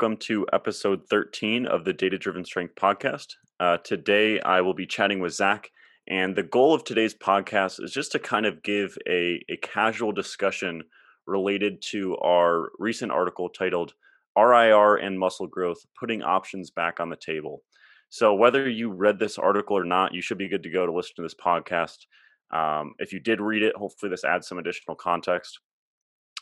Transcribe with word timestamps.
welcome 0.00 0.16
to 0.16 0.46
episode 0.52 1.02
13 1.10 1.66
of 1.66 1.84
the 1.84 1.92
Data 1.92 2.16
Driven 2.16 2.44
Strength 2.44 2.76
podcast. 2.76 3.34
Uh, 3.58 3.78
today, 3.78 4.40
I 4.40 4.60
will 4.60 4.72
be 4.72 4.86
chatting 4.86 5.18
with 5.18 5.34
Zach, 5.34 5.72
and 6.06 6.36
the 6.36 6.44
goal 6.44 6.72
of 6.72 6.84
today's 6.84 7.16
podcast 7.16 7.82
is 7.82 7.90
just 7.90 8.12
to 8.12 8.20
kind 8.20 8.46
of 8.46 8.62
give 8.62 8.96
a, 9.08 9.44
a 9.48 9.56
casual 9.56 10.12
discussion 10.12 10.84
related 11.26 11.82
to 11.90 12.16
our 12.18 12.70
recent 12.78 13.10
article 13.10 13.48
titled 13.48 13.92
RIR 14.36 14.98
and 14.98 15.18
Muscle 15.18 15.48
Growth 15.48 15.84
Putting 15.98 16.22
Options 16.22 16.70
Back 16.70 17.00
on 17.00 17.10
the 17.10 17.16
Table. 17.16 17.64
So, 18.08 18.34
whether 18.34 18.70
you 18.70 18.92
read 18.92 19.18
this 19.18 19.36
article 19.36 19.76
or 19.76 19.84
not, 19.84 20.14
you 20.14 20.22
should 20.22 20.38
be 20.38 20.46
good 20.46 20.62
to 20.62 20.70
go 20.70 20.86
to 20.86 20.92
listen 20.92 21.16
to 21.16 21.22
this 21.22 21.34
podcast. 21.34 22.06
Um, 22.52 22.94
if 23.00 23.12
you 23.12 23.18
did 23.18 23.40
read 23.40 23.64
it, 23.64 23.74
hopefully, 23.74 24.10
this 24.10 24.22
adds 24.22 24.46
some 24.46 24.58
additional 24.58 24.94
context 24.94 25.58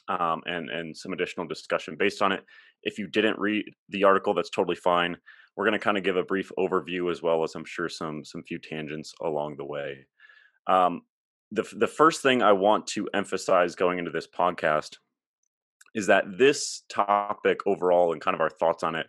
um, 0.09 0.43
and 0.47 0.70
and 0.70 0.97
some 0.97 1.12
additional 1.12 1.47
discussion 1.47 1.97
based 1.97 2.23
on 2.23 2.33
it. 2.33 2.45
If 2.87 2.99
you 2.99 3.09
didn't 3.09 3.39
read 3.39 3.67
the 3.89 4.05
article, 4.05 4.33
that's 4.33 4.49
totally 4.49 4.77
fine. 4.77 5.17
We're 5.57 5.65
going 5.65 5.79
to 5.79 5.85
kind 5.85 5.99
of 5.99 6.05
give 6.05 6.17
a 6.17 6.23
brief 6.23 6.53
overview 6.59 7.11
as 7.11 7.21
well 7.21 7.43
as 7.43 7.55
I'm 7.55 7.65
sure 7.65 7.89
some 7.89 8.25
some 8.25 8.43
few 8.45 8.59
tangents 8.59 9.12
along 9.23 9.57
the 9.57 9.65
way. 9.67 10.07
Um, 10.67 11.03
the 11.51 11.67
the 11.77 11.87
first 11.87 12.23
thing 12.23 12.43
I 12.43 12.53
want 12.53 12.87
to 12.89 13.09
emphasize 13.12 13.75
going 13.75 13.99
into 13.99 14.11
this 14.11 14.27
podcast 14.27 14.97
is 15.95 16.07
that 16.07 16.25
this 16.39 16.83
topic 16.89 17.61
overall 17.67 18.12
and 18.12 18.21
kind 18.21 18.35
of 18.35 18.41
our 18.41 18.51
thoughts 18.51 18.83
on 18.83 18.95
it 18.95 19.07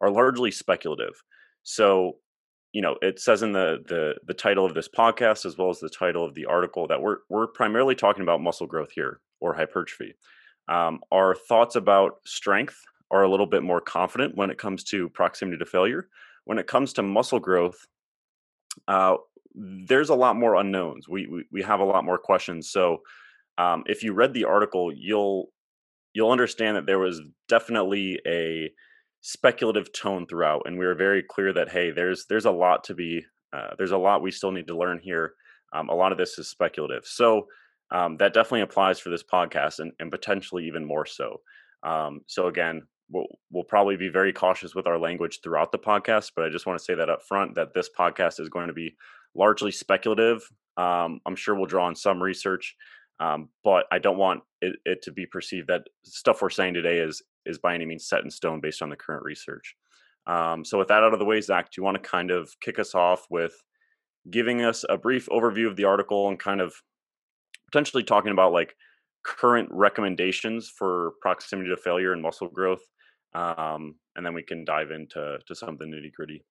are 0.00 0.10
largely 0.10 0.50
speculative. 0.50 1.14
So, 1.62 2.16
you 2.72 2.82
know, 2.82 2.96
it 3.00 3.20
says 3.20 3.42
in 3.42 3.52
the 3.52 3.78
the 3.86 4.16
the 4.26 4.34
title 4.34 4.66
of 4.66 4.74
this 4.74 4.88
podcast 4.88 5.46
as 5.46 5.56
well 5.56 5.70
as 5.70 5.80
the 5.80 5.88
title 5.88 6.24
of 6.24 6.34
the 6.34 6.46
article 6.46 6.86
that 6.88 7.00
we're 7.00 7.18
we're 7.30 7.46
primarily 7.46 7.94
talking 7.94 8.22
about 8.22 8.42
muscle 8.42 8.66
growth 8.66 8.90
here 8.94 9.20
or 9.40 9.54
hypertrophy. 9.54 10.14
Um, 10.68 11.00
our 11.12 11.34
thoughts 11.34 11.76
about 11.76 12.14
strength 12.26 12.80
are 13.14 13.22
a 13.22 13.30
little 13.30 13.46
bit 13.46 13.62
more 13.62 13.80
confident 13.80 14.36
when 14.36 14.50
it 14.50 14.58
comes 14.58 14.82
to 14.82 15.08
proximity 15.10 15.56
to 15.58 15.64
failure. 15.64 16.08
When 16.44 16.58
it 16.58 16.66
comes 16.66 16.92
to 16.94 17.02
muscle 17.02 17.38
growth, 17.38 17.86
uh, 18.88 19.16
there's 19.54 20.10
a 20.10 20.16
lot 20.16 20.36
more 20.36 20.56
unknowns. 20.56 21.08
We, 21.08 21.28
we, 21.28 21.44
we 21.52 21.62
have 21.62 21.78
a 21.78 21.84
lot 21.84 22.04
more 22.04 22.18
questions. 22.18 22.70
So 22.70 22.98
um, 23.56 23.84
if 23.86 24.02
you 24.02 24.14
read 24.14 24.34
the 24.34 24.44
article, 24.44 24.92
you'll 24.92 25.46
you'll 26.12 26.32
understand 26.32 26.76
that 26.76 26.86
there 26.86 26.98
was 26.98 27.20
definitely 27.48 28.20
a 28.26 28.70
speculative 29.20 29.92
tone 29.92 30.26
throughout, 30.26 30.62
and 30.66 30.76
we 30.76 30.84
were 30.84 30.96
very 30.96 31.22
clear 31.22 31.52
that 31.52 31.70
hey, 31.70 31.92
there's 31.92 32.26
there's 32.28 32.46
a 32.46 32.50
lot 32.50 32.82
to 32.84 32.94
be 32.94 33.24
uh, 33.52 33.70
there's 33.78 33.92
a 33.92 33.98
lot 33.98 34.22
we 34.22 34.32
still 34.32 34.50
need 34.50 34.66
to 34.66 34.76
learn 34.76 34.98
here. 35.00 35.34
Um, 35.72 35.88
a 35.88 35.94
lot 35.94 36.10
of 36.10 36.18
this 36.18 36.36
is 36.38 36.48
speculative. 36.50 37.04
So 37.06 37.46
um, 37.92 38.16
that 38.18 38.34
definitely 38.34 38.62
applies 38.62 38.98
for 38.98 39.10
this 39.10 39.22
podcast 39.22 39.78
and, 39.78 39.92
and 40.00 40.10
potentially 40.10 40.66
even 40.66 40.84
more 40.84 41.06
so. 41.06 41.40
Um, 41.84 42.20
so 42.26 42.48
again, 42.48 42.82
we'll, 43.10 43.26
we'll 43.50 43.64
probably 43.64 43.96
be 43.96 44.08
very 44.08 44.32
cautious 44.32 44.74
with 44.74 44.86
our 44.86 44.98
language 44.98 45.40
throughout 45.42 45.72
the 45.72 45.78
podcast, 45.78 46.32
but 46.34 46.44
I 46.44 46.48
just 46.48 46.66
want 46.66 46.78
to 46.78 46.84
say 46.84 46.94
that 46.94 47.10
up 47.10 47.22
front 47.22 47.54
that 47.54 47.74
this 47.74 47.88
podcast 47.96 48.40
is 48.40 48.48
going 48.48 48.68
to 48.68 48.74
be 48.74 48.96
largely 49.34 49.70
speculative. 49.70 50.48
Um, 50.76 51.20
I'm 51.26 51.36
sure 51.36 51.54
we'll 51.54 51.66
draw 51.66 51.86
on 51.86 51.96
some 51.96 52.22
research, 52.22 52.74
um, 53.20 53.48
but 53.62 53.86
I 53.92 53.98
don't 53.98 54.18
want 54.18 54.42
it, 54.60 54.76
it, 54.84 55.02
to 55.02 55.12
be 55.12 55.26
perceived 55.26 55.68
that 55.68 55.82
stuff 56.04 56.42
we're 56.42 56.50
saying 56.50 56.74
today 56.74 56.98
is 56.98 57.22
is 57.46 57.58
by 57.58 57.74
any 57.74 57.84
means 57.84 58.08
set 58.08 58.24
in 58.24 58.30
stone 58.30 58.60
based 58.60 58.82
on 58.82 58.88
the 58.88 58.96
current 58.96 59.22
research. 59.22 59.76
Um, 60.26 60.64
so 60.64 60.78
with 60.78 60.88
that 60.88 61.02
out 61.02 61.12
of 61.12 61.18
the 61.18 61.24
way, 61.24 61.40
Zach, 61.40 61.66
do 61.66 61.80
you 61.80 61.84
want 61.84 62.02
to 62.02 62.08
kind 62.08 62.30
of 62.30 62.50
kick 62.60 62.78
us 62.78 62.94
off 62.94 63.26
with 63.30 63.54
giving 64.30 64.62
us 64.62 64.84
a 64.88 64.96
brief 64.96 65.28
overview 65.28 65.68
of 65.68 65.76
the 65.76 65.84
article 65.84 66.28
and 66.28 66.38
kind 66.38 66.60
of 66.60 66.74
potentially 67.70 68.02
talking 68.02 68.32
about 68.32 68.52
like 68.52 68.74
current 69.24 69.68
recommendations 69.70 70.68
for 70.68 71.12
proximity 71.20 71.70
to 71.70 71.76
failure 71.76 72.12
and 72.12 72.22
muscle 72.22 72.48
growth 72.48 72.82
um, 73.34 73.96
and 74.16 74.24
then 74.24 74.34
we 74.34 74.42
can 74.42 74.64
dive 74.64 74.90
into 74.90 75.38
to 75.46 75.54
some 75.54 75.70
of 75.70 75.78
the 75.78 75.84
nitty 75.84 76.12
gritty. 76.12 76.44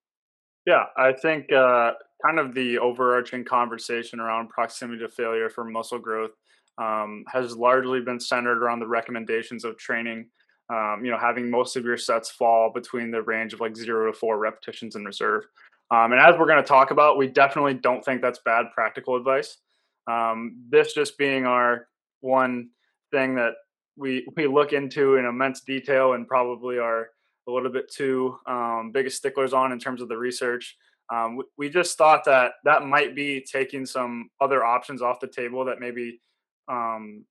Yeah 0.66 0.84
i 0.96 1.12
think 1.12 1.52
uh, 1.52 1.92
kind 2.24 2.38
of 2.38 2.54
the 2.54 2.78
overarching 2.78 3.44
conversation 3.44 4.20
around 4.20 4.48
proximity 4.48 5.00
to 5.00 5.08
failure 5.08 5.48
for 5.48 5.64
muscle 5.64 5.98
growth 5.98 6.32
um, 6.78 7.24
has 7.28 7.56
largely 7.56 8.00
been 8.00 8.18
centered 8.18 8.58
around 8.58 8.80
the 8.80 8.86
recommendations 8.86 9.64
of 9.64 9.76
training 9.78 10.26
um, 10.70 11.02
you 11.04 11.10
know 11.10 11.18
having 11.18 11.50
most 11.50 11.76
of 11.76 11.84
your 11.84 11.96
sets 11.96 12.30
fall 12.30 12.72
between 12.72 13.10
the 13.10 13.22
range 13.22 13.52
of 13.52 13.60
like 13.60 13.76
zero 13.76 14.10
to 14.10 14.18
four 14.18 14.38
repetitions 14.38 14.96
in 14.96 15.04
reserve. 15.04 15.44
Um, 15.90 16.12
and 16.12 16.20
as 16.20 16.38
we're 16.38 16.46
going 16.46 16.62
to 16.62 16.68
talk 16.68 16.90
about 16.90 17.18
we 17.18 17.28
definitely 17.28 17.74
don't 17.74 18.04
think 18.04 18.22
that's 18.22 18.40
bad 18.44 18.66
practical 18.74 19.16
advice. 19.16 19.58
Um, 20.10 20.56
this 20.70 20.94
just 20.94 21.18
being 21.18 21.46
our 21.46 21.86
one 22.24 22.70
thing 23.12 23.34
that 23.36 23.54
we 23.96 24.26
we 24.36 24.46
look 24.46 24.72
into 24.72 25.16
in 25.16 25.24
immense 25.24 25.60
detail 25.60 26.14
and 26.14 26.26
probably 26.26 26.78
are 26.78 27.10
a 27.46 27.52
little 27.52 27.70
bit 27.70 27.92
too 27.92 28.36
um, 28.46 28.90
biggest 28.92 29.18
sticklers 29.18 29.52
on 29.52 29.70
in 29.72 29.78
terms 29.78 30.00
of 30.00 30.08
the 30.08 30.16
research. 30.16 30.76
Um, 31.12 31.36
we, 31.36 31.44
we, 31.58 31.68
just 31.68 31.98
thought 31.98 32.24
that 32.24 32.52
that 32.64 32.86
might 32.86 33.14
be 33.14 33.44
taking 33.52 33.84
some 33.84 34.30
other 34.40 34.64
options 34.64 35.02
off 35.02 35.20
the 35.20 35.26
table 35.26 35.62
that 35.66 35.78
maybe 35.78 36.22
um, 36.68 37.26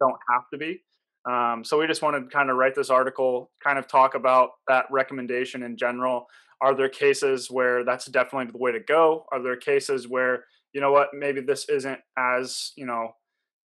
don't 0.00 0.16
have 0.30 0.44
to 0.50 0.58
be. 0.58 0.82
Um, 1.30 1.62
so 1.62 1.78
we 1.78 1.86
just 1.86 2.00
wanted 2.00 2.20
to 2.20 2.30
kind 2.30 2.48
of 2.48 2.56
write 2.56 2.74
this 2.74 2.88
article, 2.88 3.50
kind 3.62 3.78
of 3.78 3.86
talk 3.86 4.14
about 4.14 4.52
that 4.66 4.86
recommendation 4.90 5.62
in 5.62 5.76
general. 5.76 6.26
Are 6.62 6.74
there 6.74 6.88
cases 6.88 7.50
where 7.50 7.84
that's 7.84 8.06
definitely 8.06 8.50
the 8.50 8.58
way 8.58 8.72
to 8.72 8.80
go? 8.80 9.26
Are 9.30 9.42
there 9.42 9.56
cases 9.56 10.08
where 10.08 10.44
you 10.72 10.80
know 10.80 10.92
what, 10.92 11.08
maybe 11.12 11.42
this 11.42 11.68
isn't 11.68 12.00
as 12.16 12.72
you 12.76 12.86
know, 12.86 13.12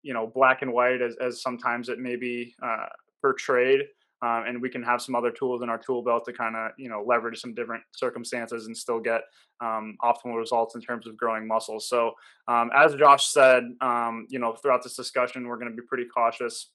you 0.04 0.14
know, 0.14 0.32
black 0.34 0.62
and 0.62 0.72
white 0.72 1.02
as 1.02 1.16
as 1.22 1.42
sometimes 1.42 1.90
it 1.90 2.00
may 2.00 2.16
be 2.16 2.56
uh, 2.64 2.88
portrayed. 3.22 3.82
Um, 4.24 4.46
and 4.48 4.60
we 4.60 4.70
can 4.70 4.82
have 4.82 5.00
some 5.00 5.14
other 5.14 5.30
tools 5.30 5.62
in 5.62 5.70
our 5.70 5.78
tool 5.78 6.02
belt 6.02 6.26
to 6.26 6.34
kind 6.34 6.56
of 6.56 6.72
you 6.78 6.90
know 6.90 7.04
leverage 7.06 7.40
some 7.40 7.54
different 7.54 7.84
circumstances 7.96 8.66
and 8.66 8.76
still 8.76 9.00
get 9.00 9.22
um, 9.62 9.96
optimal 10.04 10.38
results 10.38 10.74
in 10.74 10.82
terms 10.82 11.06
of 11.06 11.16
growing 11.18 11.48
muscles. 11.48 11.88
So 11.88 12.14
um, 12.48 12.72
as 12.76 12.96
Josh 12.96 13.28
said, 13.28 13.64
um, 13.82 14.26
you 14.30 14.40
know 14.40 14.56
throughout 14.56 14.82
this 14.82 14.96
discussion, 14.96 15.48
we're 15.48 15.58
going 15.58 15.70
to 15.70 15.76
be 15.76 15.86
pretty 15.88 16.06
cautious. 16.06 16.72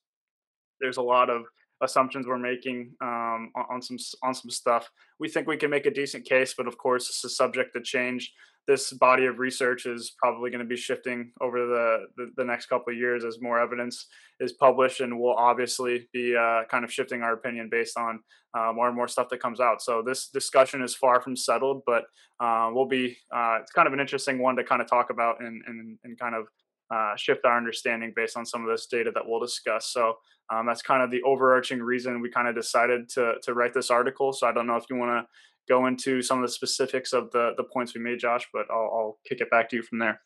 There's 0.79 0.97
a 0.97 1.01
lot 1.01 1.29
of 1.29 1.43
assumptions 1.81 2.25
we're 2.25 2.37
making 2.37 2.93
um, 3.01 3.51
on, 3.55 3.65
on, 3.71 3.81
some 3.81 3.97
on 4.23 4.33
some 4.33 4.49
stuff. 4.49 4.89
We 5.19 5.27
think 5.27 5.47
we 5.47 5.57
can 5.57 5.69
make 5.69 5.85
a 5.85 5.91
decent 5.91 6.25
case, 6.25 6.53
but 6.57 6.67
of 6.67 6.77
course, 6.77 7.07
this 7.07 7.25
is 7.25 7.35
subject 7.35 7.73
to 7.73 7.81
change 7.81 8.31
this 8.67 8.93
body 8.93 9.25
of 9.25 9.39
research 9.39 9.85
is 9.85 10.13
probably 10.17 10.49
going 10.49 10.63
to 10.63 10.67
be 10.67 10.77
shifting 10.77 11.31
over 11.41 11.59
the, 11.65 12.05
the, 12.15 12.31
the, 12.37 12.45
next 12.45 12.67
couple 12.67 12.93
of 12.93 12.97
years 12.97 13.25
as 13.25 13.41
more 13.41 13.59
evidence 13.59 14.07
is 14.39 14.53
published 14.53 15.01
and 15.01 15.19
we'll 15.19 15.33
obviously 15.33 16.07
be 16.13 16.35
uh, 16.35 16.61
kind 16.69 16.85
of 16.85 16.91
shifting 16.91 17.21
our 17.21 17.33
opinion 17.33 17.67
based 17.69 17.97
on 17.97 18.19
uh, 18.57 18.71
more 18.73 18.87
and 18.87 18.95
more 18.95 19.07
stuff 19.07 19.27
that 19.29 19.41
comes 19.41 19.59
out. 19.59 19.81
So 19.81 20.01
this 20.05 20.29
discussion 20.29 20.81
is 20.81 20.95
far 20.95 21.21
from 21.21 21.35
settled 21.35 21.81
but 21.85 22.05
uh, 22.39 22.69
we'll 22.73 22.87
be 22.87 23.17
uh, 23.35 23.57
it's 23.61 23.71
kind 23.71 23.87
of 23.87 23.93
an 23.93 23.99
interesting 23.99 24.39
one 24.39 24.55
to 24.55 24.63
kind 24.63 24.81
of 24.81 24.87
talk 24.87 25.09
about 25.09 25.41
and, 25.41 25.61
and, 25.67 25.97
and 26.03 26.17
kind 26.17 26.35
of 26.35 26.45
uh, 26.93 27.15
shift 27.15 27.45
our 27.45 27.57
understanding 27.57 28.13
based 28.15 28.37
on 28.37 28.45
some 28.45 28.61
of 28.61 28.69
this 28.69 28.85
data 28.85 29.11
that 29.13 29.23
we'll 29.25 29.39
discuss. 29.39 29.91
So 29.91 30.17
um, 30.51 30.65
that's 30.67 30.81
kind 30.81 31.01
of 31.01 31.11
the 31.11 31.23
overarching 31.23 31.81
reason 31.81 32.21
we 32.21 32.29
kind 32.29 32.47
of 32.47 32.55
decided 32.55 33.09
to, 33.09 33.35
to 33.43 33.53
write 33.53 33.73
this 33.73 33.89
article. 33.89 34.31
So 34.31 34.47
i 34.47 34.51
don't 34.51 34.67
know 34.67 34.75
if 34.75 34.85
you 34.89 34.95
want 34.95 35.11
to 35.11 35.27
go 35.67 35.87
into 35.87 36.21
some 36.21 36.39
of 36.39 36.43
the 36.43 36.53
specifics 36.53 37.13
of 37.13 37.31
the 37.31 37.51
the 37.57 37.63
points 37.63 37.93
we 37.93 38.01
made, 38.01 38.19
Josh. 38.19 38.47
But 38.53 38.65
I'll, 38.69 38.91
I'll 38.93 39.19
kick 39.27 39.41
it 39.41 39.49
back 39.49 39.69
to 39.69 39.75
you 39.75 39.83
from 39.83 39.99
there. 39.99 40.21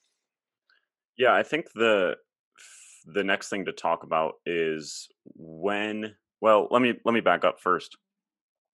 Yeah, 1.17 1.33
I 1.33 1.43
think 1.43 1.67
the 1.73 2.15
the 3.05 3.23
next 3.23 3.49
thing 3.49 3.65
to 3.65 3.71
talk 3.71 4.03
about 4.03 4.33
is 4.45 5.07
when. 5.35 6.15
Well, 6.39 6.67
let 6.69 6.81
me 6.81 6.93
let 7.03 7.13
me 7.13 7.21
back 7.21 7.43
up 7.43 7.59
first. 7.59 7.97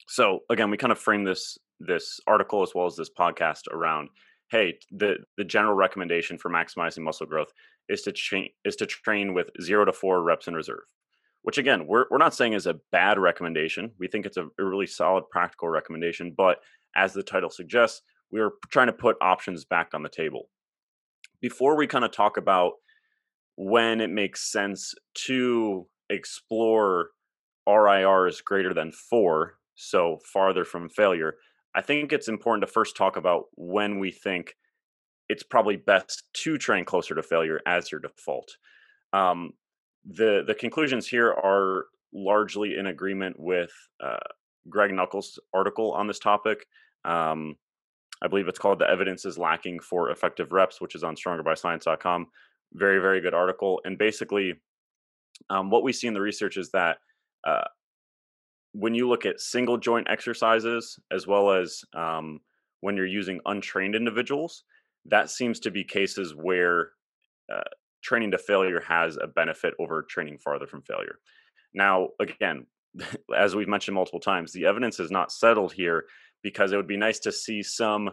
So 0.07 0.39
again, 0.49 0.71
we 0.71 0.77
kind 0.77 0.91
of 0.91 0.97
frame 0.97 1.23
this 1.23 1.57
this 1.79 2.19
article 2.27 2.61
as 2.61 2.73
well 2.75 2.85
as 2.85 2.95
this 2.95 3.09
podcast 3.09 3.67
around 3.71 4.09
hey 4.51 4.77
the 4.91 5.15
the 5.37 5.43
general 5.43 5.73
recommendation 5.73 6.37
for 6.37 6.49
maximizing 6.49 6.99
muscle 6.99 7.25
growth 7.25 7.51
is 7.89 8.01
to 8.03 8.11
train 8.11 8.49
is 8.65 8.75
to 8.75 8.85
train 8.85 9.33
with 9.33 9.49
0 9.61 9.85
to 9.85 9.93
4 9.93 10.21
reps 10.21 10.47
in 10.47 10.53
reserve 10.53 10.83
which 11.43 11.57
again 11.57 11.87
we're, 11.87 12.05
we're 12.09 12.17
not 12.17 12.33
saying 12.33 12.53
is 12.53 12.67
a 12.67 12.79
bad 12.91 13.17
recommendation 13.17 13.91
we 13.99 14.07
think 14.07 14.25
it's 14.25 14.37
a, 14.37 14.47
really 14.57 14.87
solid 14.87 15.23
practical 15.29 15.69
recommendation 15.69 16.33
but 16.35 16.57
as 16.95 17.13
the 17.13 17.23
title 17.23 17.49
suggests 17.49 18.01
we 18.31 18.39
are 18.39 18.51
trying 18.69 18.87
to 18.87 18.93
put 18.93 19.17
options 19.21 19.65
back 19.65 19.89
on 19.93 20.03
the 20.03 20.09
table 20.09 20.49
before 21.41 21.75
we 21.75 21.87
kind 21.87 22.05
of 22.05 22.11
talk 22.11 22.37
about 22.37 22.73
when 23.55 23.99
it 23.99 24.09
makes 24.09 24.51
sense 24.51 24.93
to 25.13 25.87
explore 26.09 27.09
RIRs 27.67 28.41
greater 28.41 28.73
than 28.73 28.91
four, 28.91 29.55
so 29.75 30.19
farther 30.31 30.63
from 30.63 30.89
failure, 30.89 31.35
I 31.75 31.81
think 31.81 32.11
it's 32.11 32.27
important 32.27 32.65
to 32.65 32.71
first 32.71 32.95
talk 32.95 33.17
about 33.17 33.45
when 33.55 33.99
we 33.99 34.11
think 34.11 34.55
it's 35.29 35.43
probably 35.43 35.77
best 35.77 36.23
to 36.33 36.57
train 36.57 36.85
closer 36.85 37.15
to 37.15 37.23
failure 37.23 37.59
as 37.65 37.91
your 37.91 38.01
default. 38.01 38.51
Um, 39.13 39.51
the 40.05 40.43
the 40.45 40.55
conclusions 40.55 41.07
here 41.07 41.29
are 41.29 41.85
largely 42.13 42.77
in 42.77 42.87
agreement 42.87 43.39
with 43.39 43.71
uh, 44.03 44.17
Greg 44.69 44.93
Nuckols' 44.93 45.39
article 45.53 45.91
on 45.93 46.07
this 46.07 46.19
topic. 46.19 46.65
Um, 47.05 47.55
I 48.21 48.27
believe 48.27 48.47
it's 48.47 48.59
called 48.59 48.79
"The 48.79 48.89
Evidence 48.89 49.25
Is 49.25 49.37
Lacking 49.37 49.79
for 49.79 50.09
Effective 50.09 50.51
Reps," 50.51 50.81
which 50.81 50.95
is 50.95 51.03
on 51.03 51.15
StrongerByScience.com. 51.15 52.27
Very 52.73 52.99
very 52.99 53.21
good 53.21 53.33
article, 53.33 53.81
and 53.85 53.97
basically, 53.97 54.53
um, 55.49 55.69
what 55.69 55.83
we 55.83 55.93
see 55.93 56.07
in 56.07 56.13
the 56.13 56.21
research 56.21 56.57
is 56.57 56.71
that 56.71 56.97
uh, 57.45 57.65
when 58.73 58.95
you 58.95 59.07
look 59.07 59.25
at 59.25 59.39
single 59.39 59.77
joint 59.77 60.07
exercises 60.09 60.97
as 61.11 61.27
well 61.27 61.51
as 61.51 61.83
um, 61.93 62.39
when 62.79 62.95
you're 62.95 63.05
using 63.05 63.39
untrained 63.45 63.95
individuals, 63.95 64.63
that 65.05 65.29
seems 65.29 65.59
to 65.59 65.71
be 65.71 65.83
cases 65.83 66.33
where 66.35 66.91
uh, 67.53 67.61
training 68.01 68.31
to 68.31 68.37
failure 68.37 68.81
has 68.81 69.17
a 69.17 69.27
benefit 69.27 69.73
over 69.79 70.03
training 70.03 70.37
farther 70.37 70.67
from 70.67 70.81
failure. 70.81 71.15
Now, 71.73 72.09
again, 72.19 72.65
as 73.35 73.55
we've 73.55 73.67
mentioned 73.67 73.95
multiple 73.95 74.19
times, 74.19 74.51
the 74.51 74.65
evidence 74.65 74.99
is 74.99 75.11
not 75.11 75.31
settled 75.31 75.73
here 75.73 76.05
because 76.43 76.71
it 76.71 76.77
would 76.77 76.87
be 76.87 76.97
nice 76.97 77.19
to 77.19 77.31
see 77.31 77.61
some 77.61 78.09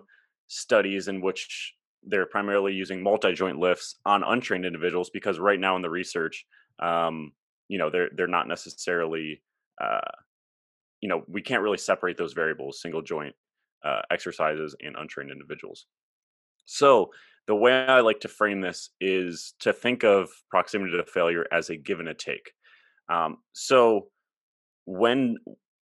studies 0.48 1.08
in 1.08 1.20
which 1.20 1.74
they're 2.04 2.26
primarily 2.26 2.72
using 2.72 3.02
multi-joint 3.02 3.58
lifts 3.58 3.96
on 4.04 4.22
untrained 4.22 4.64
individuals 4.64 5.10
because 5.10 5.38
right 5.38 5.60
now 5.60 5.76
in 5.76 5.82
the 5.82 5.90
research 5.90 6.46
um, 6.80 7.32
you 7.68 7.76
know 7.76 7.90
they're 7.90 8.08
they're 8.16 8.26
not 8.26 8.48
necessarily 8.48 9.42
uh, 9.80 10.00
you 11.00 11.08
know 11.08 11.22
we 11.26 11.42
can't 11.42 11.62
really 11.62 11.78
separate 11.78 12.16
those 12.16 12.32
variables 12.32 12.80
single 12.80 13.02
joint 13.02 13.34
uh, 13.84 14.00
exercises 14.10 14.74
and 14.82 14.96
untrained 14.96 15.30
individuals 15.30 15.86
so 16.68 17.10
the 17.46 17.54
way 17.54 17.72
i 17.72 18.00
like 18.00 18.20
to 18.20 18.28
frame 18.28 18.60
this 18.60 18.90
is 19.00 19.54
to 19.58 19.72
think 19.72 20.04
of 20.04 20.28
proximity 20.50 20.96
to 20.96 21.04
failure 21.04 21.46
as 21.50 21.70
a 21.70 21.76
give 21.76 21.98
and 21.98 22.08
a 22.08 22.14
take. 22.14 22.52
Um, 23.08 23.38
so 23.54 24.08
when 24.84 25.38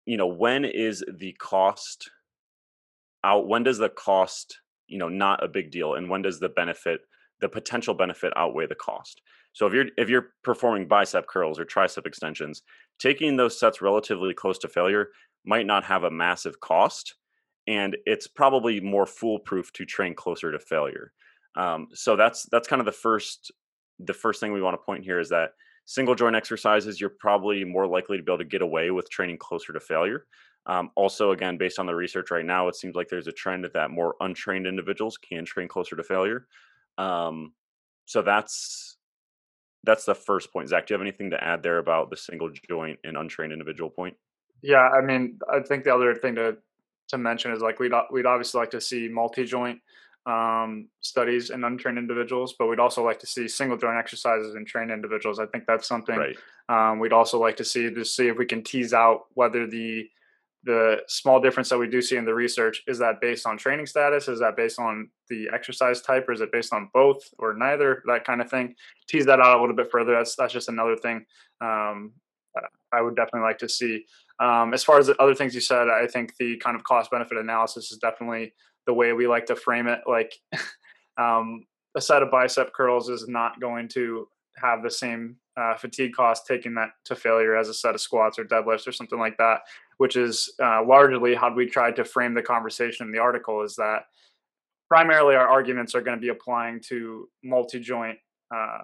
you 0.07 0.17
know 0.17 0.29
when 0.29 0.65
is 0.65 1.05
the 1.19 1.33
cost 1.41 2.11
out 3.25 3.49
when 3.49 3.65
does 3.65 3.79
the 3.79 3.89
cost 3.89 4.61
you 4.87 4.99
know 4.99 5.09
not 5.09 5.43
a 5.43 5.49
big 5.49 5.73
deal 5.73 5.95
and 5.95 6.09
when 6.09 6.23
does 6.23 6.39
the 6.39 6.49
benefit 6.49 7.01
the 7.41 7.49
potential 7.49 7.95
benefit 7.95 8.33
outweigh 8.37 8.67
the 8.67 8.77
cost? 8.77 9.21
So 9.53 9.67
if 9.67 9.73
you're 9.73 9.87
if 9.97 10.09
you're 10.09 10.31
performing 10.45 10.87
bicep 10.87 11.27
curls 11.27 11.59
or 11.59 11.65
tricep 11.65 12.07
extensions 12.07 12.63
taking 13.01 13.37
those 13.37 13.59
sets 13.59 13.83
relatively 13.83 14.35
close 14.35 14.59
to 14.59 14.69
failure 14.69 15.09
might 15.45 15.67
not 15.67 15.85
have 15.85 16.05
a 16.05 16.11
massive 16.11 16.61
cost 16.61 17.17
and 17.67 17.97
it's 18.07 18.27
probably 18.27 18.81
more 18.81 19.07
foolproof 19.07 19.73
to 19.73 19.85
train 19.85 20.15
closer 20.15 20.53
to 20.53 20.59
failure 20.59 21.13
um, 21.57 21.89
so 21.95 22.17
that's 22.17 22.47
that's 22.51 22.69
kind 22.69 22.81
of 22.81 22.87
the 22.87 22.93
first 22.93 23.53
the 23.99 24.15
first 24.15 24.41
thing 24.41 24.53
we 24.53 24.63
want 24.63 24.75
to 24.75 24.85
point 24.85 25.05
here 25.05 25.19
is 25.19 25.29
that 25.29 25.51
single 25.85 26.15
joint 26.15 26.37
exercises 26.37 27.01
you're 27.01 27.11
probably 27.11 27.65
more 27.65 27.87
likely 27.87 28.17
to 28.17 28.23
be 28.23 28.31
able 28.31 28.39
to 28.39 28.45
get 28.45 28.63
away 28.63 28.91
with 28.91 29.09
training 29.11 29.39
closer 29.39 29.73
to 29.73 29.81
failure 29.81 30.27
um, 30.67 30.91
also, 30.97 31.31
again, 31.31 31.57
based 31.57 31.79
on 31.79 31.87
the 31.87 31.95
research 31.95 32.31
right 32.31 32.45
now, 32.45 32.67
it 32.67 32.75
seems 32.75 32.97
like 32.97 33.09
there's 33.09 33.29
a 33.29 33.33
trend 33.33 33.69
that 33.73 33.91
more 33.91 34.17
untrained 34.21 34.67
individuals 34.67 35.17
can 35.17 35.45
train 35.45 35.69
closer 35.69 35.95
to 35.95 36.03
failure. 36.03 36.47
Um, 36.99 37.53
so 38.05 38.23
that's 38.23 38.97
that's 39.85 40.05
the 40.05 40.15
first 40.15 40.53
point. 40.53 40.69
Zach, 40.69 40.87
do 40.87 40.93
you 40.93 40.99
have 40.99 41.03
anything 41.03 41.31
to 41.31 41.43
add 41.43 41.63
there 41.63 41.79
about 41.79 42.11
the 42.11 42.17
single 42.17 42.51
joint 42.69 42.99
and 43.05 43.17
untrained 43.17 43.53
individual 43.53 43.89
point? 43.89 44.17
Yeah, 44.63 44.89
I 44.89 45.01
mean, 45.01 45.39
I 45.53 45.61
think 45.61 45.85
the 45.85 45.95
other 45.95 46.15
thing 46.17 46.35
to 46.35 46.57
to 47.09 47.19
mention 47.19 47.53
is 47.53 47.61
like 47.61 47.79
we'd 47.79 47.93
we'd 48.11 48.27
obviously 48.27 48.61
like 48.61 48.71
to 48.71 48.81
see 48.81 49.09
multi 49.09 49.45
joint 49.45 49.81
um, 50.27 50.89
studies 51.01 51.51
in 51.51 51.63
untrained 51.65 51.99
individuals, 51.99 52.55
but 52.59 52.67
we'd 52.67 52.81
also 52.81 53.05
like 53.05 53.21
to 53.21 53.27
see 53.27 53.47
single 53.47 53.77
joint 53.77 53.97
exercises 53.97 54.55
in 54.57 54.65
trained 54.65 54.91
individuals. 54.91 55.39
I 55.39 55.47
think 55.47 55.65
that's 55.67 55.87
something 55.87 56.17
right. 56.17 56.37
um, 56.69 56.99
we'd 56.99 57.13
also 57.13 57.39
like 57.39 57.57
to 57.59 57.65
see 57.65 57.91
to 57.91 58.05
see 58.05 58.29
if 58.29 58.37
we 58.37 58.47
can 58.47 58.63
tease 58.63 58.93
out 58.93 59.27
whether 59.35 59.67
the 59.67 60.09
the 60.65 61.01
small 61.07 61.41
difference 61.41 61.69
that 61.69 61.79
we 61.79 61.89
do 61.89 62.03
see 62.03 62.17
in 62.17 62.25
the 62.25 62.35
research 62.35 62.83
is 62.89 62.99
that 62.99 63.21
based 63.21 63.47
on 63.47 63.57
training 63.57 63.87
status? 63.87 64.27
Is 64.27 64.41
that 64.41 64.57
based 64.57 64.81
on 64.81 65.09
the 65.29 65.49
exercise 65.55 66.01
type? 66.01 66.29
Or 66.29 66.33
is 66.33 66.41
it 66.41 66.51
based 66.51 66.73
on 66.73 66.91
both 66.93 67.23
or 67.39 67.55
neither? 67.55 68.03
That 68.07 68.25
kind 68.25 68.41
of 68.41 68.51
thing. 68.51 68.75
Tease 69.07 69.27
that 69.27 69.39
out 69.39 69.59
a 69.59 69.61
little 69.61 69.77
bit 69.77 69.93
further. 69.93 70.13
That's 70.13 70.35
that's 70.35 70.53
just 70.53 70.69
another 70.69 70.97
thing 70.97 71.25
um, 71.61 72.13
i 72.93 73.01
would 73.01 73.17
definitely 73.17 73.47
like 73.47 73.59
to 73.59 73.69
see 73.69 74.05
um, 74.39 74.75
as 74.75 74.85
far 74.85 74.99
as 74.99 75.07
the 75.07 75.21
other 75.21 75.35
things 75.35 75.55
you 75.55 75.61
said 75.61 75.89
i 75.89 76.07
think 76.07 76.37
the 76.39 76.57
kind 76.59 76.77
of 76.77 76.85
cost 76.85 77.11
benefit 77.11 77.39
analysis 77.39 77.91
is 77.91 77.99
definitely 77.99 78.53
the 78.87 78.95
way 78.95 79.13
we 79.13 79.27
like 79.27 79.47
to 79.47 79.57
frame 79.57 79.87
it. 79.89 80.01
Like 80.07 80.33
um, 81.19 81.65
a 81.97 82.01
set 82.01 82.23
of 82.23 82.31
bicep 82.31 82.73
curls 82.73 83.09
is 83.09 83.29
not 83.29 83.61
going 83.61 83.89
to 83.89 84.29
have 84.63 84.83
the 84.83 84.91
same 84.91 85.37
uh, 85.57 85.75
fatigue 85.77 86.13
cost 86.15 86.47
taking 86.47 86.75
that 86.75 86.91
to 87.05 87.15
failure 87.15 87.57
as 87.57 87.69
a 87.69 87.75
set 87.75 87.95
of 87.95 88.01
squats 88.01 88.39
or 88.39 88.45
deadlifts 88.45 88.87
or 88.87 88.93
something 88.93 89.19
like 89.19 89.37
that 89.39 89.61
which 89.99 90.17
is 90.17 90.53
uh, 90.63 90.85
largely 90.85 91.35
how 91.35 91.53
we 91.55 91.65
tried 91.65 91.97
to 91.97 92.05
frame 92.05 92.35
the 92.35 92.43
conversation 92.43 93.07
in 93.07 93.13
the 93.13 93.19
article 93.19 93.63
is 93.63 93.75
that 93.77 94.03
primarily 94.89 95.35
our 95.35 95.49
arguments 95.49 95.95
are 95.95 96.03
going 96.03 96.17
to 96.17 96.21
be 96.21 96.29
applying 96.29 96.79
to 96.81 97.27
multi-joint 97.43 98.19
uh, 98.55 98.79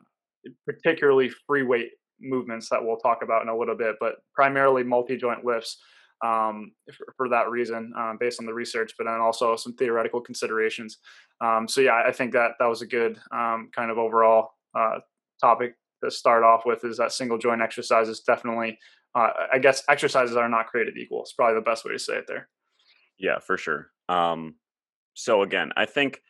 particularly 0.67 1.31
free 1.47 1.63
weight 1.63 1.91
movements 2.23 2.69
that 2.69 2.83
we'll 2.83 2.97
talk 2.97 3.23
about 3.23 3.43
in 3.43 3.49
a 3.49 3.57
little 3.57 3.77
bit 3.77 3.97
but 4.01 4.17
primarily 4.35 4.83
multi-joint 4.83 5.45
lifts 5.45 5.79
um, 6.25 6.73
for, 6.97 7.13
for, 7.17 7.29
that 7.29 7.51
reason 7.51 7.93
um, 7.99 8.17
based 8.21 8.39
on 8.39 8.47
the 8.47 8.55
research 8.55 8.93
but 8.97 9.05
then 9.05 9.21
also 9.21 9.57
some 9.57 9.75
theoretical 9.75 10.21
considerations 10.21 10.99
um, 11.41 11.67
so 11.67 11.81
yeah 11.81 12.03
i 12.07 12.13
think 12.13 12.33
that 12.33 12.53
that 12.59 12.69
was 12.69 12.83
a 12.83 12.87
good 12.87 13.19
um, 13.33 13.71
kind 13.75 13.91
of 13.91 13.99
overall 13.99 14.51
uh, 14.79 14.99
topic 15.41 15.75
to 16.03 16.11
start 16.11 16.45
off 16.45 16.63
with 16.65 16.85
is 16.85 16.97
that 16.97 17.13
single 17.13 17.39
joint 17.39 17.61
exercises 17.61 18.21
definitely 18.21 18.79
uh, 19.15 19.29
I 19.53 19.59
guess 19.59 19.83
exercises 19.89 20.37
are 20.37 20.49
not 20.49 20.69
created 20.69 20.97
equal. 20.97 21.23
It's 21.23 21.33
probably 21.33 21.57
the 21.57 21.65
best 21.65 21.85
way 21.85 21.93
to 21.93 21.99
say 21.99 22.15
it 22.15 22.25
there. 22.27 22.49
Yeah, 23.19 23.39
for 23.41 23.59
sure. 23.59 23.91
Um, 24.09 24.57
so 25.15 25.43
again, 25.43 25.73
I 25.77 25.85
think, 25.87 26.21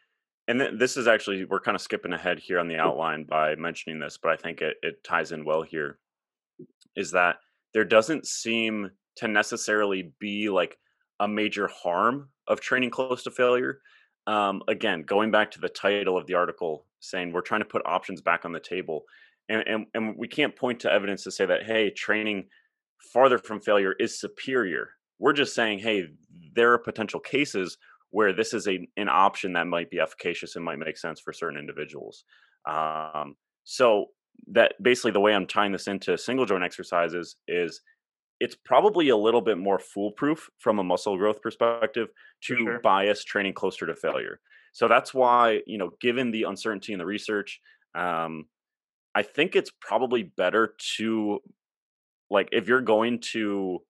and 0.49 0.61
th- 0.61 0.73
this 0.79 0.97
is 0.97 1.07
actually 1.07 1.45
we're 1.45 1.61
kind 1.61 1.75
of 1.75 1.81
skipping 1.81 2.13
ahead 2.13 2.39
here 2.39 2.59
on 2.59 2.69
the 2.69 2.77
outline 2.77 3.25
by 3.25 3.55
mentioning 3.57 3.99
this, 3.99 4.19
but 4.21 4.33
I 4.33 4.37
think 4.37 4.61
it, 4.61 4.77
it 4.83 5.05
ties 5.05 5.33
in 5.33 5.45
well 5.45 5.63
here. 5.63 5.99
Is 6.97 7.11
that 7.13 7.37
there 7.75 7.85
doesn't 7.85 8.27
seem 8.27 8.91
to 9.17 9.29
necessarily 9.29 10.13
be 10.19 10.49
like 10.49 10.77
a 11.21 11.29
major 11.29 11.69
harm 11.69 12.29
of 12.49 12.61
training 12.61 12.91
close 12.91 13.23
to 13.23 13.31
failure. 13.31 13.81
Um, 14.27 14.63
again, 14.69 15.03
going 15.03 15.31
back 15.31 15.51
to 15.53 15.61
the 15.61 15.69
title 15.69 16.17
of 16.17 16.27
the 16.27 16.35
article, 16.35 16.87
saying 17.01 17.33
we're 17.33 17.41
trying 17.41 17.61
to 17.61 17.67
put 17.67 17.83
options 17.87 18.21
back 18.21 18.45
on 18.45 18.53
the 18.53 18.61
table, 18.61 19.03
and, 19.49 19.67
and 19.67 19.87
and 19.95 20.15
we 20.17 20.29
can't 20.29 20.57
point 20.57 20.81
to 20.81 20.93
evidence 20.93 21.25
to 21.25 21.31
say 21.31 21.47
that 21.47 21.65
hey, 21.65 21.91
training 21.91 22.47
farther 23.13 23.39
from 23.39 23.61
failure 23.61 23.95
is 23.99 24.21
superior. 24.21 24.91
We're 25.19 25.33
just 25.33 25.55
saying, 25.55 25.81
hey, 25.81 26.09
there 26.55 26.73
are 26.73 26.79
potential 26.79 27.21
cases 27.21 27.79
where 28.13 28.33
this 28.33 28.55
is 28.55 28.69
a, 28.69 28.87
an 28.97 29.09
option 29.09 29.55
that 29.55 29.67
might 29.67 29.91
be 29.91 29.99
efficacious 29.99 30.55
and 30.55 30.65
might 30.65 30.79
make 30.79 30.97
sense 30.97 31.21
for 31.21 31.33
certain 31.33 31.59
individuals. 31.59 32.25
Um, 32.71 33.35
so 33.65 34.07
that 34.53 34.75
basically 34.81 35.11
the 35.11 35.21
way 35.21 35.35
I'm 35.35 35.47
tying 35.47 35.73
this 35.73 35.89
into 35.89 36.17
single 36.17 36.47
joint 36.47 36.63
exercises 36.63 37.37
is 37.49 37.81
it's 38.39 38.57
probably 38.65 39.09
a 39.09 39.17
little 39.17 39.41
bit 39.41 39.59
more 39.59 39.79
foolproof 39.79 40.49
from 40.59 40.79
a 40.79 40.85
muscle 40.85 41.17
growth 41.17 41.41
perspective 41.43 42.09
to 42.45 42.57
sure. 42.57 42.81
bias 42.81 43.25
training 43.25 43.55
closer 43.55 43.87
to 43.87 43.95
failure. 43.95 44.41
So 44.73 44.89
that's 44.89 45.15
why, 45.15 45.61
you 45.67 45.79
know, 45.79 45.91
given 46.01 46.31
the 46.31 46.45
uncertainty 46.45 46.93
in 46.93 46.99
the 46.99 47.07
research, 47.07 47.61
um, 47.95 48.47
I 49.15 49.23
think 49.23 49.55
it's 49.55 49.71
probably 49.81 50.23
better 50.23 50.75
to 50.97 51.41
like 52.31 52.49
if 52.53 52.67
you're 52.67 52.81
going 52.81 53.21
to 53.33 53.83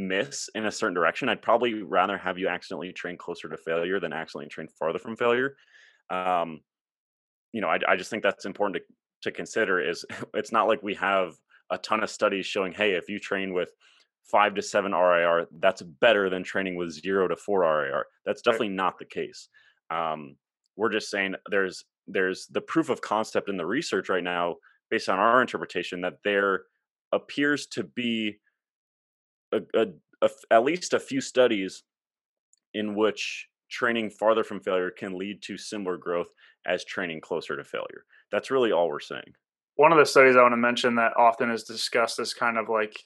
miss 0.00 0.48
in 0.54 0.66
a 0.66 0.70
certain 0.70 0.94
direction, 0.94 1.28
I'd 1.28 1.42
probably 1.42 1.82
rather 1.82 2.18
have 2.18 2.38
you 2.38 2.48
accidentally 2.48 2.92
train 2.92 3.16
closer 3.16 3.48
to 3.48 3.56
failure 3.56 4.00
than 4.00 4.12
accidentally 4.12 4.48
train 4.48 4.68
farther 4.78 4.98
from 4.98 5.16
failure. 5.16 5.56
Um, 6.10 6.60
you 7.52 7.60
know, 7.60 7.68
I, 7.68 7.78
I 7.88 7.96
just 7.96 8.10
think 8.10 8.22
that's 8.22 8.44
important 8.44 8.82
to, 8.82 9.30
to 9.30 9.36
consider. 9.36 9.80
Is 9.80 10.04
it's 10.34 10.52
not 10.52 10.68
like 10.68 10.82
we 10.82 10.94
have 10.94 11.34
a 11.70 11.78
ton 11.78 12.02
of 12.02 12.10
studies 12.10 12.46
showing, 12.46 12.72
hey, 12.72 12.92
if 12.92 13.08
you 13.08 13.18
train 13.18 13.52
with 13.52 13.70
five 14.30 14.54
to 14.54 14.62
seven 14.62 14.92
RIR, 14.92 15.48
that's 15.58 15.82
better 15.82 16.28
than 16.28 16.42
training 16.42 16.76
with 16.76 16.90
zero 16.90 17.28
to 17.28 17.36
four 17.36 17.60
RIR. 17.60 18.06
That's 18.24 18.42
definitely 18.42 18.68
right. 18.68 18.76
not 18.76 18.98
the 18.98 19.04
case. 19.04 19.48
Um, 19.90 20.36
we're 20.76 20.90
just 20.90 21.10
saying 21.10 21.34
there's 21.50 21.84
there's 22.06 22.46
the 22.46 22.60
proof 22.60 22.88
of 22.88 23.00
concept 23.00 23.48
in 23.48 23.56
the 23.56 23.66
research 23.66 24.08
right 24.08 24.24
now, 24.24 24.56
based 24.90 25.08
on 25.08 25.18
our 25.18 25.40
interpretation, 25.40 26.00
that 26.00 26.18
there 26.24 26.62
appears 27.12 27.66
to 27.66 27.84
be 27.84 28.38
a, 29.52 29.60
a, 29.74 29.86
a, 30.22 30.30
at 30.50 30.64
least 30.64 30.92
a 30.92 31.00
few 31.00 31.20
studies 31.20 31.82
in 32.74 32.94
which 32.94 33.48
training 33.70 34.10
farther 34.10 34.44
from 34.44 34.60
failure 34.60 34.90
can 34.90 35.16
lead 35.16 35.42
to 35.42 35.56
similar 35.56 35.96
growth 35.96 36.28
as 36.66 36.84
training 36.84 37.20
closer 37.20 37.56
to 37.56 37.64
failure. 37.64 38.04
That's 38.30 38.50
really 38.50 38.72
all 38.72 38.88
we're 38.88 39.00
saying. 39.00 39.34
One 39.76 39.92
of 39.92 39.98
the 39.98 40.06
studies 40.06 40.36
I 40.36 40.42
want 40.42 40.52
to 40.52 40.58
mention 40.58 40.94
that 40.96 41.16
often 41.16 41.50
is 41.50 41.64
discussed 41.64 42.18
as 42.18 42.34
kind 42.34 42.58
of 42.58 42.68
like 42.68 42.98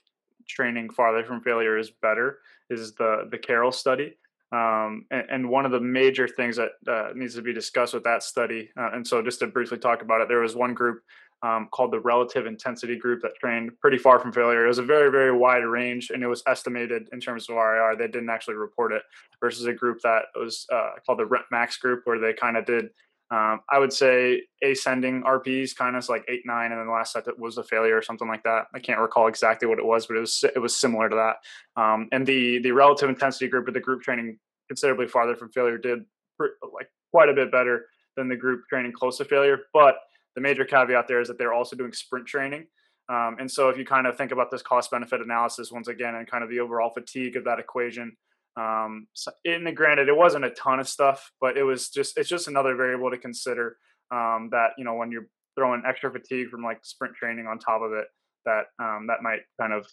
training 0.49 0.91
farther 0.91 1.25
from 1.25 1.41
failure 1.41 1.79
is 1.79 1.91
better 1.91 2.39
is 2.71 2.95
the 2.95 3.29
the 3.31 3.39
Carroll 3.39 3.73
study. 3.73 4.17
Um, 4.53 5.07
and, 5.11 5.27
and, 5.31 5.49
one 5.49 5.67
of 5.67 5.73
the 5.73 5.81
major 5.81 6.29
things 6.29 6.57
that 6.57 6.73
uh, 6.87 7.09
needs 7.13 7.35
to 7.35 7.43
be 7.43 7.53
discussed 7.53 7.93
with 7.93 8.05
that 8.05 8.23
study, 8.23 8.71
uh, 8.79 8.91
and 8.93 9.05
so 9.05 9.21
just 9.21 9.41
to 9.41 9.49
briefly 9.49 9.79
talk 9.79 10.03
about 10.03 10.21
it, 10.21 10.29
there 10.29 10.43
was 10.43 10.55
one 10.55 10.75
group 10.75 11.03
um, 11.45 11.69
called 11.71 11.93
the 11.93 12.01
relative 12.01 12.47
intensity 12.47 12.97
group 12.97 13.21
that 13.21 13.33
trained 13.39 13.71
pretty 13.79 13.99
far 13.99 14.19
from 14.19 14.33
failure. 14.33 14.65
It 14.65 14.69
was 14.69 14.79
a 14.79 14.83
very, 14.83 15.11
very 15.11 15.31
wide 15.31 15.65
range 15.65 16.11
and 16.11 16.23
it 16.23 16.27
was 16.27 16.43
estimated 16.47 17.09
in 17.13 17.21
terms 17.21 17.49
of 17.49 17.57
RIR. 17.57 17.97
They 17.97 18.07
didn't 18.07 18.31
actually 18.31 18.55
report 18.55 18.93
it 18.93 19.03
versus 19.41 19.67
a 19.67 19.75
group 19.75 20.01
that 20.03 20.23
was 20.35 20.67
uh, 20.73 20.93
called 21.05 21.19
the 21.19 21.27
Rep 21.27 21.45
Max 21.51 21.77
group 21.77 22.01
where 22.05 22.19
they 22.19 22.33
kind 22.33 22.57
of 22.57 22.65
did 22.65 22.87
Um, 23.31 23.61
I 23.71 23.79
would 23.79 23.93
say 23.93 24.43
ascending 24.63 25.23
RPs, 25.25 25.75
kind 25.75 25.97
of 25.97 26.09
like 26.09 26.25
eight 26.29 26.45
nine, 26.45 26.71
and 26.71 26.79
then 26.79 26.87
the 26.87 26.93
last 26.93 27.13
set 27.13 27.25
was 27.39 27.59
a 27.59 27.65
failure 27.65 27.97
or 27.97 28.03
something 28.03 28.29
like 28.29 28.43
that. 28.45 28.67
I 28.75 28.79
can't 28.79 29.01
recall 29.01 29.27
exactly 29.29 29.67
what 29.67 29.79
it 29.79 29.85
was, 29.85 30.07
but 30.07 30.17
it 30.17 30.21
was 30.21 30.45
it 30.57 30.59
was 30.59 30.77
similar 30.77 31.09
to 31.09 31.17
that. 31.17 31.37
Um, 31.83 32.09
and 32.13 32.27
the 32.27 32.61
the 32.61 32.73
relative 32.73 33.09
intensity 33.09 33.49
group 33.49 33.67
or 33.67 33.73
the 33.73 33.81
group 33.81 34.03
training 34.03 34.39
considerably 34.69 35.09
farther 35.09 35.37
from 35.37 35.51
failure 35.51 35.79
did 35.79 36.05
like 36.39 36.91
quite 37.13 37.29
a 37.29 37.35
bit 37.35 37.51
better 37.51 37.87
than 38.17 38.29
the 38.29 38.37
group 38.37 38.61
training 38.69 38.93
close 38.93 39.19
to 39.19 39.25
failure. 39.25 39.59
But 39.73 39.97
the 40.35 40.41
major 40.41 40.65
caveat 40.65 41.07
there 41.09 41.21
is 41.21 41.29
that 41.29 41.39
they're 41.39 41.55
also 41.55 41.77
doing 41.77 41.93
sprint 41.93 42.27
training. 42.27 42.67
Um, 43.09 43.37
and 43.39 43.51
so 43.51 43.69
if 43.69 43.77
you 43.77 43.85
kind 43.85 44.07
of 44.07 44.17
think 44.17 44.33
about 44.33 44.51
this 44.51 44.63
cost 44.63 44.91
benefit 44.91 45.21
analysis 45.21 45.71
once 45.71 45.89
again 45.89 46.15
and 46.15 46.31
kind 46.31 46.43
of 46.43 46.51
the 46.51 46.61
overall 46.61 46.91
fatigue 46.91 47.37
of 47.37 47.45
that 47.45 47.59
equation, 47.59 48.17
um, 48.57 49.09
so 49.15 49.33
in 49.45 49.65
the 49.65 49.73
granted, 49.73 50.09
it 50.09 50.17
wasn't 50.17 50.45
a 50.45 50.51
ton 50.51 50.81
of 50.81 50.89
stuff, 50.89 51.33
but 51.41 51.57
it 51.57 51.65
was 51.65 51.89
just 51.91 52.17
it's 52.17 52.29
just 52.29 52.49
another 52.49 52.77
variable 52.77 53.11
to 53.11 53.19
consider. 53.19 53.77
Um, 54.11 54.49
that 54.53 54.71
you 54.79 54.85
know 54.85 54.95
when 54.95 55.11
you're 55.11 55.29
throwing 55.57 55.83
extra 55.87 56.11
fatigue 56.13 56.51
from 56.51 56.63
like 56.63 56.79
sprint 56.83 57.15
training 57.15 57.47
on 57.47 57.59
top 57.59 57.83
of 57.83 57.93
it, 57.93 58.07
that 58.45 58.67
um, 58.79 59.07
that 59.09 59.23
might 59.23 59.41
kind 59.61 59.73
of 59.73 59.87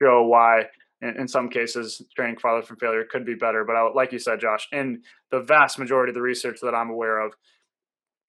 show 0.00 0.24
why 0.24 0.66
in, 1.02 1.20
in, 1.20 1.28
some 1.28 1.48
cases 1.48 2.00
training 2.14 2.38
farther 2.38 2.64
from 2.64 2.76
failure 2.76 3.04
could 3.10 3.26
be 3.26 3.34
better. 3.34 3.64
But 3.64 3.76
I, 3.76 3.90
like 3.90 4.12
you 4.12 4.18
said, 4.18 4.40
Josh, 4.40 4.68
in 4.72 5.02
the 5.30 5.40
vast 5.40 5.78
majority 5.78 6.10
of 6.10 6.14
the 6.14 6.22
research 6.22 6.58
that 6.62 6.74
I'm 6.74 6.90
aware 6.90 7.20
of, 7.20 7.32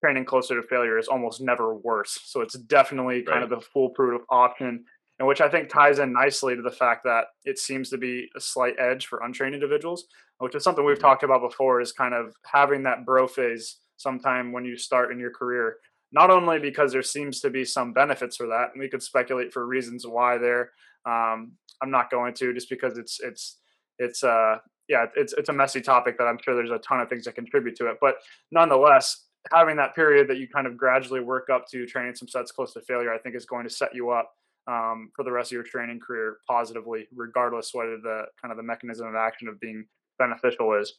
training 0.03 0.25
closer 0.25 0.60
to 0.60 0.67
failure 0.67 0.98
is 0.98 1.08
almost 1.08 1.41
never 1.41 1.75
worse. 1.75 2.20
So 2.24 2.41
it's 2.41 2.55
definitely 2.55 3.24
kind 3.24 3.41
right. 3.41 3.43
of 3.43 3.50
the 3.50 3.62
foolproof 3.62 4.22
option 4.29 4.86
and 5.22 5.27
which 5.27 5.39
I 5.39 5.50
think 5.50 5.70
ties 5.70 6.00
in 6.00 6.12
nicely 6.12 6.55
to 6.55 6.63
the 6.63 6.72
fact 6.72 7.03
that 7.03 7.25
it 7.46 7.60
seems 7.60 7.91
to 7.91 7.98
be 8.00 8.27
a 8.36 8.41
slight 8.41 8.74
edge 8.79 9.05
for 9.05 9.22
untrained 9.22 9.53
individuals, 9.53 10.05
which 10.39 10.55
is 10.55 10.63
something 10.63 10.84
we've 10.84 10.98
mm-hmm. 10.98 11.05
talked 11.05 11.22
about 11.22 11.48
before, 11.48 11.79
is 11.79 11.91
kind 11.91 12.15
of 12.15 12.34
having 12.43 12.81
that 12.84 13.05
bro 13.05 13.27
phase 13.27 13.77
sometime 13.98 14.51
when 14.51 14.65
you 14.65 14.75
start 14.75 15.12
in 15.12 15.20
your 15.20 15.29
career. 15.29 15.77
Not 16.12 16.31
only 16.31 16.58
because 16.58 16.91
there 16.91 17.03
seems 17.03 17.39
to 17.41 17.51
be 17.51 17.63
some 17.63 17.93
benefits 17.93 18.36
for 18.36 18.48
that, 18.48 18.70
and 18.74 18.81
we 18.81 18.89
could 18.89 19.03
speculate 19.03 19.53
for 19.53 19.67
reasons 19.67 20.08
why 20.08 20.39
there. 20.39 20.72
Um, 21.05 21.51
I'm 21.84 21.91
not 21.91 22.10
going 22.10 22.34
to, 22.34 22.51
just 22.51 22.67
because 22.72 22.98
it's 22.98 23.20
it's 23.20 23.60
it's 24.00 24.24
uh 24.24 24.55
yeah 24.89 25.05
it's 25.15 25.34
it's 25.34 25.50
a 25.50 25.53
messy 25.53 25.81
topic 25.81 26.17
that 26.17 26.24
I'm 26.24 26.39
sure 26.43 26.55
there's 26.55 26.72
a 26.72 26.79
ton 26.79 27.00
of 27.00 27.10
things 27.10 27.25
that 27.25 27.36
contribute 27.36 27.75
to 27.75 27.91
it. 27.91 27.98
But 28.01 28.15
nonetheless, 28.51 29.27
having 29.51 29.75
that 29.77 29.95
period 29.95 30.27
that 30.29 30.38
you 30.38 30.48
kind 30.48 30.67
of 30.67 30.77
gradually 30.77 31.19
work 31.19 31.50
up 31.50 31.67
to 31.71 31.86
training 31.86 32.15
some 32.15 32.27
sets 32.27 32.51
close 32.51 32.74
to 32.74 32.81
failure, 32.81 33.13
I 33.13 33.17
think 33.17 33.36
is 33.36 33.45
going 33.45 33.63
to 33.67 33.74
set 33.74 33.95
you 33.95 34.12
up 34.12 34.31
um, 34.67 35.10
for 35.15 35.24
the 35.24 35.31
rest 35.31 35.51
of 35.51 35.55
your 35.55 35.63
training 35.63 36.00
career 36.00 36.38
positively, 36.48 37.07
regardless 37.13 37.74
whether 37.74 37.98
the 37.98 38.25
kind 38.39 38.51
of 38.51 38.57
the 38.57 38.63
mechanism 38.63 39.07
of 39.07 39.15
action 39.15 39.48
of 39.48 39.60
being 39.60 39.86
beneficial 40.19 40.74
is. 40.79 40.93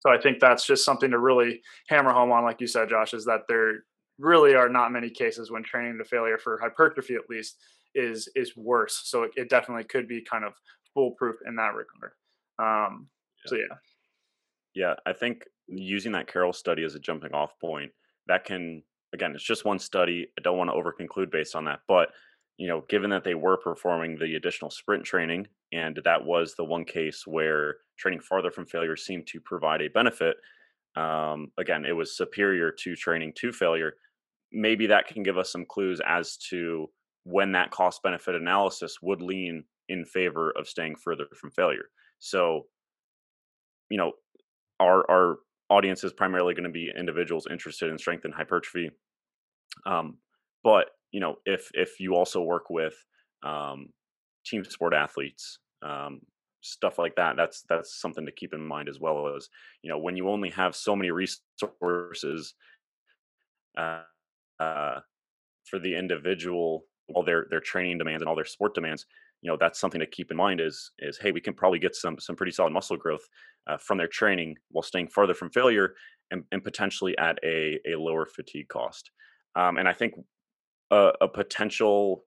So 0.00 0.10
I 0.10 0.18
think 0.18 0.40
that's 0.40 0.66
just 0.66 0.84
something 0.84 1.10
to 1.10 1.18
really 1.18 1.60
hammer 1.88 2.12
home 2.12 2.32
on, 2.32 2.44
like 2.44 2.60
you 2.60 2.66
said, 2.66 2.88
Josh, 2.88 3.12
is 3.12 3.26
that 3.26 3.42
there 3.48 3.84
really 4.18 4.54
are 4.54 4.68
not 4.68 4.92
many 4.92 5.10
cases 5.10 5.50
when 5.50 5.62
training 5.62 5.98
to 5.98 6.04
failure 6.04 6.38
for 6.38 6.58
hypertrophy, 6.58 7.14
at 7.14 7.28
least, 7.28 7.58
is 7.94 8.28
is 8.34 8.56
worse. 8.56 9.02
So 9.04 9.24
it, 9.24 9.32
it 9.36 9.50
definitely 9.50 9.84
could 9.84 10.08
be 10.08 10.22
kind 10.22 10.44
of 10.44 10.54
foolproof 10.94 11.36
in 11.46 11.56
that 11.56 11.74
regard. 11.74 12.12
Um, 12.58 13.08
yeah. 13.44 13.50
So 13.50 13.56
yeah, 13.56 13.76
yeah, 14.74 14.94
I 15.04 15.12
think 15.12 15.44
using 15.70 16.12
that 16.12 16.30
Carroll 16.30 16.52
study 16.52 16.84
as 16.84 16.94
a 16.94 17.00
jumping 17.00 17.32
off 17.32 17.58
point 17.60 17.92
that 18.26 18.44
can 18.44 18.82
again, 19.12 19.32
it's 19.34 19.44
just 19.44 19.64
one 19.64 19.78
study. 19.78 20.28
I 20.38 20.42
don't 20.42 20.58
want 20.58 20.70
to 20.70 20.74
overconclude 20.74 21.30
based 21.30 21.56
on 21.56 21.64
that, 21.64 21.80
but 21.88 22.10
you 22.58 22.68
know, 22.68 22.84
given 22.88 23.10
that 23.10 23.24
they 23.24 23.34
were 23.34 23.56
performing 23.56 24.18
the 24.18 24.34
additional 24.36 24.70
sprint 24.70 25.04
training, 25.04 25.46
and 25.72 25.98
that 26.04 26.24
was 26.24 26.54
the 26.54 26.64
one 26.64 26.84
case 26.84 27.22
where 27.26 27.76
training 27.98 28.20
farther 28.20 28.50
from 28.50 28.66
failure 28.66 28.96
seemed 28.96 29.26
to 29.28 29.40
provide 29.40 29.80
a 29.80 29.88
benefit, 29.88 30.36
um, 30.94 31.50
again, 31.58 31.86
it 31.86 31.92
was 31.92 32.16
superior 32.16 32.70
to 32.70 32.94
training 32.94 33.32
to 33.36 33.50
failure. 33.50 33.94
Maybe 34.52 34.86
that 34.88 35.06
can 35.06 35.22
give 35.22 35.38
us 35.38 35.50
some 35.50 35.64
clues 35.64 36.00
as 36.06 36.36
to 36.50 36.88
when 37.24 37.52
that 37.52 37.70
cost 37.70 38.02
benefit 38.02 38.34
analysis 38.34 38.98
would 39.00 39.22
lean 39.22 39.64
in 39.88 40.04
favor 40.04 40.50
of 40.50 40.68
staying 40.68 40.96
further 40.96 41.26
from 41.34 41.50
failure. 41.50 41.86
So, 42.18 42.66
you 43.88 43.96
know, 43.96 44.12
our 44.80 45.10
our 45.10 45.36
audience 45.70 46.04
is 46.04 46.12
primarily 46.12 46.52
going 46.52 46.64
to 46.64 46.70
be 46.70 46.92
individuals 46.96 47.46
interested 47.50 47.90
in 47.90 47.98
strength 47.98 48.24
and 48.24 48.34
hypertrophy. 48.34 48.90
Um, 49.86 50.18
but 50.62 50.90
you 51.12 51.20
know, 51.20 51.36
if 51.46 51.70
if 51.74 52.00
you 52.00 52.14
also 52.14 52.42
work 52.42 52.70
with 52.70 52.94
um, 53.42 53.88
team 54.44 54.64
sport 54.64 54.92
athletes, 54.92 55.58
um, 55.82 56.20
stuff 56.60 56.98
like 56.98 57.16
that, 57.16 57.36
that's 57.36 57.64
that's 57.68 58.00
something 58.00 58.26
to 58.26 58.32
keep 58.32 58.52
in 58.52 58.64
mind 58.64 58.88
as 58.88 59.00
well 59.00 59.34
as 59.34 59.48
you 59.82 59.90
know 59.90 59.98
when 59.98 60.16
you 60.16 60.28
only 60.28 60.50
have 60.50 60.76
so 60.76 60.94
many 60.94 61.10
resources 61.10 62.54
uh, 63.78 64.02
uh, 64.58 65.00
for 65.64 65.78
the 65.78 65.96
individual, 65.96 66.84
all 67.14 67.22
their 67.22 67.46
their 67.50 67.60
training 67.60 67.98
demands 67.98 68.22
and 68.22 68.28
all 68.28 68.36
their 68.36 68.44
sport 68.44 68.74
demands. 68.74 69.06
You 69.42 69.50
know, 69.50 69.56
that's 69.58 69.80
something 69.80 70.00
to 70.00 70.06
keep 70.06 70.30
in 70.30 70.36
mind. 70.36 70.60
Is 70.60 70.90
is 70.98 71.18
hey, 71.18 71.32
we 71.32 71.40
can 71.40 71.54
probably 71.54 71.78
get 71.78 71.94
some 71.94 72.18
some 72.18 72.36
pretty 72.36 72.52
solid 72.52 72.72
muscle 72.72 72.96
growth 72.96 73.26
uh, 73.66 73.76
from 73.76 73.98
their 73.98 74.08
training 74.08 74.56
while 74.70 74.82
staying 74.82 75.08
farther 75.08 75.34
from 75.34 75.50
failure 75.50 75.94
and, 76.30 76.44
and 76.52 76.62
potentially 76.64 77.16
at 77.18 77.38
a 77.44 77.78
a 77.86 77.96
lower 77.96 78.26
fatigue 78.26 78.68
cost. 78.68 79.10
Um, 79.56 79.78
and 79.78 79.88
I 79.88 79.92
think 79.92 80.14
a, 80.90 81.12
a 81.20 81.28
potential 81.28 82.24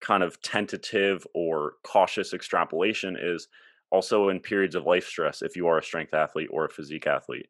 kind 0.00 0.22
of 0.22 0.40
tentative 0.42 1.26
or 1.34 1.74
cautious 1.82 2.34
extrapolation 2.34 3.16
is 3.18 3.48
also 3.90 4.28
in 4.28 4.40
periods 4.40 4.74
of 4.74 4.84
life 4.84 5.06
stress 5.06 5.40
if 5.40 5.56
you 5.56 5.66
are 5.66 5.78
a 5.78 5.82
strength 5.82 6.12
athlete 6.12 6.48
or 6.50 6.66
a 6.66 6.70
physique 6.70 7.06
athlete 7.06 7.46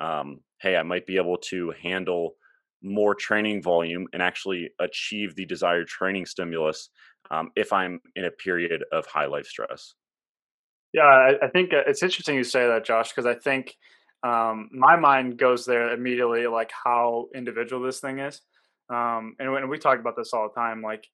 um, 0.00 0.40
hey 0.60 0.76
i 0.76 0.82
might 0.82 1.06
be 1.06 1.16
able 1.16 1.36
to 1.36 1.72
handle 1.82 2.36
more 2.82 3.14
training 3.14 3.60
volume 3.60 4.06
and 4.12 4.22
actually 4.22 4.70
achieve 4.78 5.34
the 5.34 5.44
desired 5.44 5.86
training 5.88 6.24
stimulus 6.24 6.90
um, 7.30 7.50
if 7.56 7.72
i'm 7.72 8.00
in 8.16 8.24
a 8.24 8.30
period 8.30 8.84
of 8.92 9.04
high 9.06 9.26
life 9.26 9.46
stress 9.46 9.94
yeah 10.92 11.02
i, 11.02 11.34
I 11.42 11.48
think 11.48 11.72
uh, 11.72 11.82
it's 11.86 12.02
interesting 12.02 12.36
you 12.36 12.44
say 12.44 12.66
that 12.66 12.84
josh 12.84 13.10
because 13.10 13.26
i 13.26 13.34
think 13.34 13.74
um, 14.24 14.68
my 14.72 14.96
mind 14.96 15.38
goes 15.38 15.64
there 15.64 15.92
immediately 15.92 16.48
like 16.48 16.72
how 16.72 17.28
individual 17.36 17.80
this 17.80 18.00
thing 18.00 18.18
is 18.18 18.40
um, 18.90 19.36
and 19.38 19.52
when 19.52 19.68
we 19.68 19.78
talk 19.78 19.98
about 19.98 20.16
this 20.16 20.32
all 20.32 20.48
the 20.48 20.54
time, 20.54 20.82
like, 20.82 21.06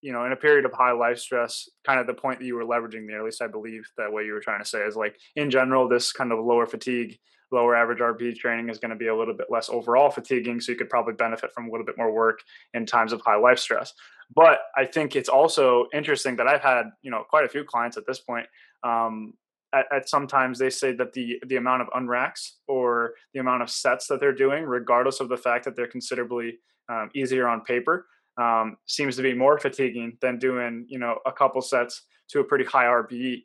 you 0.00 0.12
know, 0.12 0.24
in 0.24 0.32
a 0.32 0.36
period 0.36 0.64
of 0.64 0.72
high 0.72 0.92
life 0.92 1.18
stress, 1.18 1.68
kind 1.84 2.00
of 2.00 2.06
the 2.06 2.14
point 2.14 2.38
that 2.38 2.46
you 2.46 2.54
were 2.54 2.64
leveraging 2.64 3.06
there, 3.06 3.18
at 3.18 3.24
least 3.24 3.42
I 3.42 3.48
believe 3.48 3.82
that 3.96 4.12
what 4.12 4.24
you 4.24 4.32
were 4.32 4.40
trying 4.40 4.62
to 4.62 4.68
say 4.68 4.80
is 4.80 4.96
like, 4.96 5.16
in 5.36 5.50
general, 5.50 5.88
this 5.88 6.12
kind 6.12 6.32
of 6.32 6.38
lower 6.38 6.66
fatigue, 6.66 7.18
lower 7.50 7.74
average 7.74 7.98
RP 7.98 8.36
training 8.36 8.68
is 8.70 8.78
going 8.78 8.90
to 8.90 8.96
be 8.96 9.08
a 9.08 9.16
little 9.16 9.34
bit 9.34 9.48
less 9.50 9.68
overall 9.68 10.10
fatiguing. 10.10 10.60
So 10.60 10.72
you 10.72 10.78
could 10.78 10.88
probably 10.88 11.14
benefit 11.14 11.52
from 11.52 11.66
a 11.66 11.70
little 11.70 11.86
bit 11.86 11.98
more 11.98 12.12
work 12.12 12.40
in 12.74 12.86
times 12.86 13.12
of 13.12 13.20
high 13.22 13.36
life 13.36 13.58
stress. 13.58 13.92
But 14.34 14.60
I 14.76 14.84
think 14.84 15.16
it's 15.16 15.28
also 15.28 15.86
interesting 15.92 16.36
that 16.36 16.46
I've 16.46 16.60
had, 16.60 16.84
you 17.02 17.10
know, 17.10 17.24
quite 17.28 17.44
a 17.44 17.48
few 17.48 17.64
clients 17.64 17.96
at 17.96 18.06
this 18.06 18.20
point 18.20 18.46
um, 18.82 19.34
at, 19.72 19.86
at, 19.92 20.08
sometimes 20.08 20.58
they 20.58 20.70
say 20.70 20.92
that 20.92 21.12
the 21.12 21.40
the 21.46 21.56
amount 21.56 21.82
of 21.82 21.88
unracks 21.88 22.52
or 22.66 23.14
the 23.34 23.40
amount 23.40 23.62
of 23.62 23.70
sets 23.70 24.06
that 24.06 24.20
they're 24.20 24.32
doing, 24.32 24.64
regardless 24.64 25.20
of 25.20 25.28
the 25.28 25.36
fact 25.36 25.64
that 25.64 25.76
they're 25.76 25.86
considerably 25.86 26.58
um, 26.88 27.10
easier 27.14 27.46
on 27.46 27.60
paper, 27.62 28.06
um, 28.38 28.76
seems 28.86 29.16
to 29.16 29.22
be 29.22 29.34
more 29.34 29.58
fatiguing 29.58 30.16
than 30.20 30.38
doing 30.38 30.86
you 30.88 30.98
know 30.98 31.18
a 31.26 31.32
couple 31.32 31.60
sets 31.60 32.02
to 32.30 32.40
a 32.40 32.44
pretty 32.44 32.64
high 32.64 32.84
RPE. 32.84 33.44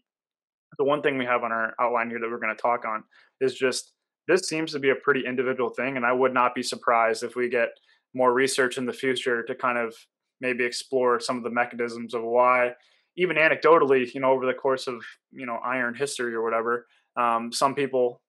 The 0.78 0.84
one 0.84 1.02
thing 1.02 1.18
we 1.18 1.26
have 1.26 1.44
on 1.44 1.52
our 1.52 1.74
outline 1.80 2.10
here 2.10 2.20
that 2.20 2.30
we're 2.30 2.40
going 2.40 2.56
to 2.56 2.62
talk 2.62 2.86
on 2.86 3.04
is 3.42 3.54
just 3.56 3.92
this 4.28 4.48
seems 4.48 4.72
to 4.72 4.80
be 4.80 4.90
a 4.90 4.96
pretty 4.96 5.26
individual 5.26 5.70
thing, 5.70 5.98
and 5.98 6.06
I 6.06 6.14
would 6.14 6.34
not 6.34 6.56
be 6.56 6.64
surprised 6.64 7.24
if 7.24 7.36
we 7.36 7.50
get 7.50 7.70
more 8.14 8.34
research 8.34 8.78
in 8.78 8.86
the 8.86 8.94
future 8.94 9.44
to 9.44 9.56
kind 9.56 9.78
of 9.78 9.96
maybe 10.40 10.64
explore 10.64 11.20
some 11.20 11.38
of 11.38 11.44
the 11.44 11.50
mechanisms 11.50 12.14
of 12.14 12.24
why 12.24 12.74
even 13.16 13.38
anecdotally, 13.38 14.12
you 14.14 14.22
know, 14.22 14.32
over 14.32 14.46
the 14.46 14.54
course 14.54 14.88
of 14.88 15.04
you 15.32 15.46
know 15.46 15.60
iron 15.64 15.96
history 15.96 16.34
or 16.34 16.44
whatever, 16.44 16.88
um, 17.18 17.52
some 17.52 17.76
people 17.76 18.22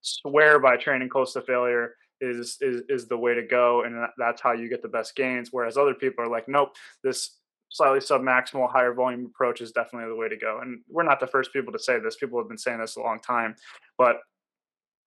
swear 0.00 0.58
by 0.58 0.76
training 0.76 1.08
close 1.08 1.32
to 1.32 1.42
failure 1.42 1.94
is 2.20 2.56
is 2.60 2.82
is 2.88 3.08
the 3.08 3.16
way 3.16 3.34
to 3.34 3.42
go, 3.42 3.82
and 3.82 4.06
that's 4.16 4.40
how 4.40 4.52
you 4.52 4.68
get 4.68 4.82
the 4.82 4.88
best 4.88 5.14
gains. 5.16 5.48
Whereas 5.50 5.76
other 5.76 5.94
people 5.94 6.24
are 6.24 6.30
like, 6.30 6.48
nope, 6.48 6.70
this 7.02 7.38
slightly 7.68 8.00
submaximal 8.00 8.70
higher 8.70 8.92
volume 8.92 9.24
approach 9.26 9.60
is 9.60 9.72
definitely 9.72 10.08
the 10.08 10.16
way 10.16 10.28
to 10.28 10.36
go. 10.36 10.60
And 10.60 10.80
we're 10.88 11.04
not 11.04 11.20
the 11.20 11.26
first 11.26 11.52
people 11.52 11.72
to 11.72 11.78
say 11.78 11.98
this. 11.98 12.16
People 12.16 12.38
have 12.38 12.48
been 12.48 12.58
saying 12.58 12.80
this 12.80 12.96
a 12.96 13.00
long 13.00 13.18
time, 13.20 13.56
but 13.96 14.16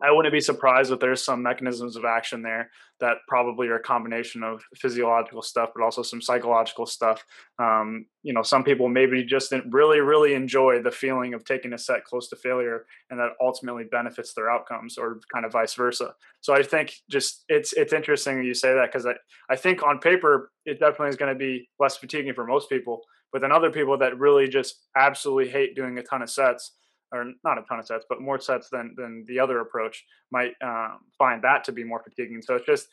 I 0.02 0.12
wouldn't 0.12 0.34
be 0.34 0.42
surprised 0.42 0.92
if 0.92 1.00
there's 1.00 1.24
some 1.24 1.42
mechanisms 1.42 1.96
of 1.96 2.04
action 2.04 2.42
there 2.42 2.70
that 3.00 3.18
probably 3.30 3.68
are 3.68 3.78
a 3.78 3.82
combination 3.82 4.44
of 4.44 4.62
physiological 4.76 5.42
stuff, 5.42 5.70
but 5.74 5.84
also 5.84 6.02
some 6.02 6.22
psychological 6.22 6.86
stuff. 6.86 7.24
Um, 7.60 8.06
you 8.22 8.34
know, 8.34 8.42
some 8.42 8.64
people 8.64 8.90
maybe 8.90 9.24
just 9.24 9.54
really, 9.70 10.02
really 10.02 10.34
enjoy 10.34 10.82
the 10.82 10.92
feeling 10.92 11.34
of 11.34 11.46
taking 11.46 11.72
a 11.72 11.78
set 11.78 12.04
close 12.04 12.28
to 12.30 12.36
failure, 12.36 12.86
and 13.10 13.20
that 13.20 13.32
ultimately 13.42 13.86
benefits 13.90 14.34
their 14.34 14.50
outcomes, 14.50 14.98
or 14.98 15.22
kind 15.34 15.46
of 15.46 15.54
vice 15.54 15.74
versa. 15.74 16.14
So 16.42 16.54
I 16.54 16.62
think 16.62 16.94
just 17.10 17.46
it's 17.48 17.72
it's 17.74 17.94
interesting 17.94 18.44
you 18.44 18.54
say 18.54 18.74
that 18.74 18.92
because 18.92 19.06
I 19.06 19.14
I 19.50 19.56
think 19.56 19.82
on 19.82 20.00
paper 20.00 20.52
it 20.66 20.80
definitely 20.80 21.10
is 21.10 21.16
going 21.16 21.34
to 21.34 21.40
be 21.40 21.70
less 21.80 21.96
fatiguing 21.96 22.34
for 22.34 22.46
most 22.46 22.70
people, 22.70 23.02
but 23.32 23.42
then 23.42 23.52
other 23.52 23.72
people 23.72 23.98
that 24.00 24.20
really 24.20 24.50
just 24.50 24.88
absolutely 24.98 25.50
hate 25.50 25.76
doing 25.76 25.98
a 25.98 26.04
ton 26.04 26.22
of 26.22 26.30
sets 26.30 26.74
or 27.16 27.26
not 27.44 27.58
a 27.58 27.64
ton 27.68 27.80
of 27.80 27.86
sets, 27.86 28.06
but 28.10 28.22
more 28.22 28.40
sets 28.40 28.70
than 28.70 28.94
than 28.98 29.26
the 29.28 29.40
other 29.40 29.60
approach 29.60 30.04
might 30.32 30.54
um, 30.64 31.00
find 31.18 31.42
that 31.44 31.64
to 31.66 31.72
be 31.72 31.84
more 31.84 32.04
fatiguing. 32.04 32.42
So 32.42 32.56
it 32.56 32.66
just 32.66 32.88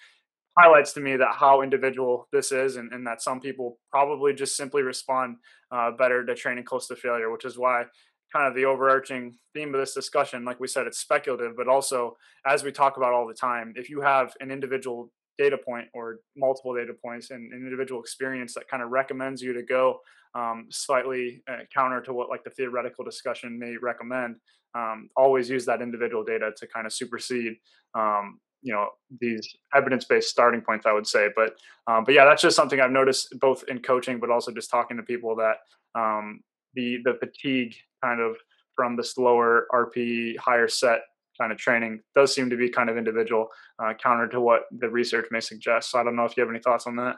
highlights 0.58 0.92
to 0.92 1.00
me 1.00 1.16
that 1.16 1.34
how 1.34 1.62
individual 1.62 2.28
this 2.32 2.52
is, 2.52 2.76
and, 2.76 2.92
and 2.92 3.06
that 3.06 3.22
some 3.22 3.40
people 3.40 3.78
probably 3.90 4.32
just 4.34 4.56
simply 4.56 4.82
respond 4.82 5.36
uh, 5.70 5.90
better 5.92 6.24
to 6.24 6.34
training 6.34 6.64
close 6.64 6.86
to 6.88 6.96
failure, 6.96 7.30
which 7.32 7.44
is 7.44 7.58
why 7.58 7.84
kind 8.32 8.48
of 8.48 8.54
the 8.54 8.64
overarching 8.64 9.34
theme 9.54 9.74
of 9.74 9.80
this 9.80 9.94
discussion, 9.94 10.44
like 10.44 10.58
we 10.58 10.66
said, 10.66 10.86
it's 10.86 10.98
speculative, 10.98 11.52
but 11.56 11.68
also 11.68 12.16
as 12.46 12.64
we 12.64 12.72
talk 12.72 12.96
about 12.96 13.12
all 13.12 13.26
the 13.26 13.34
time, 13.34 13.74
if 13.76 13.90
you 13.90 14.00
have 14.00 14.32
an 14.40 14.50
individual 14.50 15.10
data 15.38 15.58
point 15.58 15.86
or 15.94 16.18
multiple 16.36 16.74
data 16.74 16.92
points 17.04 17.30
and 17.30 17.52
an 17.52 17.58
individual 17.58 18.00
experience 18.00 18.54
that 18.54 18.68
kind 18.68 18.82
of 18.82 18.90
recommends 18.90 19.42
you 19.42 19.52
to 19.52 19.62
go 19.62 19.98
um, 20.34 20.66
slightly 20.70 21.42
uh, 21.50 21.58
counter 21.74 22.00
to 22.00 22.12
what 22.12 22.28
like 22.28 22.44
the 22.44 22.50
theoretical 22.50 23.04
discussion 23.04 23.58
may 23.58 23.76
recommend 23.80 24.36
um, 24.74 25.08
always 25.16 25.50
use 25.50 25.66
that 25.66 25.82
individual 25.82 26.24
data 26.24 26.50
to 26.56 26.66
kind 26.66 26.86
of 26.86 26.92
supersede 26.92 27.54
um, 27.94 28.40
you 28.62 28.72
know 28.72 28.88
these 29.20 29.46
evidence-based 29.74 30.28
starting 30.28 30.60
points 30.60 30.86
i 30.86 30.92
would 30.92 31.06
say 31.06 31.28
but 31.34 31.54
um, 31.86 32.04
but 32.04 32.14
yeah 32.14 32.24
that's 32.24 32.42
just 32.42 32.56
something 32.56 32.80
i've 32.80 32.90
noticed 32.90 33.34
both 33.40 33.64
in 33.68 33.80
coaching 33.80 34.18
but 34.20 34.30
also 34.30 34.52
just 34.52 34.70
talking 34.70 34.96
to 34.96 35.02
people 35.02 35.36
that 35.36 35.56
um, 35.94 36.40
the 36.74 36.98
the 37.04 37.14
fatigue 37.14 37.74
kind 38.02 38.20
of 38.20 38.36
from 38.74 38.96
the 38.96 39.04
slower 39.04 39.66
rp 39.74 40.36
higher 40.38 40.68
set 40.68 41.02
kind 41.38 41.52
of 41.52 41.58
training 41.58 42.00
does 42.14 42.34
seem 42.34 42.50
to 42.50 42.56
be 42.56 42.68
kind 42.68 42.90
of 42.90 42.96
individual, 42.96 43.48
uh, 43.82 43.92
counter 43.94 44.28
to 44.28 44.40
what 44.40 44.62
the 44.78 44.88
research 44.88 45.26
may 45.30 45.40
suggest. 45.40 45.90
So 45.90 45.98
I 45.98 46.04
don't 46.04 46.16
know 46.16 46.24
if 46.24 46.36
you 46.36 46.42
have 46.42 46.50
any 46.50 46.60
thoughts 46.60 46.86
on 46.86 46.96
that. 46.96 47.16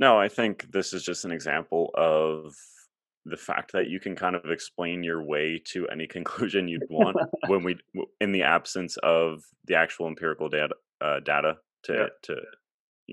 No, 0.00 0.18
I 0.18 0.28
think 0.28 0.72
this 0.72 0.94
is 0.94 1.04
just 1.04 1.26
an 1.26 1.30
example 1.30 1.90
of 1.94 2.54
the 3.26 3.36
fact 3.36 3.72
that 3.72 3.88
you 3.88 4.00
can 4.00 4.16
kind 4.16 4.34
of 4.34 4.50
explain 4.50 5.02
your 5.02 5.22
way 5.22 5.60
to 5.66 5.86
any 5.88 6.06
conclusion 6.16 6.66
you'd 6.66 6.88
want 6.88 7.18
when 7.46 7.62
we 7.62 7.76
in 8.20 8.32
the 8.32 8.42
absence 8.42 8.96
of 9.02 9.44
the 9.66 9.76
actual 9.76 10.08
empirical 10.08 10.48
data 10.48 10.74
uh, 11.02 11.20
data 11.20 11.58
to 11.84 11.92
yeah. 11.92 12.06
to 12.22 12.36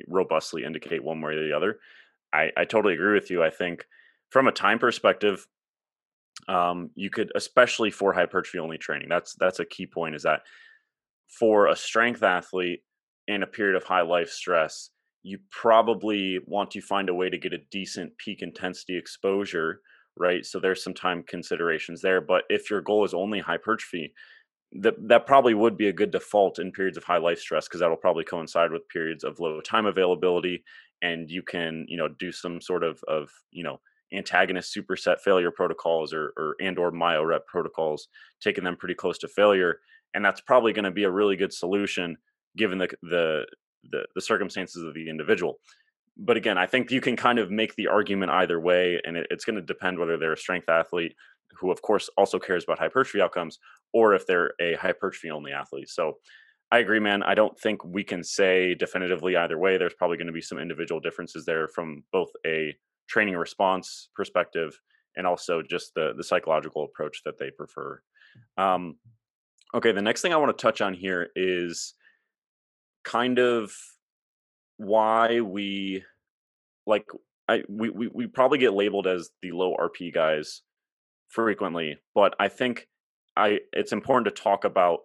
robustly 0.07 0.63
indicate 0.63 1.03
one 1.03 1.21
way 1.21 1.33
or 1.33 1.47
the 1.47 1.55
other. 1.55 1.79
I, 2.33 2.51
I 2.57 2.65
totally 2.65 2.93
agree 2.93 3.13
with 3.13 3.29
you. 3.29 3.43
I 3.43 3.49
think 3.49 3.85
from 4.29 4.47
a 4.47 4.51
time 4.51 4.79
perspective, 4.79 5.45
um, 6.47 6.91
you 6.95 7.09
could 7.09 7.31
especially 7.35 7.91
for 7.91 8.13
hypertrophy 8.13 8.59
only 8.59 8.77
training 8.77 9.09
that's 9.09 9.35
that's 9.39 9.59
a 9.59 9.65
key 9.65 9.87
point 9.87 10.15
is 10.15 10.23
that 10.23 10.41
for 11.27 11.67
a 11.67 11.75
strength 11.75 12.23
athlete 12.23 12.81
in 13.27 13.43
a 13.43 13.47
period 13.47 13.75
of 13.75 13.83
high 13.83 14.01
life 14.01 14.29
stress 14.29 14.91
you 15.27 15.39
probably 15.51 16.39
want 16.45 16.71
to 16.71 16.81
find 16.81 17.09
a 17.09 17.13
way 17.13 17.29
to 17.29 17.37
get 17.37 17.53
a 17.53 17.59
decent 17.71 18.17
peak 18.17 18.41
intensity 18.41 18.97
exposure 18.97 19.81
right 20.17 20.45
so 20.45 20.59
there's 20.59 20.83
some 20.83 20.93
time 20.93 21.23
considerations 21.27 22.01
there 22.01 22.21
but 22.21 22.43
if 22.49 22.69
your 22.69 22.81
goal 22.81 23.03
is 23.03 23.13
only 23.13 23.39
hypertrophy 23.39 24.13
that 24.71 24.95
that 25.07 25.25
probably 25.25 25.53
would 25.53 25.77
be 25.77 25.87
a 25.87 25.93
good 25.93 26.11
default 26.11 26.59
in 26.59 26.71
periods 26.71 26.97
of 26.97 27.03
high 27.03 27.17
life 27.17 27.39
stress 27.39 27.67
because 27.67 27.79
that'll 27.79 27.95
probably 27.95 28.23
coincide 28.23 28.71
with 28.71 28.87
periods 28.89 29.23
of 29.23 29.39
low 29.39 29.61
time 29.61 29.85
availability 29.85 30.63
and 31.01 31.29
you 31.29 31.41
can 31.41 31.85
you 31.87 31.97
know 31.97 32.07
do 32.19 32.31
some 32.31 32.59
sort 32.59 32.83
of 32.83 32.99
of 33.07 33.29
you 33.51 33.63
know 33.63 33.79
antagonist 34.13 34.75
superset 34.75 35.19
failure 35.19 35.51
protocols 35.51 36.13
or, 36.13 36.33
or 36.37 36.55
and 36.61 36.77
or 36.77 36.91
myo-rep 36.91 37.45
protocols, 37.47 38.07
taking 38.41 38.63
them 38.63 38.77
pretty 38.77 38.95
close 38.95 39.17
to 39.19 39.27
failure. 39.27 39.79
And 40.13 40.23
that's 40.23 40.41
probably 40.41 40.73
going 40.73 40.85
to 40.85 40.91
be 40.91 41.03
a 41.03 41.11
really 41.11 41.35
good 41.35 41.53
solution 41.53 42.17
given 42.55 42.77
the, 42.77 42.89
the 43.03 43.45
the 43.91 44.05
the 44.15 44.21
circumstances 44.21 44.83
of 44.83 44.93
the 44.93 45.09
individual. 45.09 45.59
But 46.17 46.37
again, 46.37 46.57
I 46.57 46.65
think 46.65 46.89
you 46.89 47.01
can 47.01 47.15
kind 47.15 47.37
of 47.37 47.51
make 47.51 47.75
the 47.75 47.87
argument 47.87 48.31
either 48.31 48.59
way, 48.59 48.99
and 49.03 49.17
it, 49.17 49.27
it's 49.29 49.45
going 49.45 49.55
to 49.55 49.61
depend 49.61 49.99
whether 49.99 50.17
they're 50.17 50.33
a 50.33 50.37
strength 50.37 50.69
athlete 50.69 51.13
who, 51.59 51.71
of 51.71 51.81
course, 51.81 52.09
also 52.17 52.39
cares 52.39 52.63
about 52.63 52.79
hypertrophy 52.79 53.21
outcomes, 53.21 53.59
or 53.93 54.13
if 54.13 54.25
they're 54.25 54.51
a 54.59 54.75
hypertrophy 54.75 55.29
only 55.29 55.51
athlete. 55.51 55.89
So 55.89 56.17
I 56.71 56.79
agree, 56.79 56.99
man. 56.99 57.23
I 57.23 57.35
don't 57.35 57.57
think 57.57 57.83
we 57.85 58.03
can 58.03 58.23
say 58.23 58.75
definitively 58.75 59.37
either 59.37 59.57
way. 59.57 59.77
There's 59.77 59.93
probably 59.93 60.17
going 60.17 60.27
to 60.27 60.33
be 60.33 60.41
some 60.41 60.59
individual 60.59 60.99
differences 60.99 61.45
there 61.45 61.67
from 61.67 62.03
both 62.11 62.29
a 62.45 62.75
training 63.07 63.37
response 63.37 64.09
perspective 64.15 64.79
and 65.15 65.25
also 65.25 65.61
just 65.61 65.93
the 65.95 66.13
the 66.15 66.23
psychological 66.23 66.83
approach 66.83 67.21
that 67.25 67.37
they 67.37 67.51
prefer. 67.51 68.01
Um, 68.57 68.97
okay, 69.73 69.91
the 69.93 70.01
next 70.01 70.21
thing 70.21 70.33
I 70.33 70.37
want 70.37 70.55
to 70.55 70.61
touch 70.61 70.81
on 70.81 70.93
here 70.93 71.29
is 71.35 71.93
kind 73.07 73.39
of 73.39 73.71
why 74.75 75.39
we 75.39 76.03
like 76.85 77.05
I 77.47 77.63
we, 77.69 77.89
we 77.89 78.09
we 78.13 78.27
probably 78.27 78.57
get 78.57 78.73
labeled 78.73 79.07
as 79.07 79.29
the 79.41 79.51
low 79.51 79.75
RP 79.75 80.13
guys 80.13 80.61
frequently, 81.29 81.97
but 82.13 82.35
I 82.39 82.49
think 82.49 82.87
I 83.35 83.59
it's 83.71 83.93
important 83.93 84.25
to 84.25 84.41
talk 84.41 84.65
about 84.65 84.99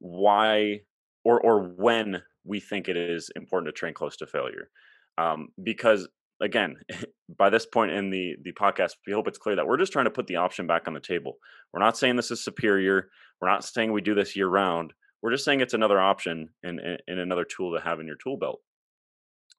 why 0.00 0.80
or 1.24 1.40
or 1.40 1.62
when 1.62 2.22
we 2.44 2.60
think 2.60 2.88
it 2.88 2.96
is 2.96 3.30
important 3.34 3.74
to 3.74 3.78
train 3.78 3.94
close 3.94 4.16
to 4.18 4.26
failure. 4.26 4.68
Um, 5.16 5.48
because 5.62 6.06
again, 6.42 6.76
by 7.38 7.48
this 7.48 7.64
point 7.64 7.92
in 7.92 8.10
the 8.10 8.36
the 8.42 8.52
podcast, 8.52 8.92
we 9.06 9.14
hope 9.14 9.28
it's 9.28 9.38
clear 9.38 9.56
that 9.56 9.66
we're 9.66 9.78
just 9.78 9.92
trying 9.92 10.04
to 10.04 10.10
put 10.10 10.26
the 10.26 10.36
option 10.36 10.66
back 10.66 10.86
on 10.86 10.92
the 10.92 11.00
table. 11.00 11.38
We're 11.72 11.80
not 11.80 11.96
saying 11.96 12.16
this 12.16 12.30
is 12.30 12.44
superior. 12.44 13.08
We're 13.40 13.50
not 13.50 13.64
saying 13.64 13.92
we 13.92 14.02
do 14.02 14.14
this 14.14 14.36
year 14.36 14.48
round. 14.48 14.92
We're 15.24 15.30
just 15.30 15.46
saying 15.46 15.62
it's 15.62 15.72
another 15.72 15.98
option 15.98 16.50
and, 16.62 16.78
and 16.78 17.18
another 17.18 17.46
tool 17.46 17.74
to 17.74 17.82
have 17.82 17.98
in 17.98 18.06
your 18.06 18.16
tool 18.16 18.36
belt. 18.36 18.60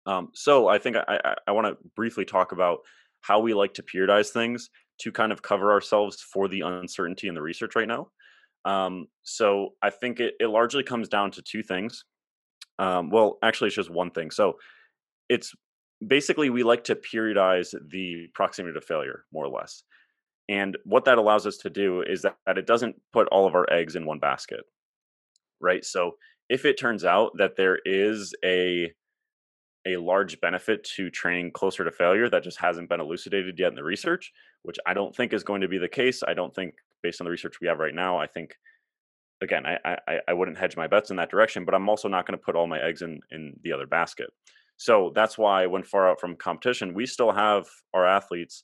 Um, 0.05 0.29
so 0.35 0.67
I 0.67 0.77
think 0.77 0.95
I, 0.95 1.19
I, 1.25 1.35
I 1.47 1.51
want 1.53 1.65
to 1.65 1.89
briefly 1.95 2.23
talk 2.23 2.51
about 2.51 2.81
how 3.21 3.39
we 3.39 3.55
like 3.55 3.73
to 3.73 3.81
periodize 3.81 4.29
things 4.29 4.69
to 4.99 5.11
kind 5.11 5.31
of 5.31 5.41
cover 5.41 5.71
ourselves 5.71 6.21
for 6.21 6.47
the 6.47 6.61
uncertainty 6.61 7.27
in 7.27 7.33
the 7.33 7.41
research 7.41 7.75
right 7.75 7.87
now. 7.87 8.09
Um, 8.63 9.07
so 9.23 9.69
I 9.81 9.89
think 9.89 10.19
it, 10.19 10.35
it 10.39 10.49
largely 10.49 10.83
comes 10.83 11.09
down 11.09 11.31
to 11.31 11.41
two 11.41 11.63
things. 11.63 12.05
Um, 12.77 13.09
well, 13.09 13.39
actually, 13.41 13.69
it's 13.69 13.75
just 13.75 13.89
one 13.89 14.11
thing. 14.11 14.29
So 14.29 14.57
it's 15.29 15.51
basically 16.05 16.51
we 16.51 16.61
like 16.61 16.83
to 16.83 16.95
periodize 16.95 17.73
the 17.89 18.27
proximity 18.35 18.79
to 18.79 18.85
failure 18.85 19.25
more 19.33 19.45
or 19.45 19.49
less 19.49 19.81
and 20.47 20.77
what 20.83 21.05
that 21.05 21.17
allows 21.17 21.47
us 21.47 21.57
to 21.57 21.69
do 21.69 22.03
is 22.03 22.21
that, 22.21 22.35
that, 22.45 22.59
it 22.59 22.67
doesn't 22.67 22.95
put 23.11 23.27
all 23.29 23.47
of 23.47 23.55
our 23.55 23.65
eggs 23.73 23.95
in 23.95 24.05
one 24.05 24.19
basket 24.19 24.63
right? 25.59 25.83
So 25.83 26.15
if 26.49 26.65
it 26.65 26.79
turns 26.79 27.03
out 27.05 27.31
that 27.37 27.55
there 27.55 27.79
is 27.85 28.33
a 28.43 28.91
a 29.87 29.97
large 29.97 30.41
benefit 30.41 30.83
to 30.83 31.11
training 31.11 31.51
closer 31.51 31.83
to 31.83 31.91
failure 31.91 32.27
that 32.27 32.43
just 32.43 32.59
hasn't 32.59 32.89
been 32.89 32.99
elucidated 32.99 33.57
yet 33.59 33.69
in 33.69 33.75
the 33.75 33.83
research 33.83 34.31
which 34.63 34.77
i 34.87 34.95
don't 34.95 35.15
think 35.15 35.31
is 35.31 35.43
going 35.43 35.61
to 35.61 35.67
be 35.67 35.77
the 35.77 35.87
case 35.87 36.23
i 36.27 36.33
don't 36.33 36.55
think 36.55 36.73
based 37.03 37.21
on 37.21 37.25
the 37.25 37.29
research 37.29 37.61
we 37.61 37.67
have 37.67 37.77
right 37.77 37.93
now 37.93 38.17
i 38.17 38.25
think 38.25 38.55
again 39.41 39.63
i 39.63 39.77
i, 40.07 40.19
I 40.27 40.33
wouldn't 40.33 40.57
hedge 40.57 40.75
my 40.75 40.87
bets 40.87 41.11
in 41.11 41.17
that 41.17 41.29
direction 41.29 41.65
but 41.65 41.75
i'm 41.75 41.87
also 41.87 42.07
not 42.07 42.25
going 42.25 42.37
to 42.37 42.43
put 42.43 42.55
all 42.55 42.65
my 42.65 42.81
eggs 42.81 43.03
in 43.03 43.19
in 43.29 43.59
the 43.63 43.73
other 43.73 43.85
basket. 43.85 44.31
So 44.77 45.11
that's 45.15 45.37
why 45.37 45.65
when 45.67 45.83
far 45.83 46.09
out 46.09 46.19
from 46.19 46.35
competition, 46.35 46.93
we 46.93 47.05
still 47.05 47.31
have 47.31 47.65
our 47.93 48.05
athletes, 48.05 48.63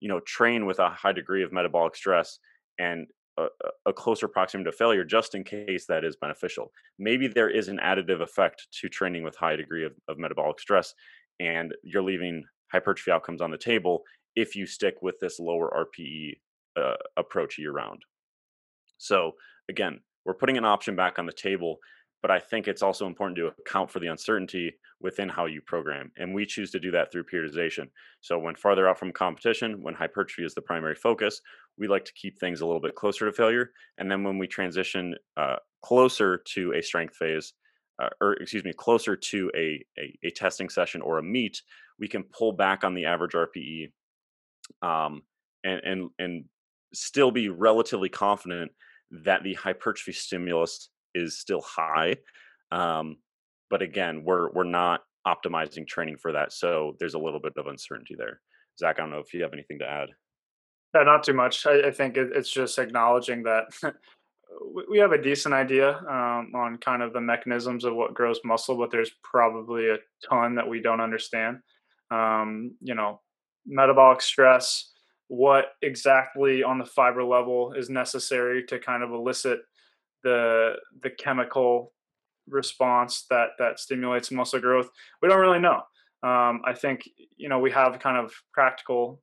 you 0.00 0.08
know, 0.08 0.20
train 0.20 0.66
with 0.66 0.78
a 0.78 0.90
high 0.90 1.12
degree 1.12 1.44
of 1.44 1.52
metabolic 1.52 1.94
stress 1.94 2.38
and 2.78 3.06
a, 3.38 3.46
a, 3.86 3.92
closer 3.92 4.28
proximity 4.28 4.70
to 4.70 4.76
failure 4.76 5.04
just 5.04 5.34
in 5.34 5.42
case 5.42 5.86
that 5.86 6.04
is 6.04 6.16
beneficial. 6.16 6.70
Maybe 6.98 7.28
there 7.28 7.48
is 7.48 7.68
an 7.68 7.78
additive 7.82 8.20
effect 8.20 8.66
to 8.80 8.88
training 8.88 9.22
with 9.22 9.36
high 9.36 9.56
degree 9.56 9.84
of, 9.84 9.92
of 10.08 10.18
metabolic 10.18 10.60
stress 10.60 10.94
and 11.40 11.72
you're 11.82 12.02
leaving 12.02 12.44
hypertrophy 12.70 13.10
outcomes 13.10 13.40
on 13.40 13.50
the 13.50 13.58
table 13.58 14.02
if 14.36 14.56
you 14.56 14.66
stick 14.66 14.96
with 15.02 15.18
this 15.20 15.38
lower 15.38 15.86
RPE 15.98 16.36
uh, 16.76 16.94
approach 17.16 17.58
year 17.58 17.72
round. 17.72 18.02
So 18.98 19.32
again, 19.68 20.00
we're 20.24 20.34
putting 20.34 20.56
an 20.56 20.64
option 20.64 20.96
back 20.96 21.18
on 21.18 21.26
the 21.26 21.32
table 21.32 21.78
but 22.22 22.30
I 22.30 22.38
think 22.38 22.68
it's 22.68 22.82
also 22.82 23.06
important 23.06 23.36
to 23.36 23.48
account 23.48 23.90
for 23.90 23.98
the 23.98 24.06
uncertainty 24.06 24.72
within 25.00 25.28
how 25.28 25.46
you 25.46 25.60
program. 25.60 26.12
And 26.16 26.32
we 26.32 26.46
choose 26.46 26.70
to 26.70 26.78
do 26.78 26.92
that 26.92 27.10
through 27.10 27.24
periodization. 27.24 27.88
So 28.20 28.38
when 28.38 28.54
farther 28.54 28.88
out 28.88 28.98
from 28.98 29.12
competition, 29.12 29.82
when 29.82 29.94
hypertrophy 29.94 30.44
is 30.44 30.54
the 30.54 30.62
primary 30.62 30.94
focus, 30.94 31.40
we 31.76 31.88
like 31.88 32.04
to 32.04 32.12
keep 32.14 32.38
things 32.38 32.60
a 32.60 32.66
little 32.66 32.80
bit 32.80 32.94
closer 32.94 33.26
to 33.26 33.32
failure. 33.32 33.72
And 33.98 34.10
then 34.10 34.22
when 34.22 34.38
we 34.38 34.46
transition 34.46 35.16
uh, 35.36 35.56
closer 35.82 36.42
to 36.54 36.74
a 36.74 36.82
strength 36.82 37.16
phase, 37.16 37.54
uh, 38.00 38.08
or 38.20 38.34
excuse 38.34 38.64
me, 38.64 38.72
closer 38.72 39.16
to 39.16 39.50
a, 39.56 39.84
a, 39.98 40.18
a, 40.24 40.30
testing 40.30 40.68
session 40.68 41.02
or 41.02 41.18
a 41.18 41.22
meet, 41.22 41.60
we 41.98 42.08
can 42.08 42.22
pull 42.22 42.52
back 42.52 42.84
on 42.84 42.94
the 42.94 43.04
average 43.04 43.32
RPE 43.32 43.90
um, 44.80 45.22
and, 45.64 45.80
and, 45.84 46.10
and 46.18 46.44
still 46.94 47.30
be 47.30 47.48
relatively 47.48 48.08
confident 48.08 48.70
that 49.10 49.42
the 49.42 49.54
hypertrophy 49.54 50.12
stimulus 50.12 50.88
is 51.14 51.38
still 51.38 51.60
high. 51.60 52.16
Um, 52.70 53.18
but 53.70 53.82
again, 53.82 54.22
we're 54.24 54.50
we're 54.52 54.64
not 54.64 55.02
optimizing 55.26 55.86
training 55.86 56.16
for 56.18 56.32
that, 56.32 56.52
so 56.52 56.96
there's 56.98 57.14
a 57.14 57.18
little 57.18 57.40
bit 57.40 57.54
of 57.56 57.66
uncertainty 57.66 58.14
there. 58.16 58.40
Zach, 58.78 58.98
I 58.98 59.02
don't 59.02 59.10
know 59.10 59.18
if 59.18 59.32
you 59.34 59.42
have 59.42 59.52
anything 59.52 59.78
to 59.80 59.86
add. 59.86 60.08
Yeah, 60.94 61.04
not 61.04 61.22
too 61.22 61.32
much. 61.32 61.66
I, 61.66 61.88
I 61.88 61.90
think 61.90 62.16
it, 62.16 62.30
it's 62.34 62.50
just 62.50 62.78
acknowledging 62.78 63.42
that 63.44 63.64
we 64.88 64.98
have 64.98 65.12
a 65.12 65.22
decent 65.22 65.54
idea 65.54 65.96
um, 65.98 66.52
on 66.54 66.78
kind 66.80 67.02
of 67.02 67.12
the 67.12 67.20
mechanisms 67.20 67.84
of 67.84 67.94
what 67.94 68.14
grows 68.14 68.40
muscle, 68.44 68.76
but 68.76 68.90
there's 68.90 69.12
probably 69.22 69.88
a 69.88 69.98
ton 70.28 70.54
that 70.56 70.68
we 70.68 70.80
don't 70.80 71.00
understand. 71.00 71.58
Um, 72.10 72.72
you 72.80 72.94
know, 72.94 73.20
metabolic 73.66 74.20
stress 74.20 74.92
what 75.32 75.68
exactly 75.80 76.62
on 76.62 76.76
the 76.76 76.84
fiber 76.84 77.24
level 77.24 77.72
is 77.72 77.88
necessary 77.88 78.62
to 78.64 78.78
kind 78.78 79.02
of 79.02 79.12
elicit 79.12 79.60
the 80.22 80.74
the 81.02 81.10
chemical 81.10 81.92
response 82.48 83.26
that 83.30 83.50
that 83.58 83.78
stimulates 83.78 84.30
muscle 84.30 84.60
growth. 84.60 84.90
We 85.20 85.28
don't 85.28 85.40
really 85.40 85.60
know. 85.60 85.82
Um, 86.24 86.62
i 86.64 86.72
think 86.72 87.08
you 87.36 87.48
know 87.48 87.58
we 87.58 87.72
have 87.72 87.98
kind 87.98 88.16
of 88.16 88.32
practical 88.52 89.20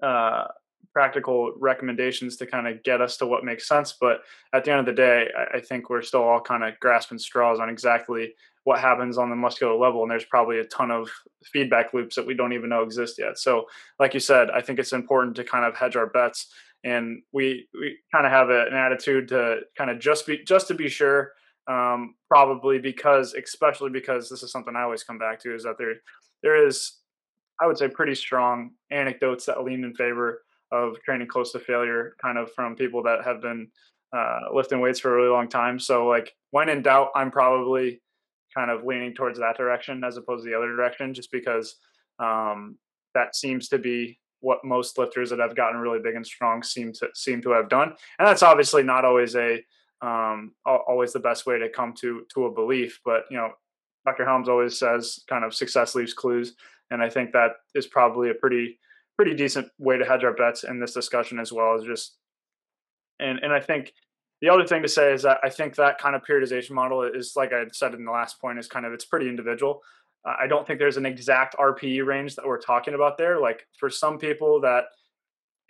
uh, 0.00 0.44
practical 0.92 1.52
recommendations 1.58 2.36
to 2.36 2.46
kind 2.46 2.68
of 2.68 2.82
get 2.84 3.00
us 3.00 3.16
to 3.16 3.26
what 3.26 3.44
makes 3.44 3.66
sense 3.66 3.96
but 4.00 4.20
at 4.52 4.64
the 4.64 4.70
end 4.70 4.78
of 4.78 4.86
the 4.86 4.92
day 4.92 5.28
i, 5.36 5.56
I 5.56 5.60
think 5.60 5.90
we're 5.90 6.02
still 6.02 6.22
all 6.22 6.40
kind 6.40 6.62
of 6.62 6.78
grasping 6.78 7.18
straws 7.18 7.58
on 7.58 7.68
exactly 7.68 8.34
what 8.62 8.78
happens 8.78 9.18
on 9.18 9.30
the 9.30 9.36
muscular 9.36 9.74
level 9.74 10.02
and 10.02 10.10
there's 10.10 10.24
probably 10.24 10.60
a 10.60 10.64
ton 10.64 10.92
of 10.92 11.10
feedback 11.44 11.92
loops 11.92 12.14
that 12.14 12.26
we 12.26 12.34
don't 12.34 12.52
even 12.52 12.68
know 12.68 12.82
exist 12.82 13.16
yet. 13.18 13.36
So 13.38 13.66
like 13.98 14.14
you 14.14 14.20
said 14.20 14.48
i 14.50 14.60
think 14.60 14.78
it's 14.78 14.92
important 14.92 15.34
to 15.36 15.44
kind 15.44 15.64
of 15.64 15.74
hedge 15.74 15.96
our 15.96 16.06
bets 16.06 16.52
and 16.86 17.22
we 17.32 17.68
we 17.74 17.98
kind 18.12 18.24
of 18.24 18.32
have 18.32 18.48
a, 18.48 18.66
an 18.66 18.74
attitude 18.74 19.28
to 19.28 19.60
kind 19.76 19.90
of 19.90 19.98
just 19.98 20.26
be 20.26 20.42
just 20.44 20.68
to 20.68 20.74
be 20.74 20.88
sure 20.88 21.32
um, 21.68 22.14
probably 22.28 22.78
because 22.78 23.34
especially 23.34 23.90
because 23.90 24.30
this 24.30 24.42
is 24.42 24.50
something 24.50 24.74
i 24.76 24.82
always 24.82 25.04
come 25.04 25.18
back 25.18 25.38
to 25.40 25.54
is 25.54 25.64
that 25.64 25.76
there 25.78 25.94
there 26.42 26.66
is 26.66 27.00
i 27.60 27.66
would 27.66 27.76
say 27.76 27.88
pretty 27.88 28.14
strong 28.14 28.70
anecdotes 28.90 29.44
that 29.46 29.62
lean 29.64 29.84
in 29.84 29.94
favor 29.94 30.42
of 30.72 31.00
training 31.02 31.26
close 31.26 31.52
to 31.52 31.58
failure 31.58 32.16
kind 32.22 32.38
of 32.38 32.52
from 32.52 32.74
people 32.74 33.02
that 33.02 33.24
have 33.24 33.40
been 33.40 33.68
uh, 34.16 34.40
lifting 34.52 34.80
weights 34.80 35.00
for 35.00 35.12
a 35.12 35.16
really 35.16 35.32
long 35.32 35.48
time. 35.48 35.78
So 35.78 36.06
like 36.06 36.34
when 36.50 36.68
in 36.68 36.82
doubt 36.82 37.10
i'm 37.14 37.30
probably 37.30 38.00
kind 38.54 38.70
of 38.70 38.84
leaning 38.84 39.14
towards 39.14 39.38
that 39.38 39.56
direction 39.56 40.02
as 40.04 40.16
opposed 40.16 40.44
to 40.44 40.50
the 40.50 40.56
other 40.56 40.68
direction, 40.68 41.12
just 41.12 41.30
because 41.30 41.76
um, 42.18 42.78
that 43.14 43.36
seems 43.36 43.68
to 43.68 43.78
be 43.78 44.18
what 44.40 44.64
most 44.64 44.98
lifters 44.98 45.30
that 45.30 45.38
have 45.38 45.56
gotten 45.56 45.80
really 45.80 45.98
big 45.98 46.14
and 46.14 46.26
strong 46.26 46.62
seem 46.62 46.92
to 46.92 47.08
seem 47.14 47.40
to 47.42 47.50
have 47.50 47.68
done. 47.68 47.88
And 48.18 48.28
that's 48.28 48.42
obviously 48.42 48.82
not 48.82 49.04
always 49.04 49.34
a 49.36 49.64
um, 50.02 50.52
always 50.64 51.12
the 51.12 51.20
best 51.20 51.46
way 51.46 51.58
to 51.58 51.68
come 51.68 51.94
to 52.00 52.26
to 52.34 52.46
a 52.46 52.52
belief, 52.52 53.00
but 53.04 53.24
you 53.30 53.36
know, 53.36 53.50
Dr. 54.04 54.24
Helms 54.24 54.48
always 54.48 54.78
says 54.78 55.20
kind 55.28 55.44
of 55.44 55.54
success 55.54 55.94
leaves 55.94 56.14
clues, 56.14 56.54
and 56.90 57.02
I 57.02 57.08
think 57.08 57.32
that 57.32 57.52
is 57.74 57.86
probably 57.86 58.30
a 58.30 58.34
pretty 58.34 58.78
pretty 59.16 59.34
decent 59.34 59.68
way 59.78 59.96
to 59.96 60.04
hedge 60.04 60.24
our 60.24 60.34
bets 60.34 60.64
in 60.64 60.78
this 60.78 60.92
discussion 60.92 61.38
as 61.38 61.50
well 61.50 61.74
as 61.74 61.84
just 61.84 62.18
and 63.18 63.38
and 63.38 63.52
I 63.52 63.60
think 63.60 63.92
the 64.42 64.50
other 64.50 64.66
thing 64.66 64.82
to 64.82 64.88
say 64.88 65.12
is 65.12 65.22
that 65.22 65.38
I 65.42 65.48
think 65.48 65.76
that 65.76 65.98
kind 65.98 66.14
of 66.14 66.22
periodization 66.22 66.72
model 66.72 67.02
is, 67.02 67.32
like 67.36 67.52
I 67.52 67.64
said 67.72 67.94
in 67.94 68.04
the 68.04 68.12
last 68.12 68.40
point, 68.40 68.58
is 68.58 68.68
kind 68.68 68.84
of 68.84 68.92
it's 68.92 69.04
pretty 69.04 69.28
individual. 69.28 69.82
I 70.26 70.46
don't 70.48 70.66
think 70.66 70.80
there's 70.80 70.96
an 70.96 71.06
exact 71.06 71.56
RPE 71.56 72.04
range 72.04 72.34
that 72.34 72.46
we're 72.46 72.60
talking 72.60 72.94
about 72.94 73.16
there. 73.16 73.40
Like 73.40 73.64
for 73.78 73.88
some 73.88 74.18
people 74.18 74.60
that 74.62 74.84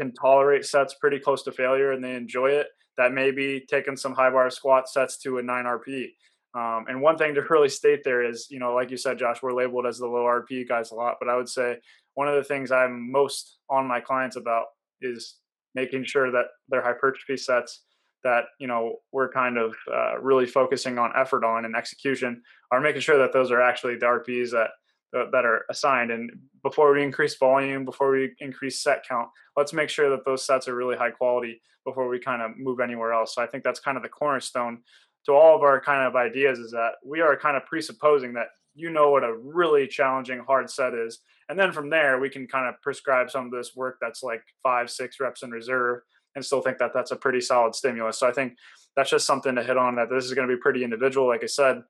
can 0.01 0.13
tolerate 0.15 0.65
sets 0.65 0.95
pretty 0.95 1.19
close 1.19 1.43
to 1.43 1.53
failure 1.53 1.93
and 1.93 2.03
they 2.03 2.15
enjoy 2.15 2.51
it, 2.51 2.69
that 2.97 3.13
may 3.13 3.31
be 3.31 3.65
taking 3.69 3.97
some 3.97 4.15
high 4.15 4.31
bar 4.31 4.49
squat 4.49 4.89
sets 4.89 5.19
to 5.19 5.39
a 5.39 5.43
nine 5.43 5.65
RPE. 5.65 6.09
Um, 6.55 6.87
and 6.89 7.03
one 7.03 7.19
thing 7.19 7.35
to 7.35 7.43
really 7.51 7.69
state 7.69 8.03
there 8.03 8.25
is, 8.25 8.47
you 8.51 8.59
know, 8.59 8.75
like 8.75 8.91
you 8.91 8.97
said, 8.97 9.19
Josh, 9.19 9.43
we're 9.43 9.53
labeled 9.53 9.87
as 9.87 9.99
the 9.99 10.07
low 10.07 10.25
RPE 10.25 10.69
guys 10.69 10.91
a 10.91 10.95
lot, 10.95 11.17
but 11.21 11.29
I 11.29 11.37
would 11.37 11.49
say 11.49 11.77
one 12.15 12.29
of 12.29 12.35
the 12.35 12.45
things 12.45 12.73
I'm 12.73 13.13
most 13.13 13.59
on 13.69 13.87
my 13.87 14.01
clients 14.01 14.37
about 14.37 14.67
is 15.03 15.37
making 15.75 16.05
sure 16.05 16.31
that 16.31 16.47
their 16.71 16.83
hypertrophy 16.83 17.37
sets 17.37 17.83
that 18.25 18.45
you 18.59 18.67
know 18.67 18.97
we're 19.13 19.31
kind 19.31 19.59
of 19.59 19.75
uh, 19.93 20.19
really 20.19 20.47
focusing 20.47 20.99
on 20.99 21.13
effort 21.17 21.45
on 21.45 21.65
and 21.65 21.77
execution 21.77 22.43
are 22.73 22.81
making 22.81 23.01
sure 23.01 23.19
that 23.19 23.33
those 23.33 23.51
are 23.51 23.61
actually 23.61 23.97
the 23.97 24.07
RPs 24.07 24.51
that 24.51 24.71
that 25.13 25.45
are 25.45 25.65
assigned. 25.71 26.11
And 26.11 26.31
before 26.63 26.93
we 26.93 27.03
increase 27.03 27.37
volume, 27.37 27.85
before 27.85 28.11
we 28.11 28.35
increase 28.41 28.83
set 28.83 29.07
count, 29.09 29.29
let's 29.57 29.73
make 29.73 29.89
sure 29.89 30.11
that 30.11 30.25
those 30.25 30.45
sets 30.45 30.69
are 30.69 30.75
really 30.75 30.97
high 30.97 31.11
quality 31.11 31.63
before 31.85 32.09
we 32.09 32.19
kind 32.19 32.43
of 32.43 32.59
move 32.59 32.81
anywhere 32.81 33.13
else. 33.13 33.35
So 33.35 33.43
I 33.43 33.47
think 33.47 33.65
that's 33.65 33.81
kind 33.81 33.97
of 33.97 34.03
the 34.03 34.09
cornerstone 34.09 34.83
to 35.27 35.33
all 35.33 35.57
of 35.57 35.63
our 35.63 35.81
kind 35.81 36.07
of 36.07 36.17
ideas 36.17 36.59
is 36.59 36.71
that 36.73 36.93
we 37.05 37.21
are 37.21 37.37
kind 37.37 37.57
of 37.57 37.67
presupposing 37.67 38.33
that 38.35 38.49
you 38.75 38.91
know 38.91 39.11
what 39.11 39.25
a 39.25 39.37
really 39.37 39.87
challenging 39.87 40.41
hard 40.47 40.71
set 40.71 40.95
is. 40.95 41.21
And 41.49 41.59
then 41.59 41.73
from 41.73 41.91
there, 41.91 42.19
we 42.19 42.29
can 42.29 42.47
kind 42.47 42.69
of 42.69 42.81
prescribe 42.83 43.31
some 43.31 43.47
of 43.47 43.53
this 43.53 43.75
work 43.75 43.99
that's 44.01 44.23
like 44.23 44.43
five, 44.63 44.91
six 44.91 45.19
reps 45.21 45.43
in 45.43 45.51
reserve 45.51 46.01
and 46.37 46.45
still 46.45 46.61
think 46.61 46.79
that 46.79 46.93
that's 46.95 47.11
a 47.11 47.17
pretty 47.17 47.41
solid 47.41 47.75
stimulus. 47.75 48.19
So 48.19 48.29
I 48.29 48.33
think 48.33 48.57
that's 48.95 49.11
just 49.11 49.27
something 49.27 49.57
to 49.57 49.65
hit 49.65 49.77
on 49.77 49.97
that 49.97 50.09
this 50.09 50.25
is 50.25 50.35
going 50.35 50.49
to 50.49 50.55
be 50.55 50.61
pretty 50.61 50.85
individual. 50.85 51.27
Like 51.27 51.43
I 51.43 51.47
said, 51.47 51.83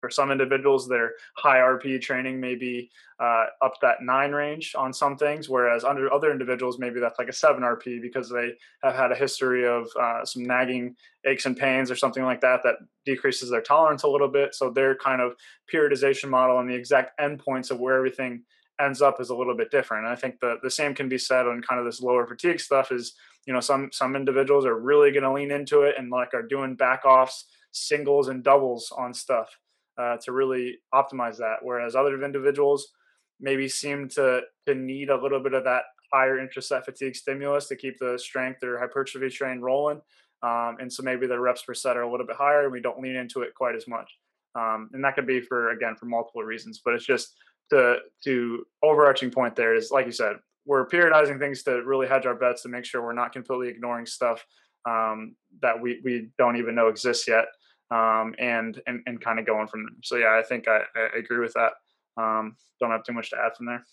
for 0.00 0.10
some 0.10 0.30
individuals, 0.30 0.88
their 0.88 1.12
high 1.36 1.58
RP 1.58 2.00
training 2.00 2.38
may 2.38 2.54
be 2.54 2.90
uh, 3.18 3.46
up 3.62 3.74
that 3.82 4.02
nine 4.02 4.32
range 4.32 4.74
on 4.76 4.92
some 4.92 5.16
things, 5.16 5.48
whereas 5.48 5.84
under 5.84 6.12
other 6.12 6.30
individuals, 6.30 6.78
maybe 6.78 7.00
that's 7.00 7.18
like 7.18 7.28
a 7.28 7.32
seven 7.32 7.62
RP 7.62 8.00
because 8.00 8.30
they 8.30 8.52
have 8.82 8.94
had 8.94 9.10
a 9.10 9.16
history 9.16 9.66
of 9.66 9.88
uh, 10.00 10.24
some 10.24 10.44
nagging 10.44 10.94
aches 11.24 11.46
and 11.46 11.56
pains 11.56 11.90
or 11.90 11.96
something 11.96 12.24
like 12.24 12.40
that 12.42 12.60
that 12.62 12.76
decreases 13.04 13.50
their 13.50 13.62
tolerance 13.62 14.02
a 14.02 14.08
little 14.08 14.28
bit. 14.28 14.54
So 14.54 14.70
their 14.70 14.94
kind 14.94 15.20
of 15.20 15.34
periodization 15.72 16.28
model 16.28 16.60
and 16.60 16.68
the 16.68 16.74
exact 16.74 17.18
endpoints 17.18 17.70
of 17.70 17.80
where 17.80 17.96
everything 17.96 18.42
ends 18.80 19.02
up 19.02 19.20
is 19.20 19.30
a 19.30 19.34
little 19.34 19.56
bit 19.56 19.70
different. 19.70 20.04
And 20.04 20.12
I 20.12 20.16
think 20.16 20.40
the 20.40 20.56
the 20.62 20.70
same 20.70 20.94
can 20.94 21.08
be 21.08 21.18
said 21.18 21.46
on 21.46 21.62
kind 21.62 21.78
of 21.78 21.86
this 21.86 22.00
lower 22.00 22.26
fatigue 22.26 22.60
stuff 22.60 22.92
is 22.92 23.14
you 23.46 23.52
know 23.52 23.60
some 23.60 23.90
some 23.92 24.16
individuals 24.16 24.66
are 24.66 24.78
really 24.78 25.12
going 25.12 25.22
to 25.22 25.32
lean 25.32 25.50
into 25.50 25.82
it 25.82 25.94
and 25.98 26.10
like 26.10 26.34
are 26.34 26.42
doing 26.42 26.74
back 26.74 27.04
offs 27.04 27.46
singles 27.72 28.28
and 28.28 28.42
doubles 28.42 28.92
on 28.96 29.14
stuff 29.14 29.56
uh, 29.98 30.16
to 30.18 30.32
really 30.32 30.78
optimize 30.94 31.38
that 31.38 31.56
whereas 31.62 31.94
other 31.94 32.22
individuals 32.24 32.92
maybe 33.40 33.68
seem 33.68 34.08
to 34.08 34.40
to 34.66 34.74
need 34.74 35.10
a 35.10 35.22
little 35.22 35.40
bit 35.40 35.54
of 35.54 35.64
that 35.64 35.84
higher 36.12 36.38
intraset 36.38 36.84
fatigue 36.84 37.16
stimulus 37.16 37.66
to 37.68 37.76
keep 37.76 37.98
the 37.98 38.18
strength 38.18 38.62
or 38.62 38.78
hypertrophy 38.78 39.28
train 39.28 39.60
rolling 39.60 40.00
um, 40.42 40.76
and 40.80 40.92
so 40.92 41.02
maybe 41.02 41.26
the 41.26 41.38
reps 41.38 41.62
per 41.62 41.74
set 41.74 41.96
are 41.96 42.02
a 42.02 42.10
little 42.10 42.26
bit 42.26 42.36
higher 42.36 42.64
and 42.64 42.72
we 42.72 42.80
don't 42.80 43.00
lean 43.00 43.16
into 43.16 43.42
it 43.42 43.54
quite 43.54 43.74
as 43.74 43.86
much 43.86 44.10
um, 44.54 44.90
and 44.92 45.04
that 45.04 45.14
could 45.14 45.26
be 45.26 45.40
for 45.40 45.70
again 45.70 45.94
for 45.96 46.06
multiple 46.06 46.42
reasons 46.42 46.80
but 46.84 46.94
it's 46.94 47.06
just 47.06 47.34
the 47.70 47.98
to 48.22 48.64
overarching 48.82 49.30
point 49.30 49.56
there 49.56 49.74
is 49.74 49.90
like 49.90 50.06
you 50.06 50.12
said 50.12 50.36
we're 50.66 50.86
periodizing 50.86 51.38
things 51.38 51.62
to 51.62 51.82
really 51.84 52.06
hedge 52.06 52.26
our 52.26 52.34
bets 52.34 52.62
to 52.62 52.68
make 52.68 52.84
sure 52.84 53.02
we're 53.02 53.12
not 53.12 53.32
completely 53.32 53.68
ignoring 53.68 54.04
stuff 54.04 54.44
um, 54.86 55.34
that 55.62 55.80
we, 55.80 56.00
we 56.04 56.28
don't 56.38 56.56
even 56.56 56.74
know 56.74 56.88
exists 56.88 57.26
yet 57.26 57.46
um, 57.90 58.34
and, 58.38 58.80
and, 58.86 59.02
and 59.06 59.20
kind 59.20 59.38
of 59.38 59.46
going 59.46 59.68
from 59.68 59.84
there. 59.84 59.96
So 60.02 60.16
yeah, 60.16 60.38
I 60.38 60.42
think 60.42 60.68
I, 60.68 60.80
I 60.96 61.18
agree 61.18 61.38
with 61.38 61.54
that. 61.54 61.72
Um, 62.16 62.56
don't 62.80 62.90
have 62.90 63.04
too 63.04 63.12
much 63.12 63.30
to 63.30 63.36
add 63.36 63.56
from 63.56 63.66
there. 63.66 63.84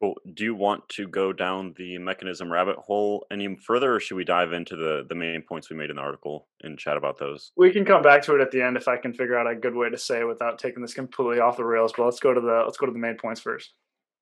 Cool. 0.00 0.16
Do 0.32 0.44
you 0.44 0.54
want 0.54 0.88
to 0.90 1.06
go 1.06 1.30
down 1.30 1.74
the 1.76 1.98
mechanism 1.98 2.50
rabbit 2.50 2.76
hole 2.76 3.26
any 3.30 3.54
further, 3.56 3.94
or 3.94 4.00
should 4.00 4.16
we 4.16 4.24
dive 4.24 4.54
into 4.54 4.74
the 4.74 5.04
the 5.06 5.14
main 5.14 5.42
points 5.42 5.68
we 5.68 5.76
made 5.76 5.90
in 5.90 5.96
the 5.96 6.02
article 6.02 6.48
and 6.62 6.78
chat 6.78 6.96
about 6.96 7.18
those? 7.18 7.52
We 7.56 7.70
can 7.70 7.84
come 7.84 8.00
back 8.00 8.22
to 8.22 8.34
it 8.34 8.40
at 8.40 8.50
the 8.50 8.62
end 8.62 8.78
if 8.78 8.88
I 8.88 8.96
can 8.96 9.12
figure 9.12 9.38
out 9.38 9.50
a 9.50 9.54
good 9.54 9.74
way 9.74 9.90
to 9.90 9.98
say 9.98 10.20
it 10.20 10.26
without 10.26 10.58
taking 10.58 10.80
this 10.80 10.94
completely 10.94 11.40
off 11.40 11.58
the 11.58 11.64
rails. 11.64 11.92
But 11.94 12.06
let's 12.06 12.20
go 12.20 12.32
to 12.32 12.40
the 12.40 12.62
let's 12.64 12.78
go 12.78 12.86
to 12.86 12.92
the 12.92 12.98
main 12.98 13.16
points 13.16 13.42
first. 13.42 13.74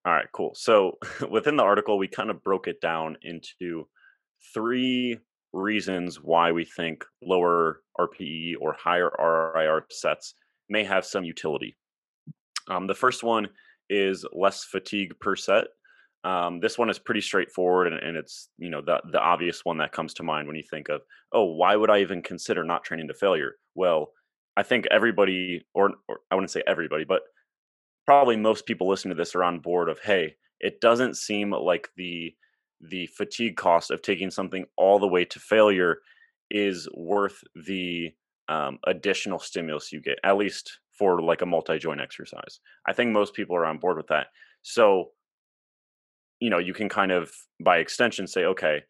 All 0.05 0.13
right, 0.13 0.27
cool. 0.33 0.53
So 0.57 0.99
within 1.31 1.57
the 1.57 1.63
article, 1.63 1.97
we 1.97 2.09
kind 2.09 2.31
of 2.31 2.43
broke 2.43 2.67
it 2.67 2.81
down 2.81 3.17
into 3.23 3.87
three 4.53 5.17
reasons 5.53 6.17
why 6.17 6.51
we 6.51 6.65
think 6.65 7.05
lower 7.23 7.83
RPE 8.01 8.55
or 8.61 8.75
higher 8.75 9.11
RIR 9.17 9.87
sets 9.91 10.35
may 10.69 10.83
have 10.83 11.05
some 11.05 11.25
utility. 11.25 11.77
Um, 12.69 12.87
the 12.87 12.95
first 12.95 13.23
one 13.23 13.49
is 13.89 14.25
less 14.33 14.65
fatigue 14.65 15.15
per 15.21 15.37
set. 15.37 15.65
Um, 16.25 16.61
this 16.61 16.77
one 16.77 16.91
is 16.91 16.99
pretty 16.99 17.21
straightforward, 17.21 17.93
and, 17.93 18.03
and, 18.03 18.17
it's 18.17 18.49
you 18.59 18.71
know 18.71 18.83
the 18.83 19.01
the 19.13 19.21
obvious 19.21 19.65
one 19.65 19.79
that 19.79 19.93
comes 19.93 20.15
to 20.15 20.25
mind 20.25 20.49
when 20.49 20.57
you 20.57 20.65
think 20.69 20.89
of 20.89 21.03
oh 21.33 21.45
why 21.45 21.77
would 21.77 21.91
I 21.91 22.01
even 22.01 22.23
consider 22.23 22.65
not 22.65 22.83
training 22.85 23.09
to 23.09 23.15
failure? 23.15 23.53
Well, 23.75 24.11
I 24.57 24.65
think 24.65 24.87
everybody, 24.91 25.65
or, 25.75 25.93
or 26.09 26.21
I 26.31 26.35
wouldn't 26.35 26.51
say 26.51 26.63
everybody, 26.67 27.05
but 27.05 27.23
probably 28.05 28.37
most 28.37 28.67
people 28.67 28.89
listening 28.89 29.15
to 29.15 29.21
this 29.21 29.35
are 29.35 29.45
on 29.45 29.61
board 29.61 29.91
of 29.91 29.99
hey 30.01 30.35
it 30.61 30.81
doesn't 30.81 31.15
seem 31.15 31.51
like 31.51 31.91
the 31.99 32.35
the 32.81 33.07
fatigue 33.09 33.57
cost 33.57 33.91
of 33.91 34.01
taking 34.01 34.31
something 34.31 34.65
all 34.77 34.99
the 34.99 35.07
way 35.07 35.27
to 35.27 35.39
failure 35.39 35.99
is 36.51 36.89
worth 36.95 37.43
the 37.67 38.11
um, 38.49 38.79
additional 38.87 39.39
stimulus 39.39 39.93
you 39.93 40.01
get 40.01 40.19
at 40.25 40.39
least 40.39 40.79
for 40.99 41.23
like 41.23 41.43
a 41.43 41.47
multi-joint 41.47 42.01
exercise. 42.01 42.61
I 42.87 42.93
think 42.93 43.13
most 43.13 43.35
people 43.35 43.57
are 43.57 43.67
on 43.67 43.79
board 43.79 43.97
with 43.97 44.09
that. 44.09 44.29
So 44.63 45.11
you 46.41 46.51
know 46.51 46.59
you 46.59 46.75
can 46.75 46.89
kind 46.89 47.11
of 47.11 47.33
by 47.61 47.79
extension 47.79 48.27
say 48.27 48.45
okay 48.45 48.81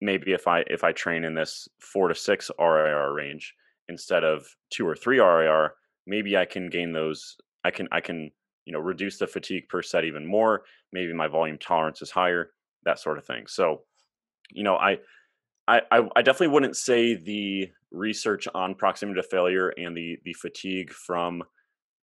maybe 0.00 0.32
if 0.32 0.48
i 0.48 0.64
if 0.68 0.82
i 0.84 0.90
train 0.90 1.22
in 1.22 1.34
this 1.34 1.68
four 1.80 2.08
to 2.08 2.14
six 2.14 2.50
rir 2.58 3.12
range 3.12 3.52
instead 3.90 4.24
of 4.24 4.46
two 4.70 4.88
or 4.88 4.96
three 4.96 5.18
rir 5.18 5.74
maybe 6.06 6.34
i 6.34 6.46
can 6.46 6.70
gain 6.70 6.90
those 6.90 7.36
i 7.62 7.70
can 7.70 7.86
i 7.92 8.00
can 8.00 8.30
you 8.68 8.72
know 8.72 8.80
reduce 8.80 9.16
the 9.16 9.26
fatigue 9.26 9.66
per 9.70 9.80
set 9.80 10.04
even 10.04 10.26
more. 10.26 10.62
Maybe 10.92 11.14
my 11.14 11.26
volume 11.26 11.56
tolerance 11.56 12.02
is 12.02 12.10
higher 12.10 12.50
that 12.84 12.98
sort 12.98 13.16
of 13.16 13.24
thing. 13.24 13.46
So 13.46 13.84
you 14.50 14.62
know 14.62 14.76
i 14.76 14.98
i 15.66 15.80
i 15.90 16.20
definitely 16.20 16.48
wouldn't 16.48 16.76
say 16.76 17.14
the 17.14 17.70
research 17.90 18.46
on 18.54 18.74
proximity 18.74 19.20
to 19.20 19.26
failure 19.28 19.70
and 19.76 19.96
the 19.96 20.18
the 20.24 20.34
fatigue 20.34 20.92
from 20.92 21.42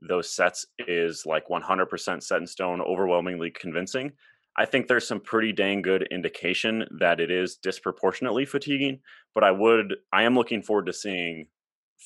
those 0.07 0.31
sets 0.31 0.67
is 0.87 1.25
like 1.25 1.49
100% 1.49 2.23
set 2.23 2.39
in 2.39 2.47
stone 2.47 2.83
overwhelmingly 2.83 3.51
convincing 3.51 4.13
I 4.57 4.67
think 4.67 4.87
there's 4.87 5.07
some 5.07 5.21
pretty 5.21 5.53
dang 5.53 5.83
good 5.83 6.07
indication 6.11 6.85
that 7.01 7.21
it 7.21 7.31
is 7.31 7.57
disproportionately 7.57 8.45
fatiguing, 8.45 9.01
but 9.35 9.43
I 9.43 9.51
would 9.51 9.97
I 10.13 10.23
am 10.23 10.37
looking 10.37 10.63
forward 10.63 10.87
to 10.87 10.93
seeing 10.93 11.47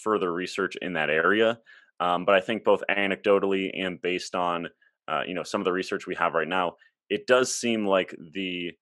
further 0.03 0.33
research 0.33 0.77
in 0.81 0.95
that 0.95 1.11
area. 1.11 1.59
Um, 2.01 2.25
but 2.25 2.35
I 2.35 2.41
think 2.41 2.65
both 2.65 2.83
anecdotally 2.91 3.71
and 3.75 4.01
based 4.01 4.35
on 4.35 4.69
uh, 5.09 5.23
you 5.27 5.35
know 5.35 5.43
some 5.43 5.61
of 5.61 5.67
the 5.67 5.73
research 5.73 6.07
we 6.07 6.15
have 6.15 6.35
right 6.35 6.49
now, 6.49 6.77
it 7.11 7.27
does 7.27 7.55
seem 7.55 7.87
like 7.87 8.15
the 8.33 8.73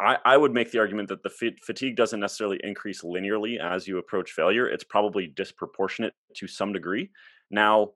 I, 0.00 0.18
I 0.24 0.36
would 0.36 0.54
make 0.54 0.70
the 0.70 0.78
argument 0.78 1.08
that 1.08 1.22
the 1.22 1.54
fatigue 1.62 1.96
doesn't 1.96 2.20
necessarily 2.20 2.60
increase 2.62 3.02
linearly 3.02 3.58
as 3.58 3.88
you 3.88 3.98
approach 3.98 4.30
failure. 4.30 4.68
It's 4.68 4.84
probably 4.84 5.26
disproportionate 5.26 6.14
to 6.34 6.46
some 6.46 6.72
degree. 6.72 7.10
Now, 7.50 7.90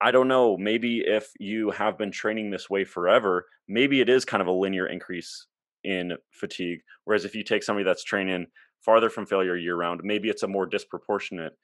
I 0.00 0.10
don't 0.10 0.28
know, 0.28 0.58
maybe 0.58 1.00
if 1.06 1.30
you 1.38 1.70
have 1.70 1.96
been 1.96 2.10
training 2.10 2.50
this 2.50 2.68
way 2.68 2.84
forever, 2.84 3.46
maybe 3.66 4.00
it 4.00 4.10
is 4.10 4.26
kind 4.26 4.42
of 4.42 4.46
a 4.46 4.52
linear 4.52 4.86
increase 4.86 5.46
in 5.84 6.12
fatigue. 6.30 6.80
Whereas 7.04 7.24
if 7.24 7.34
you 7.34 7.42
take 7.42 7.62
somebody 7.62 7.84
that's 7.84 8.04
training 8.04 8.48
farther 8.84 9.08
from 9.08 9.24
failure 9.24 9.56
year 9.56 9.76
round, 9.76 10.02
maybe 10.04 10.28
it's 10.28 10.42
a 10.42 10.48
more 10.48 10.66
disproportionate 10.66 11.54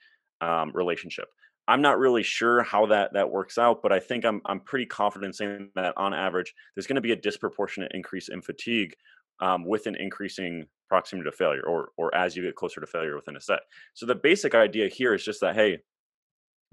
um, 0.41 0.71
relationship. 0.73 1.27
I'm 1.69 1.83
not 1.83 1.99
really 1.99 2.23
sure 2.23 2.63
how 2.63 2.87
that 2.87 3.13
that 3.13 3.31
works 3.31 3.57
out, 3.57 3.83
but 3.83 3.93
I 3.93 4.01
think 4.01 4.25
I'm 4.25 4.41
I'm 4.47 4.61
pretty 4.61 4.87
confident 4.87 5.37
saying 5.37 5.71
that 5.77 5.97
on 5.97 6.13
average, 6.13 6.53
there's 6.75 6.89
going 6.89 6.97
to 6.97 7.03
be 7.03 7.13
a 7.13 7.17
disproportionate 7.17 7.93
increase 7.95 8.29
in 8.29 8.43
fatigue 8.43 8.95
um, 9.43 9.67
with 9.67 9.87
an 9.87 9.97
increasing 9.97 10.67
proximity 10.89 11.29
to 11.29 11.37
failure, 11.37 11.63
or 11.67 11.91
or 11.99 12.15
as 12.15 12.37
you 12.37 12.43
get 12.43 12.57
closer 12.57 12.81
to 12.81 12.87
failure 12.87 13.17
within 13.17 13.37
a 13.37 13.41
set. 13.41 13.61
So 13.93 14.07
the 14.07 14.15
basic 14.15 14.55
idea 14.55 14.89
here 14.89 15.13
is 15.13 15.25
just 15.25 15.41
that 15.43 15.55
hey, 15.55 15.81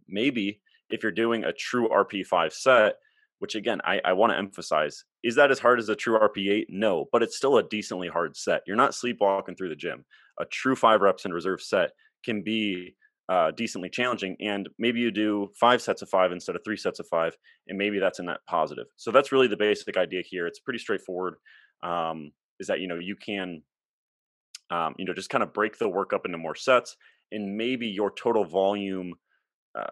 maybe 0.07 0.61
if 0.89 1.03
you're 1.03 1.11
doing 1.11 1.43
a 1.43 1.53
true 1.53 1.89
RP5 1.89 2.53
set, 2.53 2.95
which 3.39 3.55
again, 3.55 3.79
I, 3.83 3.99
I 4.03 4.13
want 4.13 4.31
to 4.31 4.37
emphasize, 4.37 5.03
is 5.23 5.35
that 5.35 5.51
as 5.51 5.59
hard 5.59 5.79
as 5.79 5.89
a 5.89 5.95
true 5.95 6.17
RP8? 6.17 6.65
No, 6.69 7.05
but 7.11 7.23
it's 7.23 7.37
still 7.37 7.57
a 7.57 7.63
decently 7.63 8.07
hard 8.07 8.35
set. 8.35 8.61
You're 8.65 8.75
not 8.75 8.93
sleepwalking 8.93 9.55
through 9.55 9.69
the 9.69 9.75
gym. 9.75 10.05
A 10.39 10.45
true 10.45 10.75
five 10.75 11.01
reps 11.01 11.25
in 11.25 11.33
reserve 11.33 11.61
set 11.61 11.91
can 12.23 12.43
be 12.43 12.95
uh, 13.29 13.51
decently 13.51 13.89
challenging. 13.89 14.35
And 14.41 14.67
maybe 14.79 14.99
you 14.99 15.11
do 15.11 15.51
five 15.59 15.81
sets 15.81 16.01
of 16.01 16.09
five 16.09 16.31
instead 16.31 16.55
of 16.55 16.63
three 16.65 16.77
sets 16.77 16.99
of 16.99 17.07
five, 17.07 17.37
and 17.67 17.77
maybe 17.77 17.99
that's 17.99 18.19
a 18.19 18.23
net 18.23 18.39
positive. 18.47 18.87
So 18.97 19.11
that's 19.11 19.31
really 19.31 19.47
the 19.47 19.57
basic 19.57 19.97
idea 19.97 20.21
here. 20.25 20.47
It's 20.47 20.59
pretty 20.59 20.79
straightforward. 20.79 21.35
Um, 21.83 22.31
is 22.59 22.67
that 22.67 22.79
you 22.79 22.87
know 22.87 22.99
you 22.99 23.15
can, 23.15 23.61
um, 24.69 24.95
you 24.97 25.05
know, 25.05 25.13
just 25.13 25.29
kind 25.29 25.43
of 25.43 25.53
break 25.53 25.77
the 25.77 25.89
work 25.89 26.13
up 26.13 26.25
into 26.25 26.37
more 26.37 26.55
sets, 26.55 26.95
and 27.31 27.57
maybe 27.57 27.87
your 27.87 28.11
total 28.11 28.43
volume 28.45 29.15
uh, 29.77 29.85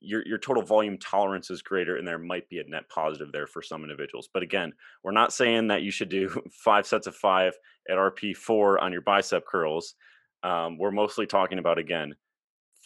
your 0.00 0.26
your 0.26 0.38
total 0.38 0.62
volume 0.62 0.98
tolerance 0.98 1.50
is 1.50 1.62
greater 1.62 1.96
and 1.96 2.06
there 2.06 2.18
might 2.18 2.48
be 2.48 2.58
a 2.60 2.64
net 2.64 2.88
positive 2.88 3.32
there 3.32 3.46
for 3.46 3.62
some 3.62 3.82
individuals. 3.82 4.28
But 4.32 4.42
again 4.42 4.72
we're 5.02 5.12
not 5.12 5.32
saying 5.32 5.68
that 5.68 5.82
you 5.82 5.90
should 5.90 6.08
do 6.08 6.28
five 6.52 6.86
sets 6.86 7.06
of 7.06 7.16
five 7.16 7.54
at 7.88 7.96
rp4 7.96 8.80
on 8.80 8.92
your 8.92 9.02
bicep 9.02 9.46
curls. 9.46 9.94
Um, 10.42 10.78
we're 10.78 10.92
mostly 10.92 11.26
talking 11.26 11.58
about 11.58 11.78
again 11.78 12.14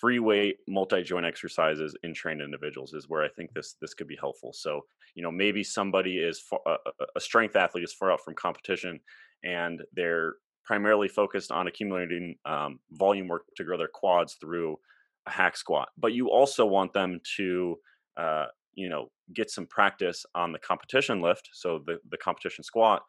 free 0.00 0.18
weight 0.18 0.56
multi-joint 0.66 1.26
exercises 1.26 1.94
in 2.02 2.14
trained 2.14 2.40
individuals 2.40 2.94
is 2.94 3.08
where 3.08 3.22
i 3.22 3.28
think 3.28 3.52
this 3.52 3.76
this 3.80 3.94
could 3.94 4.08
be 4.08 4.16
helpful. 4.18 4.52
So 4.52 4.82
you 5.14 5.22
know 5.22 5.30
maybe 5.30 5.62
somebody 5.62 6.18
is 6.18 6.40
far, 6.40 6.60
a 7.16 7.20
strength 7.20 7.56
athlete 7.56 7.84
is 7.84 7.92
far 7.92 8.12
out 8.12 8.20
from 8.24 8.34
competition 8.34 9.00
and 9.44 9.82
they're 9.92 10.34
primarily 10.64 11.08
focused 11.08 11.50
on 11.50 11.66
accumulating 11.66 12.36
um, 12.44 12.78
volume 12.92 13.28
work 13.28 13.42
to 13.56 13.64
grow 13.64 13.76
their 13.76 13.88
quads 13.92 14.36
through 14.40 14.76
a 15.26 15.30
hack 15.30 15.56
squat, 15.56 15.88
but 15.98 16.12
you 16.12 16.30
also 16.30 16.66
want 16.66 16.92
them 16.92 17.20
to, 17.36 17.76
uh, 18.16 18.46
you 18.74 18.88
know, 18.88 19.10
get 19.34 19.50
some 19.50 19.66
practice 19.66 20.24
on 20.34 20.52
the 20.52 20.58
competition 20.58 21.20
lift, 21.20 21.48
so 21.52 21.80
the 21.86 21.98
the 22.10 22.16
competition 22.16 22.64
squat, 22.64 23.02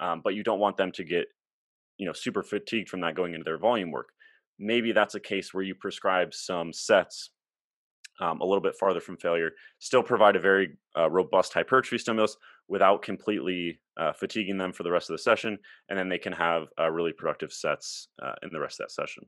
um, 0.00 0.20
but 0.24 0.34
you 0.34 0.42
don't 0.42 0.58
want 0.58 0.76
them 0.76 0.92
to 0.92 1.04
get, 1.04 1.26
you 1.98 2.06
know, 2.06 2.12
super 2.12 2.42
fatigued 2.42 2.88
from 2.88 3.00
that 3.00 3.14
going 3.14 3.34
into 3.34 3.44
their 3.44 3.58
volume 3.58 3.90
work. 3.90 4.08
Maybe 4.58 4.92
that's 4.92 5.14
a 5.14 5.20
case 5.20 5.52
where 5.52 5.64
you 5.64 5.74
prescribe 5.74 6.34
some 6.34 6.72
sets 6.72 7.30
um, 8.20 8.40
a 8.40 8.44
little 8.44 8.60
bit 8.60 8.76
farther 8.78 9.00
from 9.00 9.16
failure, 9.16 9.52
still 9.78 10.02
provide 10.02 10.36
a 10.36 10.40
very 10.40 10.76
uh, 10.96 11.10
robust 11.10 11.52
hypertrophy 11.52 11.98
stimulus 11.98 12.36
without 12.68 13.02
completely 13.02 13.80
uh, 13.96 14.12
fatiguing 14.12 14.58
them 14.58 14.72
for 14.72 14.82
the 14.82 14.90
rest 14.90 15.10
of 15.10 15.14
the 15.14 15.22
session, 15.22 15.58
and 15.88 15.98
then 15.98 16.08
they 16.08 16.18
can 16.18 16.32
have 16.32 16.68
uh, 16.78 16.90
really 16.90 17.12
productive 17.12 17.52
sets 17.52 18.08
uh, 18.22 18.34
in 18.42 18.50
the 18.52 18.60
rest 18.60 18.80
of 18.80 18.84
that 18.84 18.92
session. 18.92 19.24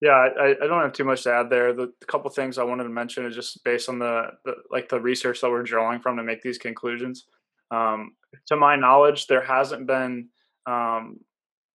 Yeah, 0.00 0.10
I, 0.10 0.56
I 0.60 0.66
don't 0.66 0.82
have 0.82 0.92
too 0.92 1.04
much 1.04 1.22
to 1.22 1.32
add 1.32 1.48
there. 1.48 1.72
The, 1.72 1.92
the 2.00 2.06
couple 2.06 2.28
things 2.30 2.58
I 2.58 2.64
wanted 2.64 2.84
to 2.84 2.88
mention 2.88 3.24
is 3.24 3.36
just 3.36 3.62
based 3.62 3.88
on 3.88 4.00
the, 4.00 4.30
the 4.44 4.54
like 4.68 4.88
the 4.88 5.00
research 5.00 5.40
that 5.40 5.50
we're 5.50 5.62
drawing 5.62 6.00
from 6.00 6.16
to 6.16 6.24
make 6.24 6.42
these 6.42 6.58
conclusions. 6.58 7.26
Um, 7.70 8.16
to 8.48 8.56
my 8.56 8.74
knowledge, 8.74 9.28
there 9.28 9.44
hasn't 9.44 9.86
been 9.86 10.28
um, 10.66 11.20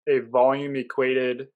a 0.09 0.19
volume 0.19 0.75
equated 0.75 1.49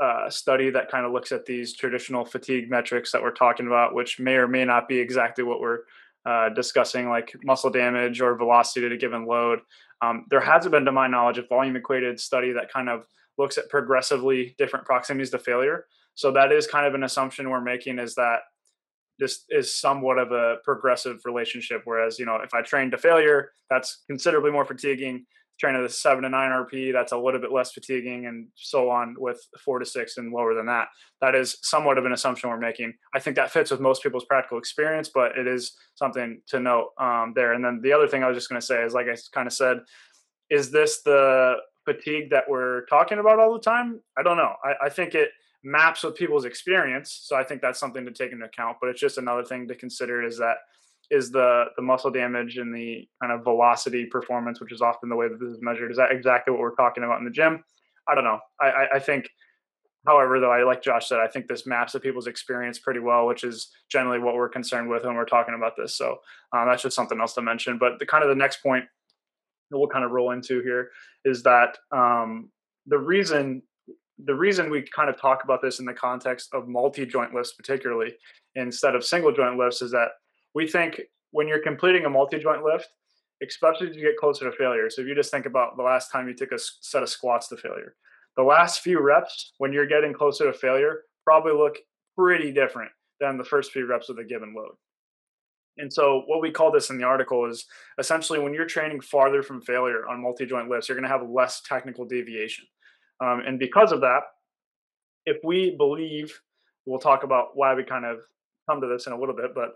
uh, 0.00 0.30
study 0.30 0.70
that 0.70 0.90
kind 0.90 1.04
of 1.04 1.12
looks 1.12 1.32
at 1.32 1.44
these 1.44 1.74
traditional 1.74 2.24
fatigue 2.24 2.70
metrics 2.70 3.10
that 3.12 3.22
we're 3.22 3.30
talking 3.30 3.66
about, 3.66 3.94
which 3.94 4.20
may 4.20 4.34
or 4.34 4.46
may 4.46 4.64
not 4.64 4.88
be 4.88 4.98
exactly 4.98 5.42
what 5.44 5.60
we're 5.60 5.80
uh, 6.24 6.48
discussing, 6.50 7.08
like 7.08 7.34
muscle 7.42 7.70
damage 7.70 8.20
or 8.20 8.36
velocity 8.36 8.86
at 8.86 8.92
a 8.92 8.96
given 8.96 9.26
load. 9.26 9.60
Um, 10.02 10.26
there 10.30 10.40
hasn't 10.40 10.72
been, 10.72 10.84
to 10.84 10.92
my 10.92 11.08
knowledge, 11.08 11.38
a 11.38 11.42
volume 11.42 11.76
equated 11.76 12.20
study 12.20 12.52
that 12.52 12.72
kind 12.72 12.88
of 12.88 13.06
looks 13.38 13.58
at 13.58 13.68
progressively 13.68 14.54
different 14.58 14.86
proximities 14.86 15.30
to 15.30 15.38
failure. 15.38 15.86
So 16.14 16.30
that 16.32 16.52
is 16.52 16.66
kind 16.66 16.86
of 16.86 16.94
an 16.94 17.04
assumption 17.04 17.48
we're 17.48 17.60
making 17.60 17.98
is 17.98 18.14
that 18.16 18.40
this 19.18 19.44
is 19.48 19.74
somewhat 19.74 20.18
of 20.18 20.30
a 20.32 20.56
progressive 20.64 21.20
relationship. 21.24 21.82
Whereas, 21.84 22.18
you 22.18 22.26
know, 22.26 22.36
if 22.36 22.54
I 22.54 22.62
train 22.62 22.90
to 22.92 22.98
failure, 22.98 23.52
that's 23.70 24.04
considerably 24.06 24.50
more 24.50 24.64
fatiguing. 24.64 25.26
Train 25.58 25.74
at 25.74 25.82
a 25.82 25.88
seven 25.88 26.22
to 26.22 26.28
nine 26.28 26.50
RP, 26.50 26.92
that's 26.92 27.12
a 27.12 27.18
little 27.18 27.40
bit 27.40 27.52
less 27.52 27.72
fatiguing, 27.72 28.26
and 28.26 28.46
so 28.54 28.90
on 28.90 29.16
with 29.18 29.40
four 29.64 29.78
to 29.78 29.84
six 29.84 30.16
and 30.16 30.32
lower 30.32 30.54
than 30.54 30.66
that. 30.66 30.88
That 31.20 31.34
is 31.34 31.58
somewhat 31.62 31.98
of 31.98 32.04
an 32.04 32.12
assumption 32.12 32.48
we're 32.48 32.58
making. 32.58 32.94
I 33.14 33.18
think 33.18 33.36
that 33.36 33.50
fits 33.50 33.70
with 33.70 33.80
most 33.80 34.02
people's 34.02 34.24
practical 34.24 34.58
experience, 34.58 35.10
but 35.12 35.36
it 35.36 35.46
is 35.46 35.76
something 35.96 36.40
to 36.48 36.60
note 36.60 36.90
um, 37.00 37.32
there. 37.34 37.54
And 37.54 37.64
then 37.64 37.80
the 37.82 37.92
other 37.92 38.06
thing 38.06 38.22
I 38.22 38.28
was 38.28 38.36
just 38.36 38.48
going 38.48 38.60
to 38.60 38.66
say 38.66 38.82
is, 38.84 38.94
like 38.94 39.06
I 39.06 39.16
kind 39.34 39.46
of 39.46 39.52
said, 39.52 39.78
is 40.50 40.70
this 40.70 41.02
the 41.02 41.56
fatigue 41.84 42.30
that 42.30 42.44
we're 42.48 42.84
talking 42.86 43.18
about 43.18 43.38
all 43.38 43.52
the 43.52 43.60
time? 43.60 44.00
I 44.16 44.22
don't 44.22 44.36
know. 44.36 44.54
I, 44.64 44.86
I 44.86 44.88
think 44.88 45.14
it 45.14 45.30
maps 45.64 46.04
with 46.04 46.14
people's 46.14 46.44
experience. 46.44 47.20
So 47.24 47.36
I 47.36 47.44
think 47.44 47.60
that's 47.60 47.80
something 47.80 48.04
to 48.04 48.12
take 48.12 48.32
into 48.32 48.46
account. 48.46 48.78
But 48.80 48.90
it's 48.90 49.00
just 49.00 49.18
another 49.18 49.44
thing 49.44 49.68
to 49.68 49.74
consider 49.74 50.22
is 50.22 50.38
that 50.38 50.56
is 51.10 51.30
the 51.30 51.66
the 51.76 51.82
muscle 51.82 52.10
damage 52.10 52.58
and 52.58 52.74
the 52.74 53.08
kind 53.22 53.32
of 53.32 53.44
velocity 53.44 54.06
performance, 54.06 54.60
which 54.60 54.72
is 54.72 54.82
often 54.82 55.08
the 55.08 55.16
way 55.16 55.28
that 55.28 55.40
this 55.40 55.50
is 55.50 55.58
measured. 55.62 55.90
Is 55.90 55.96
that 55.96 56.12
exactly 56.12 56.52
what 56.52 56.60
we're 56.60 56.74
talking 56.74 57.04
about 57.04 57.18
in 57.18 57.24
the 57.24 57.30
gym? 57.30 57.64
I 58.06 58.14
don't 58.14 58.24
know. 58.24 58.40
I, 58.60 58.66
I, 58.66 58.88
I 58.94 58.98
think 58.98 59.28
However, 60.06 60.40
though, 60.40 60.50
I 60.50 60.62
like 60.62 60.82
Josh 60.82 61.06
said, 61.08 61.18
I 61.18 61.28
think 61.28 61.48
this 61.48 61.66
maps 61.66 61.94
of 61.94 62.02
people's 62.02 62.28
experience 62.28 62.78
pretty 62.78 63.00
well, 63.00 63.26
which 63.26 63.44
is 63.44 63.70
generally 63.90 64.18
what 64.18 64.34
we're 64.34 64.48
concerned 64.48 64.88
with 64.88 65.04
when 65.04 65.16
we're 65.16 65.26
talking 65.26 65.54
about 65.54 65.76
this. 65.76 65.96
So 65.96 66.18
um, 66.52 66.66
that's 66.66 66.82
just 66.82 66.96
something 66.96 67.20
else 67.20 67.34
to 67.34 67.42
mention. 67.42 67.76
But 67.76 67.98
the 67.98 68.06
kind 68.06 68.22
of 68.22 68.30
the 68.30 68.36
next 68.36 68.62
point 68.62 68.86
that 69.70 69.78
we'll 69.78 69.88
kind 69.88 70.06
of 70.06 70.12
roll 70.12 70.30
into 70.30 70.62
here 70.62 70.90
is 71.26 71.42
that 71.42 71.76
um, 71.92 72.50
the 72.86 72.98
reason 72.98 73.62
the 74.24 74.34
reason 74.34 74.68
we 74.68 74.82
kind 74.82 75.08
of 75.08 75.20
talk 75.20 75.44
about 75.44 75.62
this 75.62 75.78
in 75.78 75.84
the 75.84 75.94
context 75.94 76.48
of 76.52 76.66
multi-joint 76.66 77.32
lifts 77.32 77.52
particularly 77.52 78.12
instead 78.56 78.96
of 78.96 79.04
single 79.04 79.30
joint 79.30 79.56
lifts 79.56 79.80
is 79.80 79.92
that 79.92 80.08
we 80.54 80.66
think 80.66 81.00
when 81.30 81.48
you're 81.48 81.62
completing 81.62 82.04
a 82.04 82.10
multi-joint 82.10 82.64
lift 82.64 82.88
especially 83.46 83.88
as 83.88 83.96
you 83.96 84.02
get 84.02 84.16
closer 84.16 84.50
to 84.50 84.56
failure. 84.56 84.90
So 84.90 85.02
if 85.02 85.08
you 85.08 85.14
just 85.14 85.30
think 85.30 85.46
about 85.46 85.76
the 85.76 85.82
last 85.82 86.10
time 86.10 86.28
you 86.28 86.34
took 86.34 86.52
a 86.52 86.58
set 86.58 87.02
of 87.02 87.08
squats 87.08 87.48
to 87.48 87.56
failure. 87.56 87.94
The 88.36 88.42
last 88.42 88.80
few 88.80 89.00
reps 89.00 89.52
when 89.58 89.72
you're 89.72 89.86
getting 89.86 90.12
closer 90.12 90.50
to 90.50 90.56
failure 90.56 91.02
probably 91.24 91.52
look 91.52 91.78
pretty 92.16 92.52
different 92.52 92.90
than 93.20 93.36
the 93.36 93.44
first 93.44 93.72
few 93.72 93.86
reps 93.86 94.08
with 94.08 94.18
a 94.18 94.24
given 94.24 94.54
load. 94.54 94.72
And 95.76 95.92
so, 95.92 96.22
what 96.26 96.40
we 96.40 96.50
call 96.50 96.72
this 96.72 96.90
in 96.90 96.98
the 96.98 97.04
article 97.04 97.48
is 97.48 97.64
essentially 97.98 98.40
when 98.40 98.52
you're 98.52 98.66
training 98.66 99.00
farther 99.00 99.44
from 99.44 99.62
failure 99.62 100.08
on 100.08 100.22
multi 100.22 100.44
joint 100.44 100.68
lifts, 100.68 100.88
you're 100.88 100.98
going 100.98 101.08
to 101.08 101.16
have 101.16 101.28
less 101.28 101.62
technical 101.62 102.04
deviation. 102.04 102.64
Um, 103.20 103.42
and 103.46 103.60
because 103.60 103.92
of 103.92 104.00
that, 104.00 104.22
if 105.24 105.36
we 105.44 105.76
believe, 105.76 106.40
we'll 106.84 106.98
talk 106.98 107.22
about 107.22 107.50
why 107.54 107.74
we 107.74 107.84
kind 107.84 108.04
of 108.04 108.18
come 108.68 108.80
to 108.80 108.88
this 108.88 109.06
in 109.06 109.12
a 109.12 109.18
little 109.18 109.36
bit, 109.36 109.54
but 109.54 109.74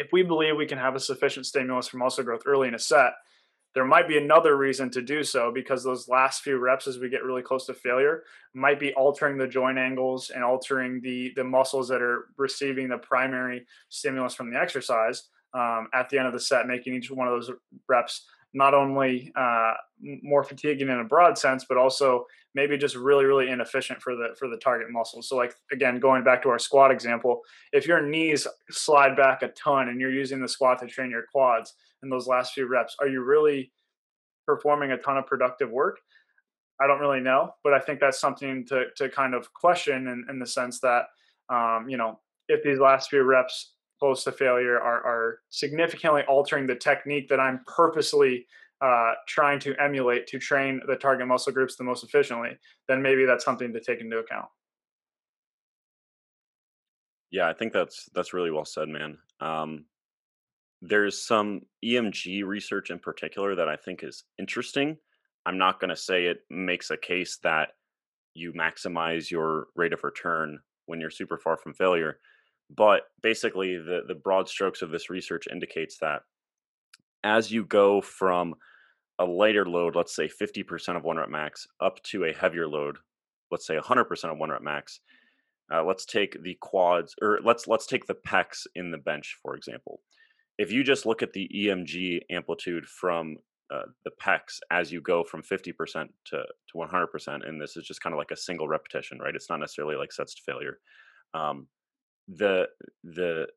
if 0.00 0.12
we 0.12 0.22
believe 0.22 0.56
we 0.56 0.66
can 0.66 0.78
have 0.78 0.96
a 0.96 1.00
sufficient 1.00 1.44
stimulus 1.44 1.88
for 1.88 1.98
muscle 1.98 2.24
growth 2.24 2.42
early 2.46 2.68
in 2.68 2.74
a 2.74 2.78
set, 2.78 3.12
there 3.74 3.84
might 3.84 4.08
be 4.08 4.16
another 4.16 4.56
reason 4.56 4.90
to 4.90 5.02
do 5.02 5.22
so 5.22 5.52
because 5.52 5.84
those 5.84 6.08
last 6.08 6.42
few 6.42 6.58
reps 6.58 6.86
as 6.86 6.98
we 6.98 7.10
get 7.10 7.22
really 7.22 7.42
close 7.42 7.66
to 7.66 7.74
failure 7.74 8.24
might 8.54 8.80
be 8.80 8.94
altering 8.94 9.36
the 9.36 9.46
joint 9.46 9.78
angles 9.78 10.30
and 10.30 10.42
altering 10.42 11.00
the 11.02 11.32
the 11.36 11.44
muscles 11.44 11.86
that 11.88 12.02
are 12.02 12.28
receiving 12.38 12.88
the 12.88 12.98
primary 12.98 13.66
stimulus 13.90 14.34
from 14.34 14.50
the 14.50 14.58
exercise 14.58 15.28
um, 15.52 15.88
at 15.92 16.08
the 16.08 16.18
end 16.18 16.26
of 16.26 16.32
the 16.32 16.40
set 16.40 16.66
making 16.66 16.94
each 16.94 17.10
one 17.10 17.28
of 17.28 17.34
those 17.34 17.50
reps 17.86 18.26
not 18.52 18.74
only 18.74 19.32
uh, 19.36 19.74
more 20.22 20.42
fatiguing 20.42 20.88
in 20.88 21.00
a 21.00 21.04
broad 21.04 21.38
sense 21.38 21.64
but 21.68 21.76
also 21.76 22.24
maybe 22.54 22.76
just 22.76 22.96
really 22.96 23.24
really 23.24 23.48
inefficient 23.48 24.00
for 24.02 24.16
the 24.16 24.34
for 24.38 24.48
the 24.48 24.56
target 24.56 24.88
muscles 24.90 25.28
so 25.28 25.36
like 25.36 25.54
again 25.72 26.00
going 26.00 26.24
back 26.24 26.42
to 26.42 26.48
our 26.48 26.58
squat 26.58 26.90
example 26.90 27.42
if 27.72 27.86
your 27.86 28.00
knees 28.00 28.46
slide 28.70 29.16
back 29.16 29.42
a 29.42 29.48
ton 29.48 29.88
and 29.88 30.00
you're 30.00 30.12
using 30.12 30.40
the 30.40 30.48
squat 30.48 30.78
to 30.78 30.86
train 30.86 31.10
your 31.10 31.24
quads 31.30 31.74
in 32.02 32.08
those 32.08 32.26
last 32.26 32.54
few 32.54 32.66
reps, 32.66 32.96
are 33.00 33.08
you 33.08 33.22
really 33.22 33.72
performing 34.46 34.92
a 34.92 34.98
ton 34.98 35.16
of 35.16 35.26
productive 35.26 35.70
work? 35.70 35.98
I 36.80 36.86
don't 36.86 37.00
really 37.00 37.20
know, 37.20 37.54
but 37.62 37.74
I 37.74 37.78
think 37.78 38.00
that's 38.00 38.18
something 38.18 38.64
to 38.66 38.86
to 38.96 39.08
kind 39.08 39.34
of 39.34 39.52
question 39.52 40.08
in, 40.08 40.24
in 40.30 40.38
the 40.38 40.46
sense 40.46 40.80
that 40.80 41.04
um, 41.50 41.86
you 41.88 41.96
know 41.96 42.20
if 42.48 42.62
these 42.62 42.78
last 42.78 43.10
few 43.10 43.22
reps 43.22 43.74
close 44.00 44.24
to 44.24 44.32
failure 44.32 44.80
are, 44.80 45.04
are 45.04 45.38
significantly 45.50 46.22
altering 46.22 46.66
the 46.66 46.74
technique 46.74 47.28
that 47.28 47.38
I'm 47.38 47.60
purposely 47.66 48.46
uh, 48.80 49.12
trying 49.28 49.60
to 49.60 49.74
emulate 49.80 50.26
to 50.28 50.38
train 50.38 50.80
the 50.86 50.96
target 50.96 51.26
muscle 51.26 51.52
groups 51.52 51.76
the 51.76 51.84
most 51.84 52.02
efficiently, 52.02 52.58
then 52.88 53.02
maybe 53.02 53.26
that's 53.26 53.44
something 53.44 53.72
to 53.72 53.80
take 53.80 54.00
into 54.00 54.18
account. 54.18 54.46
Yeah, 57.30 57.48
I 57.48 57.52
think 57.52 57.72
that's 57.72 58.08
that's 58.14 58.32
really 58.32 58.50
well 58.50 58.64
said, 58.64 58.88
man. 58.88 59.18
Um, 59.40 59.84
there's 60.82 61.22
some 61.22 61.60
EMG 61.84 62.44
research 62.44 62.90
in 62.90 62.98
particular 62.98 63.54
that 63.54 63.68
I 63.68 63.76
think 63.76 64.02
is 64.02 64.24
interesting. 64.38 64.96
I'm 65.44 65.58
not 65.58 65.78
going 65.78 65.90
to 65.90 65.96
say 65.96 66.24
it 66.24 66.40
makes 66.48 66.90
a 66.90 66.96
case 66.96 67.38
that 67.42 67.70
you 68.34 68.52
maximize 68.52 69.30
your 69.30 69.66
rate 69.76 69.92
of 69.92 70.04
return 70.04 70.58
when 70.86 71.00
you're 71.00 71.10
super 71.10 71.38
far 71.38 71.56
from 71.56 71.74
failure, 71.74 72.18
but 72.74 73.02
basically 73.22 73.76
the 73.76 74.02
the 74.06 74.14
broad 74.14 74.48
strokes 74.48 74.82
of 74.82 74.90
this 74.90 75.10
research 75.10 75.46
indicates 75.50 75.98
that 75.98 76.22
as 77.24 77.50
you 77.50 77.64
go 77.64 78.00
from 78.00 78.54
a 79.18 79.24
lighter 79.24 79.66
load, 79.66 79.94
let's 79.94 80.16
say 80.16 80.28
50% 80.28 80.96
of 80.96 81.04
one 81.04 81.18
rep 81.18 81.28
max, 81.28 81.66
up 81.80 82.02
to 82.04 82.24
a 82.24 82.32
heavier 82.32 82.66
load, 82.66 82.96
let's 83.50 83.66
say 83.66 83.76
100% 83.76 84.32
of 84.32 84.38
one 84.38 84.50
rep 84.50 84.62
max. 84.62 85.00
Uh, 85.72 85.84
let's 85.84 86.06
take 86.06 86.42
the 86.42 86.56
quads, 86.60 87.14
or 87.22 87.38
let's 87.44 87.68
let's 87.68 87.86
take 87.86 88.06
the 88.06 88.16
pecs 88.26 88.66
in 88.74 88.90
the 88.90 88.98
bench, 88.98 89.38
for 89.42 89.54
example. 89.54 90.00
If 90.58 90.72
you 90.72 90.82
just 90.82 91.06
look 91.06 91.22
at 91.22 91.32
the 91.32 91.48
EMG 91.54 92.22
amplitude 92.30 92.86
from 92.86 93.36
uh, 93.72 93.82
the 94.04 94.10
pecs 94.20 94.58
as 94.72 94.90
you 94.90 95.00
go 95.00 95.22
from 95.22 95.42
50% 95.42 96.08
to, 96.26 96.36
to 96.36 96.44
100%, 96.74 97.48
and 97.48 97.60
this 97.60 97.76
is 97.76 97.86
just 97.86 98.02
kind 98.02 98.12
of 98.12 98.18
like 98.18 98.32
a 98.32 98.36
single 98.36 98.66
repetition, 98.66 99.18
right? 99.20 99.34
It's 99.34 99.48
not 99.48 99.60
necessarily 99.60 99.94
like 99.94 100.12
sets 100.12 100.34
to 100.34 100.42
failure. 100.44 100.78
Um, 101.34 101.68
the 102.34 102.68
the 103.04 103.48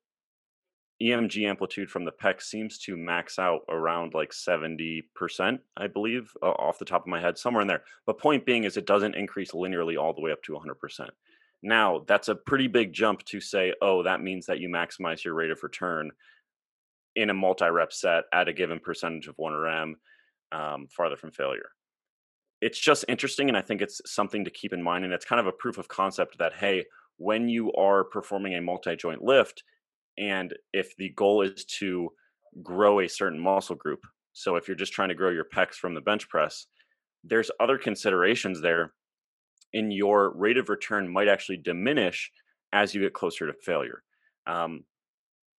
EMG 1.01 1.47
amplitude 1.47 1.89
from 1.89 2.05
the 2.05 2.11
pec 2.11 2.41
seems 2.41 2.77
to 2.79 2.95
max 2.95 3.37
out 3.37 3.61
around 3.67 4.13
like 4.13 4.31
70%, 4.31 5.03
I 5.75 5.87
believe, 5.87 6.31
uh, 6.41 6.51
off 6.51 6.79
the 6.79 6.85
top 6.85 7.01
of 7.01 7.07
my 7.07 7.19
head, 7.19 7.37
somewhere 7.37 7.61
in 7.61 7.67
there. 7.67 7.83
But 8.05 8.19
point 8.19 8.45
being 8.45 8.63
is 8.63 8.77
it 8.77 8.85
doesn't 8.85 9.15
increase 9.15 9.51
linearly 9.51 10.01
all 10.01 10.13
the 10.13 10.21
way 10.21 10.31
up 10.31 10.41
to 10.43 10.53
100%. 10.53 11.09
Now, 11.61 12.03
that's 12.07 12.29
a 12.29 12.35
pretty 12.35 12.67
big 12.67 12.93
jump 12.93 13.23
to 13.25 13.41
say, 13.41 13.73
oh, 13.81 14.03
that 14.03 14.21
means 14.21 14.45
that 14.45 14.59
you 14.59 14.69
maximize 14.69 15.23
your 15.23 15.33
rate 15.33 15.51
of 15.51 15.63
return 15.63 16.11
in 17.15 17.29
a 17.29 17.33
multi 17.33 17.67
rep 17.67 17.91
set 17.91 18.25
at 18.33 18.47
a 18.47 18.53
given 18.53 18.79
percentage 18.79 19.27
of 19.27 19.37
1RM 19.37 19.93
um, 20.51 20.87
farther 20.87 21.17
from 21.17 21.31
failure. 21.31 21.69
It's 22.61 22.79
just 22.79 23.05
interesting, 23.09 23.49
and 23.49 23.57
I 23.57 23.61
think 23.61 23.81
it's 23.81 24.01
something 24.05 24.45
to 24.45 24.51
keep 24.51 24.73
in 24.73 24.81
mind. 24.81 25.03
And 25.03 25.13
it's 25.13 25.25
kind 25.25 25.39
of 25.39 25.47
a 25.47 25.51
proof 25.51 25.77
of 25.77 25.87
concept 25.87 26.37
that, 26.37 26.53
hey, 26.53 26.85
when 27.17 27.47
you 27.47 27.71
are 27.73 28.03
performing 28.03 28.55
a 28.55 28.61
multi 28.61 28.95
joint 28.95 29.23
lift, 29.23 29.63
and 30.17 30.53
if 30.73 30.95
the 30.97 31.09
goal 31.09 31.41
is 31.41 31.65
to 31.79 32.09
grow 32.61 32.99
a 32.99 33.09
certain 33.09 33.39
muscle 33.39 33.75
group, 33.75 34.01
so 34.33 34.55
if 34.55 34.67
you're 34.67 34.75
just 34.77 34.93
trying 34.93 35.09
to 35.09 35.15
grow 35.15 35.29
your 35.29 35.45
pecs 35.45 35.75
from 35.75 35.93
the 35.93 36.01
bench 36.01 36.27
press, 36.29 36.67
there's 37.23 37.51
other 37.59 37.77
considerations 37.77 38.61
there. 38.61 38.93
In 39.71 39.89
your 39.89 40.35
rate 40.35 40.57
of 40.57 40.69
return 40.69 41.11
might 41.11 41.27
actually 41.27 41.57
diminish 41.57 42.31
as 42.71 42.93
you 42.93 43.01
get 43.01 43.13
closer 43.13 43.47
to 43.47 43.53
failure. 43.53 44.03
Um, 44.45 44.83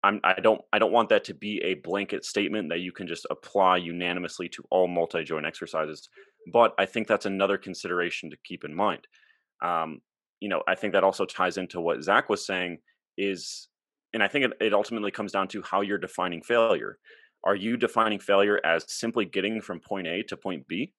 I'm, 0.05 0.21
I 0.23 0.35
don't 0.41 0.61
I 0.73 0.79
don't 0.79 0.93
want 0.93 1.09
that 1.09 1.25
to 1.25 1.35
be 1.35 1.63
a 1.65 1.75
blanket 1.75 2.25
statement 2.25 2.69
that 2.69 2.81
you 2.81 2.93
can 2.93 3.07
just 3.07 3.27
apply 3.31 3.79
unanimously 3.79 4.51
to 4.51 4.65
all 4.71 4.87
multi-joint 4.87 5.47
exercises. 5.47 6.09
But 6.53 6.75
I 6.79 6.85
think 6.85 7.09
that's 7.09 7.25
another 7.27 7.57
consideration 7.57 8.31
to 8.31 8.37
keep 8.45 8.65
in 8.65 8.75
mind. 8.75 9.07
Um, 9.63 10.01
you 10.41 10.49
know, 10.49 10.63
I 10.67 10.75
think 10.75 10.93
that 10.93 11.05
also 11.05 11.25
ties 11.25 11.57
into 11.57 11.81
what 11.81 12.03
Zach 12.03 12.29
was 12.29 12.47
saying 12.47 12.79
is 13.17 13.69
and 14.15 14.23
I 14.23 14.29
think 14.29 14.47
it, 14.47 14.53
it 14.61 14.73
ultimately 14.73 15.11
comes 15.11 15.33
down 15.33 15.49
to 15.49 15.63
how 15.63 15.83
you're 15.83 15.99
defining 15.99 16.41
failure. 16.41 16.99
Are 17.43 17.57
you 17.57 17.77
defining 17.77 18.21
failure 18.21 18.61
as 18.65 18.91
simply 18.91 19.27
getting 19.27 19.61
from 19.61 19.81
point 19.81 20.07
A 20.07 20.23
to 20.23 20.37
point 20.37 20.67
B? 20.67 20.93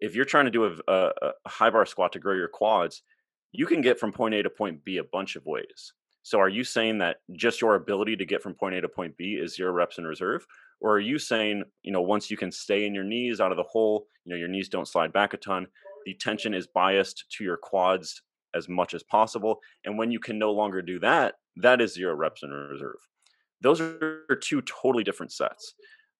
If 0.00 0.14
you're 0.14 0.26
trying 0.26 0.44
to 0.44 0.50
do 0.50 0.66
a, 0.66 0.72
a, 0.86 1.10
a 1.44 1.48
high 1.48 1.70
bar 1.70 1.86
squat 1.86 2.12
to 2.12 2.20
grow 2.20 2.34
your 2.34 2.46
quads, 2.46 3.02
you 3.50 3.66
can 3.66 3.80
get 3.80 3.98
from 3.98 4.12
point 4.12 4.34
A 4.34 4.42
to 4.42 4.50
point 4.50 4.84
B 4.84 4.98
a 4.98 5.04
bunch 5.04 5.34
of 5.34 5.46
ways. 5.46 5.94
So 6.22 6.38
are 6.38 6.48
you 6.48 6.62
saying 6.62 6.98
that 6.98 7.16
just 7.32 7.62
your 7.62 7.74
ability 7.74 8.16
to 8.16 8.26
get 8.26 8.42
from 8.42 8.54
point 8.54 8.74
A 8.74 8.82
to 8.82 8.88
point 8.88 9.16
B 9.16 9.32
is 9.32 9.56
zero 9.56 9.72
reps 9.72 9.96
in 9.96 10.04
reserve? 10.04 10.46
Or 10.80 10.92
are 10.92 11.00
you 11.00 11.18
saying, 11.18 11.64
you 11.82 11.90
know, 11.90 12.02
once 12.02 12.30
you 12.30 12.36
can 12.36 12.52
stay 12.52 12.84
in 12.84 12.94
your 12.94 13.02
knees 13.02 13.40
out 13.40 13.50
of 13.50 13.56
the 13.56 13.64
hole, 13.64 14.06
you 14.24 14.30
know, 14.30 14.38
your 14.38 14.46
knees 14.46 14.68
don't 14.68 14.86
slide 14.86 15.12
back 15.12 15.32
a 15.32 15.38
ton, 15.38 15.66
the 16.04 16.14
tension 16.14 16.52
is 16.52 16.66
biased 16.66 17.24
to 17.38 17.44
your 17.44 17.56
quads 17.56 18.22
as 18.54 18.68
much 18.68 18.94
as 18.94 19.02
possible. 19.02 19.60
And 19.84 19.98
when 19.98 20.10
you 20.10 20.20
can 20.20 20.38
no 20.38 20.52
longer 20.52 20.82
do 20.82 20.98
that, 21.00 21.34
that 21.56 21.80
is 21.80 21.94
zero 21.94 22.14
reps 22.14 22.42
in 22.42 22.50
reserve. 22.50 22.96
Those 23.60 23.80
are 23.80 24.22
two 24.42 24.62
totally 24.62 25.04
different 25.04 25.32
sets. 25.32 25.74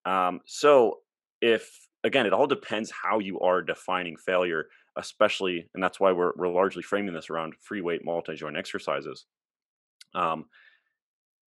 Um, 0.04 0.40
so 0.46 0.98
if 1.40 1.70
again, 2.04 2.26
it 2.26 2.32
all 2.32 2.46
depends 2.46 2.92
how 3.02 3.18
you 3.18 3.38
are 3.40 3.62
defining 3.62 4.16
failure, 4.16 4.66
especially, 4.96 5.68
and 5.74 5.82
that's 5.82 6.00
why 6.00 6.12
we're 6.12 6.32
we're 6.36 6.48
largely 6.48 6.82
framing 6.82 7.14
this 7.14 7.30
around 7.30 7.54
free 7.60 7.80
weight 7.80 8.04
multi 8.04 8.34
joint 8.34 8.56
exercises. 8.56 9.26
Um, 10.14 10.46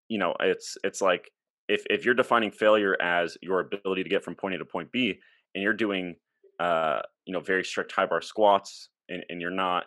you 0.07 0.17
know, 0.17 0.35
it's 0.39 0.77
it's 0.83 1.01
like 1.01 1.29
if 1.67 1.83
if 1.89 2.05
you're 2.05 2.13
defining 2.13 2.51
failure 2.51 2.99
as 3.01 3.37
your 3.41 3.59
ability 3.59 4.03
to 4.03 4.09
get 4.09 4.23
from 4.23 4.35
point 4.35 4.55
A 4.55 4.57
to 4.59 4.65
point 4.65 4.91
B, 4.91 5.19
and 5.53 5.63
you're 5.63 5.73
doing 5.73 6.15
uh, 6.59 6.99
you 7.25 7.33
know 7.33 7.39
very 7.39 7.63
strict 7.63 7.91
high 7.91 8.05
bar 8.05 8.21
squats, 8.21 8.89
and, 9.09 9.23
and 9.29 9.41
you're 9.41 9.51
not 9.51 9.85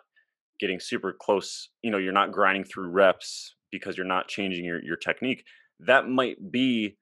getting 0.59 0.79
super 0.79 1.13
close, 1.19 1.69
you 1.81 1.91
know, 1.91 1.97
you're 1.97 2.13
not 2.13 2.31
grinding 2.31 2.63
through 2.63 2.89
reps 2.89 3.55
because 3.71 3.97
you're 3.97 4.05
not 4.05 4.27
changing 4.27 4.65
your, 4.65 4.83
your 4.83 4.97
technique, 4.97 5.43
that 5.79 6.07
might 6.07 6.51
be 6.51 6.97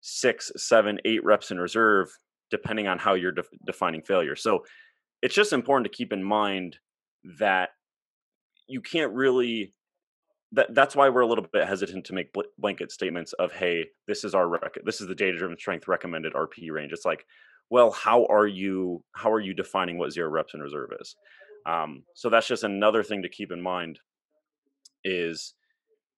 six, 0.00 0.52
seven, 0.56 0.98
eight 1.04 1.24
reps 1.24 1.50
in 1.50 1.58
reserve, 1.58 2.10
depending 2.50 2.86
on 2.86 2.98
how 2.98 3.14
you're 3.14 3.32
de- 3.32 3.42
defining 3.66 4.02
failure. 4.02 4.36
So 4.36 4.64
it's 5.22 5.34
just 5.34 5.52
important 5.52 5.90
to 5.90 5.96
keep 5.96 6.12
in 6.12 6.22
mind 6.22 6.76
that 7.38 7.70
you 8.68 8.80
can't 8.80 9.12
really. 9.12 9.72
That, 10.52 10.74
that's 10.74 10.96
why 10.96 11.10
we're 11.10 11.20
a 11.20 11.26
little 11.26 11.44
bit 11.52 11.68
hesitant 11.68 12.06
to 12.06 12.14
make 12.14 12.32
bl- 12.32 12.40
blanket 12.56 12.90
statements 12.90 13.34
of 13.34 13.52
hey 13.52 13.84
this 14.06 14.24
is 14.24 14.34
our 14.34 14.48
rec- 14.48 14.78
this 14.82 15.02
is 15.02 15.06
the 15.06 15.14
data 15.14 15.36
driven 15.36 15.58
strength 15.58 15.86
recommended 15.86 16.32
rp 16.32 16.70
range 16.70 16.90
it's 16.90 17.04
like 17.04 17.26
well 17.68 17.90
how 17.90 18.24
are 18.30 18.46
you 18.46 19.04
how 19.12 19.30
are 19.30 19.40
you 19.40 19.52
defining 19.52 19.98
what 19.98 20.10
zero 20.10 20.30
reps 20.30 20.54
in 20.54 20.60
reserve 20.60 20.88
is 21.02 21.14
um, 21.66 22.04
so 22.14 22.30
that's 22.30 22.48
just 22.48 22.64
another 22.64 23.02
thing 23.02 23.22
to 23.22 23.28
keep 23.28 23.52
in 23.52 23.60
mind 23.60 23.98
is 25.04 25.54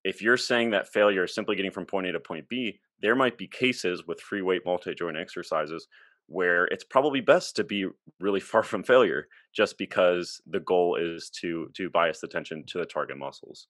if 0.05 0.23
you're 0.23 0.37
saying 0.37 0.71
that 0.71 0.89
failure 0.89 1.25
is 1.25 1.35
simply 1.35 1.57
getting 1.57 1.71
from 1.71 1.87
point 1.87 2.07
A 2.07 2.13
to 2.13 2.21
point 2.21 2.49
B, 2.49 2.79
there 3.03 3.15
might 3.15 3.39
be 3.39 3.47
cases 3.47 4.05
with 4.07 4.21
free 4.21 4.43
weight 4.43 4.63
multi 4.65 4.95
joint 4.95 5.17
exercises 5.17 5.87
where 6.27 6.67
it's 6.67 6.85
probably 6.85 7.21
best 7.21 7.57
to 7.57 7.65
be 7.65 7.87
really 8.21 8.41
far 8.53 8.63
from 8.63 8.83
failure 8.83 9.27
just 9.55 9.77
because 9.79 10.41
the 10.47 10.61
goal 10.61 10.97
is 10.97 11.31
to 11.41 11.69
to 11.75 11.91
bias 11.91 12.21
the 12.21 12.29
tension 12.29 12.65
to 12.69 12.79
the 12.79 12.87
target 12.87 13.19
muscles. 13.19 13.67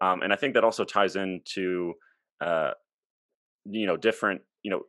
Um, 0.00 0.22
and 0.22 0.32
I 0.32 0.36
think 0.36 0.54
that 0.54 0.64
also 0.64 0.84
ties 0.84 1.16
into 1.16 1.94
uh, 2.40 2.72
you 3.64 3.86
know 3.86 3.96
different 3.96 4.42
you 4.62 4.70
know 4.70 4.82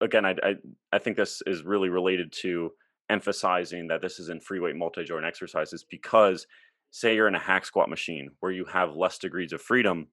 again 0.00 0.24
I, 0.24 0.34
I 0.42 0.54
I 0.92 0.98
think 0.98 1.16
this 1.16 1.42
is 1.46 1.62
really 1.62 1.88
related 1.88 2.32
to 2.40 2.70
emphasizing 3.10 3.88
that 3.88 4.00
this 4.00 4.18
is 4.18 4.28
in 4.28 4.40
free 4.40 4.60
weight 4.60 4.76
multi 4.76 5.04
joint 5.04 5.24
exercises 5.24 5.84
because 5.88 6.46
say 6.90 7.14
you're 7.14 7.28
in 7.28 7.34
a 7.34 7.40
hack 7.40 7.64
squat 7.64 7.88
machine 7.88 8.30
where 8.40 8.52
you 8.52 8.64
have 8.64 8.96
less 8.96 9.18
degrees 9.18 9.52
of 9.52 9.60
freedom 9.60 10.08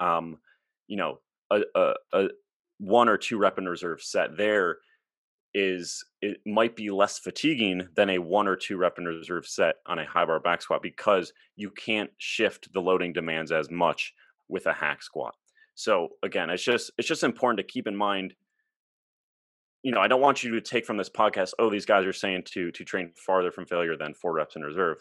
um 0.00 0.38
you 0.86 0.96
know 0.96 1.18
a, 1.50 1.60
a, 1.74 1.94
a 2.12 2.28
one 2.78 3.08
or 3.08 3.16
two 3.16 3.38
rep 3.38 3.58
in 3.58 3.68
reserve 3.68 4.02
set 4.02 4.36
there 4.36 4.78
is 5.58 6.04
it 6.20 6.36
might 6.44 6.76
be 6.76 6.90
less 6.90 7.18
fatiguing 7.18 7.88
than 7.96 8.10
a 8.10 8.18
one 8.18 8.46
or 8.46 8.56
two 8.56 8.76
rep 8.76 8.98
in 8.98 9.06
reserve 9.06 9.46
set 9.46 9.76
on 9.86 9.98
a 9.98 10.04
high 10.04 10.26
bar 10.26 10.38
back 10.38 10.60
squat 10.60 10.82
because 10.82 11.32
you 11.56 11.70
can't 11.70 12.10
shift 12.18 12.70
the 12.74 12.80
loading 12.80 13.14
demands 13.14 13.50
as 13.50 13.70
much 13.70 14.12
with 14.48 14.66
a 14.66 14.72
hack 14.74 15.02
squat. 15.02 15.34
So 15.74 16.10
again, 16.22 16.50
it's 16.50 16.62
just 16.62 16.90
it's 16.98 17.08
just 17.08 17.24
important 17.24 17.56
to 17.58 17.72
keep 17.72 17.86
in 17.86 17.96
mind 17.96 18.34
you 19.82 19.92
know, 19.92 20.00
I 20.00 20.08
don't 20.08 20.20
want 20.20 20.42
you 20.42 20.52
to 20.52 20.60
take 20.60 20.84
from 20.84 20.96
this 20.96 21.10
podcast, 21.10 21.52
oh, 21.58 21.70
these 21.70 21.86
guys 21.86 22.06
are 22.06 22.12
saying 22.12 22.44
to 22.52 22.70
to 22.72 22.84
train 22.84 23.12
farther 23.16 23.50
from 23.50 23.66
failure 23.66 23.96
than 23.96 24.14
four 24.14 24.32
reps 24.32 24.56
in 24.56 24.62
reserve. 24.62 24.98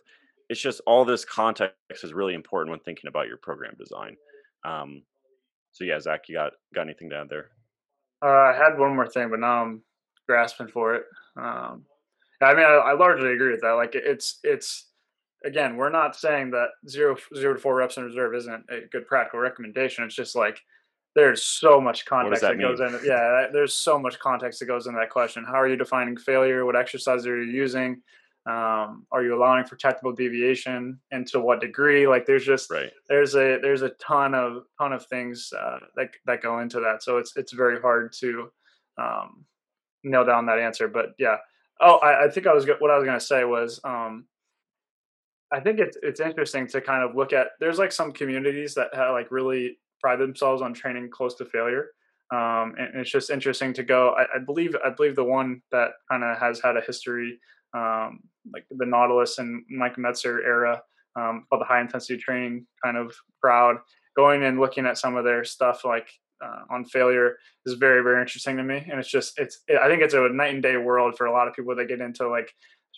It's 0.50 0.62
just 0.62 0.82
all 0.86 1.06
this 1.06 1.26
context 1.26 1.76
is 2.04 2.14
really 2.14 2.36
important 2.36 2.72
when 2.72 2.80
thinking 2.82 3.08
about 3.08 3.28
your 3.28 3.38
program 3.38 3.74
design. 3.80 4.16
Um, 4.64 5.04
so 5.72 5.84
yeah, 5.84 6.00
Zach, 6.00 6.30
you 6.30 6.36
got 6.36 6.54
got 6.74 6.84
anything 6.84 7.10
to 7.10 7.18
add 7.18 7.30
there? 7.30 7.50
Uh, 8.24 8.28
I 8.28 8.54
had 8.54 8.78
one 8.78 8.96
more 8.96 9.08
thing, 9.08 9.30
but 9.30 9.40
now 9.40 9.64
I'm 9.64 9.82
grasping 10.28 10.68
for 10.68 10.96
it. 10.96 11.04
Um, 11.38 11.84
I 12.42 12.54
mean, 12.54 12.66
I, 12.66 12.92
I, 12.92 12.94
largely 12.94 13.34
agree 13.34 13.52
with 13.52 13.62
that. 13.62 13.72
Like, 13.72 13.96
it's 13.96 14.40
it's 14.44 14.88
again, 15.44 15.78
we're 15.78 15.90
not 15.90 16.16
saying 16.16 16.52
that 16.52 16.70
zero 16.88 17.16
zero 17.36 17.54
to 17.54 17.60
four 17.60 17.76
reps 17.76 17.98
in 17.98 18.04
reserve 18.04 18.36
isn't 18.36 18.66
a 18.70 18.88
good 18.92 19.08
practical 19.08 19.40
recommendation. 19.40 20.04
It's 20.04 20.16
just 20.16 20.36
like 20.36 20.62
there's 21.16 21.43
so 21.43 21.80
much 21.80 22.05
context 22.05 22.41
that, 22.41 22.57
that, 22.57 22.61
goes 22.61 22.82
in. 22.82 22.99
Yeah, 23.05 23.47
there's 23.51 23.74
so 23.74 23.97
much 23.97 24.20
context 24.20 24.59
that 24.59 24.66
goes 24.66 24.86
into 24.86 24.99
that 24.99 25.09
question. 25.09 25.45
How 25.45 25.55
are 25.55 25.68
you 25.68 25.78
defining 25.78 26.18
failure? 26.18 26.66
What 26.66 26.76
exercises 26.76 27.26
are 27.26 27.41
you 27.41 27.51
using? 27.51 28.01
Um, 28.47 29.07
are 29.11 29.24
you 29.24 29.36
allowing 29.36 29.66
for 29.66 29.76
technical 29.78 30.11
deviation, 30.11 30.99
and 31.11 31.26
to 31.28 31.39
what 31.39 31.61
degree? 31.61 32.05
Like, 32.05 32.26
there's 32.26 32.45
just 32.45 32.70
right. 32.70 32.91
there's 33.07 33.34
a 33.36 33.57
there's 33.61 33.82
a 33.82 33.89
ton 33.91 34.36
of 34.36 34.66
ton 34.80 34.93
of 34.93 35.05
things 35.07 35.51
uh, 35.57 35.80
that 35.95 36.09
that 36.26 36.41
go 36.41 36.59
into 36.59 36.82
that. 36.82 37.01
So 37.01 37.18
it's 37.18 37.36
it's 37.38 37.53
very 37.53 37.80
hard 37.80 38.13
to 38.20 38.51
um, 39.01 39.45
nail 40.03 40.26
down 40.26 40.45
that 40.47 40.59
answer. 40.59 40.88
But 40.88 41.13
yeah. 41.18 41.38
Oh, 41.82 41.97
I, 41.97 42.26
I 42.26 42.30
think 42.30 42.47
I 42.47 42.53
was 42.53 42.66
what 42.80 42.91
I 42.91 42.97
was 42.97 43.05
gonna 43.05 43.20
say 43.20 43.45
was 43.45 43.80
um, 43.84 44.26
I 45.51 45.59
think 45.59 45.80
it's 45.80 45.97
it's 46.03 46.20
interesting 46.20 46.68
to 46.68 46.82
kind 46.82 47.03
of 47.03 47.16
look 47.16 47.34
at. 47.34 47.47
There's 47.59 47.80
like 47.80 47.91
some 47.91 48.11
communities 48.11 48.76
that 48.76 48.93
have 48.93 49.11
like 49.11 49.32
really 49.32 49.78
pride 50.06 50.20
themselves 50.20 50.62
on 50.62 50.72
training 50.72 51.10
close 51.10 51.34
to 51.34 51.45
failure, 51.45 51.88
um, 52.32 52.76
and 52.78 52.89
it's 52.93 53.10
just 53.10 53.32
interesting 53.32 53.74
to 53.74 53.82
go. 53.82 54.10
I, 54.10 54.36
I 54.36 54.39
believe 54.45 54.76
I 54.86 54.91
believe 54.91 55.16
the 55.16 55.24
one 55.24 55.64
that 55.72 55.93
kind 56.12 56.24
of 56.24 56.38
has 56.38 56.62
had 56.62 56.78
a 56.78 56.82
history, 56.82 57.39
um, 57.76 58.20
like 58.53 58.66
the 58.70 58.86
Nautilus 58.86 59.39
and 59.39 59.64
Mike 59.68 59.95
Mentzer 59.95 60.45
era, 60.45 60.80
um, 61.20 61.45
called 61.49 61.62
the 61.62 61.66
high 61.66 61.82
intensity 61.82 62.18
training 62.20 62.68
kind 62.84 62.97
of 62.97 63.16
crowd. 63.41 63.78
Going 64.16 64.43
and 64.43 64.60
looking 64.60 64.86
at 64.86 64.99
some 64.99 65.16
of 65.16 65.26
their 65.26 65.43
stuff, 65.43 65.84
like 65.84 66.08
uh, 66.45 66.62
on 66.70 66.86
failure 66.86 67.38
is 67.66 67.74
very 67.74 68.03
very 68.03 68.22
interesting 68.22 68.58
to 68.58 68.64
me 68.64 68.86
and 68.91 68.99
it's 68.99 69.10
just 69.10 69.39
it's 69.39 69.62
it, 69.70 69.78
i 69.78 69.88
think 69.88 70.01
it's 70.01 70.14
a 70.14 70.30
night 70.30 70.53
and 70.53 70.62
day 70.62 70.76
world 70.76 71.16
for 71.18 71.28
a 71.28 71.32
lot 71.32 71.47
of 71.47 71.53
people 71.56 71.74
that 71.74 71.88
get 71.88 72.01
into 72.01 72.28
like 72.28 72.51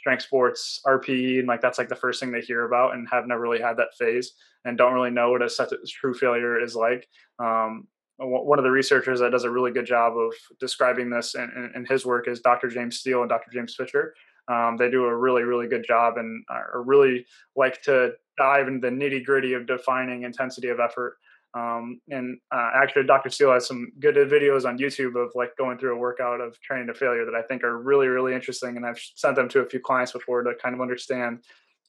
strength 0.07 0.23
sports, 0.23 0.79
RPE, 0.87 1.39
and 1.39 1.49
like 1.49 1.59
that's 1.59 1.77
like 1.77 1.89
the 1.89 1.95
first 1.95 2.21
thing 2.21 2.31
they 2.31 2.39
hear 2.39 2.63
about 2.63 2.93
and 2.93 3.05
have 3.11 3.27
never 3.27 3.41
really 3.41 3.59
had 3.59 3.75
that 3.75 3.93
phase 3.99 4.31
and 4.63 4.77
don't 4.77 4.93
really 4.93 5.09
know 5.09 5.31
what 5.31 5.41
a 5.41 5.49
set 5.49 5.67
true 5.89 6.13
failure 6.13 6.63
is 6.63 6.77
like. 6.77 7.05
Um, 7.39 7.89
one 8.17 8.57
of 8.57 8.63
the 8.63 8.71
researchers 8.71 9.19
that 9.19 9.31
does 9.31 9.43
a 9.43 9.49
really 9.49 9.71
good 9.71 9.85
job 9.85 10.13
of 10.17 10.33
describing 10.61 11.09
this 11.09 11.35
in, 11.35 11.71
in, 11.75 11.85
his 11.85 12.05
work 12.05 12.29
is 12.29 12.39
Dr. 12.39 12.69
James 12.69 12.97
Steele 12.97 13.19
and 13.19 13.29
Dr. 13.29 13.51
James 13.51 13.75
Fisher. 13.75 14.13
Um, 14.47 14.77
they 14.77 14.89
do 14.89 15.03
a 15.03 15.15
really, 15.15 15.43
really 15.43 15.67
good 15.67 15.85
job 15.85 16.17
and 16.17 16.43
are 16.49 16.83
really 16.83 17.25
like 17.57 17.81
to 17.83 18.13
dive 18.37 18.69
into 18.69 18.89
the 18.89 18.95
nitty 18.95 19.25
gritty 19.25 19.53
of 19.53 19.67
defining 19.67 20.23
intensity 20.23 20.69
of 20.69 20.79
effort 20.79 21.17
um, 21.57 22.01
and 22.09 22.37
uh, 22.51 22.71
actually, 22.75 23.05
Dr. 23.05 23.29
Steele 23.29 23.53
has 23.53 23.67
some 23.67 23.91
good 23.99 24.15
videos 24.15 24.65
on 24.65 24.77
YouTube 24.77 25.15
of 25.15 25.31
like 25.33 25.55
going 25.57 25.77
through 25.77 25.95
a 25.95 25.97
workout 25.97 26.39
of 26.39 26.59
training 26.61 26.87
to 26.87 26.93
failure 26.93 27.25
that 27.25 27.33
I 27.35 27.41
think 27.41 27.63
are 27.63 27.77
really, 27.77 28.07
really 28.07 28.33
interesting. 28.33 28.77
And 28.77 28.85
I've 28.85 28.99
sent 29.15 29.35
them 29.35 29.49
to 29.49 29.61
a 29.61 29.65
few 29.65 29.79
clients 29.79 30.11
before 30.11 30.43
to 30.43 30.53
kind 30.61 30.75
of 30.75 30.81
understand 30.81 31.39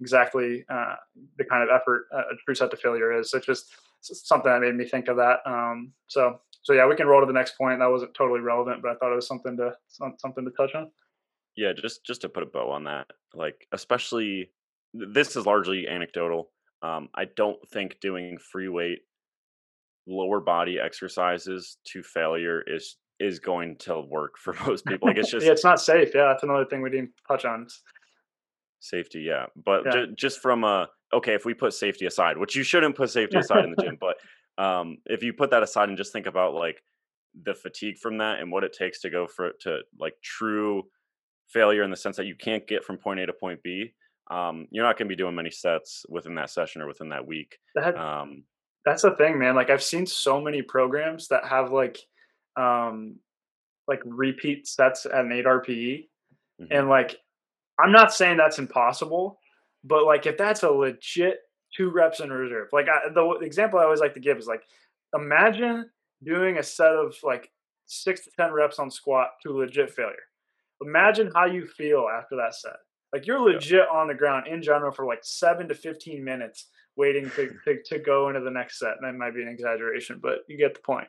exactly 0.01 0.65
uh, 0.71 0.95
the 1.37 1.45
kind 1.45 1.63
of 1.63 1.69
effort 1.75 2.07
a 2.13 2.37
true 2.45 2.55
set 2.55 2.71
to 2.71 2.77
failure 2.77 3.19
is. 3.19 3.31
So 3.31 3.39
it's 3.39 3.47
just 3.47 3.73
something 4.01 4.51
that 4.51 4.61
made 4.61 4.77
me 4.77 4.85
think 4.85 5.09
of 5.09 5.17
that. 5.17 5.41
Um, 5.45 5.93
so, 6.07 6.41
so 6.63 6.73
yeah, 6.73 6.87
we 6.87 6.97
can 6.97 7.07
roll 7.07 7.21
to 7.21 7.27
the 7.27 7.33
next 7.33 7.59
point. 7.59 7.81
That 7.81 7.91
wasn't 7.91 8.15
totally 8.15 8.41
relevant, 8.41 8.81
but 8.81 8.93
I 8.93 8.95
thought 8.95 9.13
it 9.13 9.17
was 9.17 9.27
something 9.27 9.57
to 9.59 9.75
something 9.89 10.45
to 10.45 10.51
touch 10.53 10.75
on. 10.75 10.91
Yeah, 11.57 11.73
just 11.73 12.07
just 12.07 12.21
to 12.23 12.29
put 12.29 12.45
a 12.45 12.47
bow 12.47 12.71
on 12.71 12.85
that, 12.85 13.09
like 13.35 13.67
especially 13.73 14.51
this 14.95 15.37
is 15.37 15.47
largely 15.47 15.89
anecdotal. 15.89 16.51
Um, 16.81 17.09
I 17.15 17.25
don't 17.25 17.59
think 17.71 17.99
doing 18.01 18.39
free 18.39 18.69
weight 18.69 19.01
lower 20.09 20.41
body 20.41 20.79
exercises 20.81 21.77
to 21.85 22.03
failure 22.03 22.63
is 22.67 22.97
is 23.21 23.39
going 23.39 23.77
to 23.77 24.01
work 24.01 24.39
for 24.39 24.55
most 24.67 24.87
people. 24.87 25.09
Like 25.09 25.19
it's 25.19 25.31
just 25.31 25.47
yeah, 25.47 25.53
it's 25.53 25.65
not 25.65 25.81
safe. 25.81 26.11
Yeah, 26.15 26.27
that's 26.29 26.43
another 26.43 26.65
thing 26.65 26.83
we 26.83 26.91
didn't 26.91 27.11
touch 27.27 27.45
on. 27.45 27.67
Safety, 28.81 29.21
yeah, 29.21 29.47
but 29.65 29.85
yeah. 29.85 29.93
Ju- 29.93 30.15
just 30.17 30.41
from 30.41 30.65
a 30.65 30.89
okay, 31.13 31.35
if 31.35 31.45
we 31.45 31.55
put 31.55 31.75
safety 31.75 32.07
aside, 32.07 32.39
which 32.39 32.55
you 32.55 32.63
shouldn't 32.63 32.97
put 32.97 33.11
safety 33.11 33.39
aside 33.39 33.65
in 33.65 33.75
the 33.77 33.83
gym, 33.83 33.99
but 34.01 34.17
um, 34.63 34.99
if 35.07 35.23
you 35.23 35.33
put 35.33 35.51
that 35.51 35.63
aside 35.63 35.89
and 35.89 35.99
just 35.99 36.13
think 36.13 36.27
about 36.27 36.55
like 36.55 36.83
the 37.45 37.55
fatigue 37.55 37.99
from 37.99 38.19
that 38.19 38.41
and 38.41 38.51
what 38.51 38.65
it 38.65 38.73
takes 38.73 39.01
to 39.01 39.11
go 39.11 39.27
for 39.27 39.49
it 39.49 39.61
to 39.61 39.81
like 39.99 40.15
true 40.23 40.85
failure 41.49 41.83
in 41.83 41.91
the 41.91 41.97
sense 41.97 42.17
that 42.17 42.27
you 42.27 42.35
can't 42.35 42.67
get 42.67 42.85
from 42.85 42.99
point 42.99 43.21
A 43.21 43.27
to 43.27 43.33
point 43.33 43.63
B. 43.63 43.93
Um, 44.31 44.67
you're 44.71 44.85
not 44.85 44.99
going 44.99 45.09
to 45.09 45.13
be 45.13 45.17
doing 45.17 45.35
many 45.35 45.51
sets 45.51 46.05
within 46.09 46.35
that 46.35 46.51
session 46.51 46.83
or 46.83 46.87
within 46.87 47.09
that 47.11 47.27
week. 47.27 47.59
That, 47.75 47.97
um, 47.97 48.45
that's 48.89 49.03
the 49.03 49.15
thing, 49.17 49.39
man. 49.39 49.55
Like 49.55 49.71
I've 49.71 49.83
seen 49.83 50.07
so 50.07 50.41
many 50.41 50.63
programs 50.63 51.29
that 51.29 51.45
have 51.45 51.73
like 51.73 51.99
um 52.57 53.17
like 53.87 54.01
repeat 54.05 54.67
sets 54.67 55.07
at 55.07 55.25
an 55.25 55.33
8 55.33 55.45
RPE. 55.45 56.09
Mm-hmm. 56.61 56.65
And 56.71 56.89
like 56.89 57.19
I'm 57.79 57.93
not 57.93 58.13
saying 58.15 58.39
that's 58.39 58.59
impossible, 58.59 59.39
but 59.85 60.05
like 60.05 60.27
if 60.27 60.37
that's 60.37 60.63
a 60.63 60.71
legit 60.71 61.41
two 61.77 61.91
reps 61.91 62.21
in 62.21 62.31
reserve. 62.31 62.69
Like 62.73 62.87
I, 62.89 63.13
the 63.13 63.39
example 63.43 63.79
I 63.79 63.85
always 63.85 64.01
like 64.01 64.15
to 64.15 64.21
give 64.21 64.39
is 64.39 64.47
like 64.47 64.63
imagine 65.15 65.91
doing 66.23 66.59
a 66.59 66.63
set 66.63 66.93
of 66.93 67.15
like 67.23 67.51
6 67.87 68.25
to 68.25 68.31
10 68.39 68.53
reps 68.53 68.79
on 68.79 68.91
squat 68.91 69.33
to 69.43 69.57
legit 69.57 69.91
failure. 69.91 70.17
Imagine 70.83 71.31
how 71.35 71.47
you 71.47 71.67
feel 71.67 72.09
after 72.13 72.37
that 72.37 72.55
set. 72.55 72.77
Like 73.13 73.27
you're 73.27 73.41
legit 73.41 73.87
yeah. 73.91 73.99
on 73.99 74.09
the 74.09 74.15
ground 74.15 74.47
in 74.47 74.63
general 74.63 74.93
for 74.93 75.05
like 75.05 75.21
7 75.23 75.69
to 75.69 75.75
15 75.75 76.25
minutes 76.25 76.67
waiting 76.99 77.31
to, 77.31 77.55
to, 77.65 77.83
to, 77.87 77.99
go 77.99 78.29
into 78.29 78.41
the 78.41 78.51
next 78.51 78.79
set. 78.79 78.97
And 79.01 79.05
that 79.05 79.17
might 79.17 79.35
be 79.35 79.43
an 79.43 79.49
exaggeration, 79.49 80.19
but 80.21 80.41
you 80.49 80.59
get 80.59 80.75
the 80.75 80.81
point. 80.81 81.07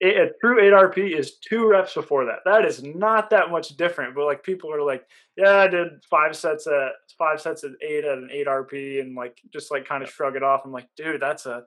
It, 0.00 0.16
a 0.16 0.30
true 0.40 0.60
8RP 0.60 1.16
is 1.16 1.38
two 1.38 1.68
reps 1.68 1.94
before 1.94 2.24
that. 2.26 2.40
That 2.44 2.64
is 2.64 2.82
not 2.82 3.30
that 3.30 3.50
much 3.50 3.76
different. 3.76 4.14
But 4.14 4.26
like 4.26 4.42
people 4.42 4.72
are 4.74 4.82
like, 4.82 5.04
yeah, 5.36 5.58
I 5.58 5.68
did 5.68 5.88
five 6.10 6.34
sets 6.34 6.66
at 6.66 6.92
five 7.18 7.40
sets 7.40 7.64
at 7.64 7.70
eight 7.82 8.04
at 8.04 8.18
an 8.18 8.30
8RP 8.34 9.00
and 9.00 9.14
like 9.14 9.38
just 9.52 9.70
like 9.70 9.86
kind 9.86 10.02
of 10.02 10.10
shrug 10.10 10.36
it 10.36 10.42
off. 10.42 10.62
I'm 10.64 10.72
like, 10.72 10.88
dude, 10.96 11.20
that's 11.22 11.46
a 11.46 11.62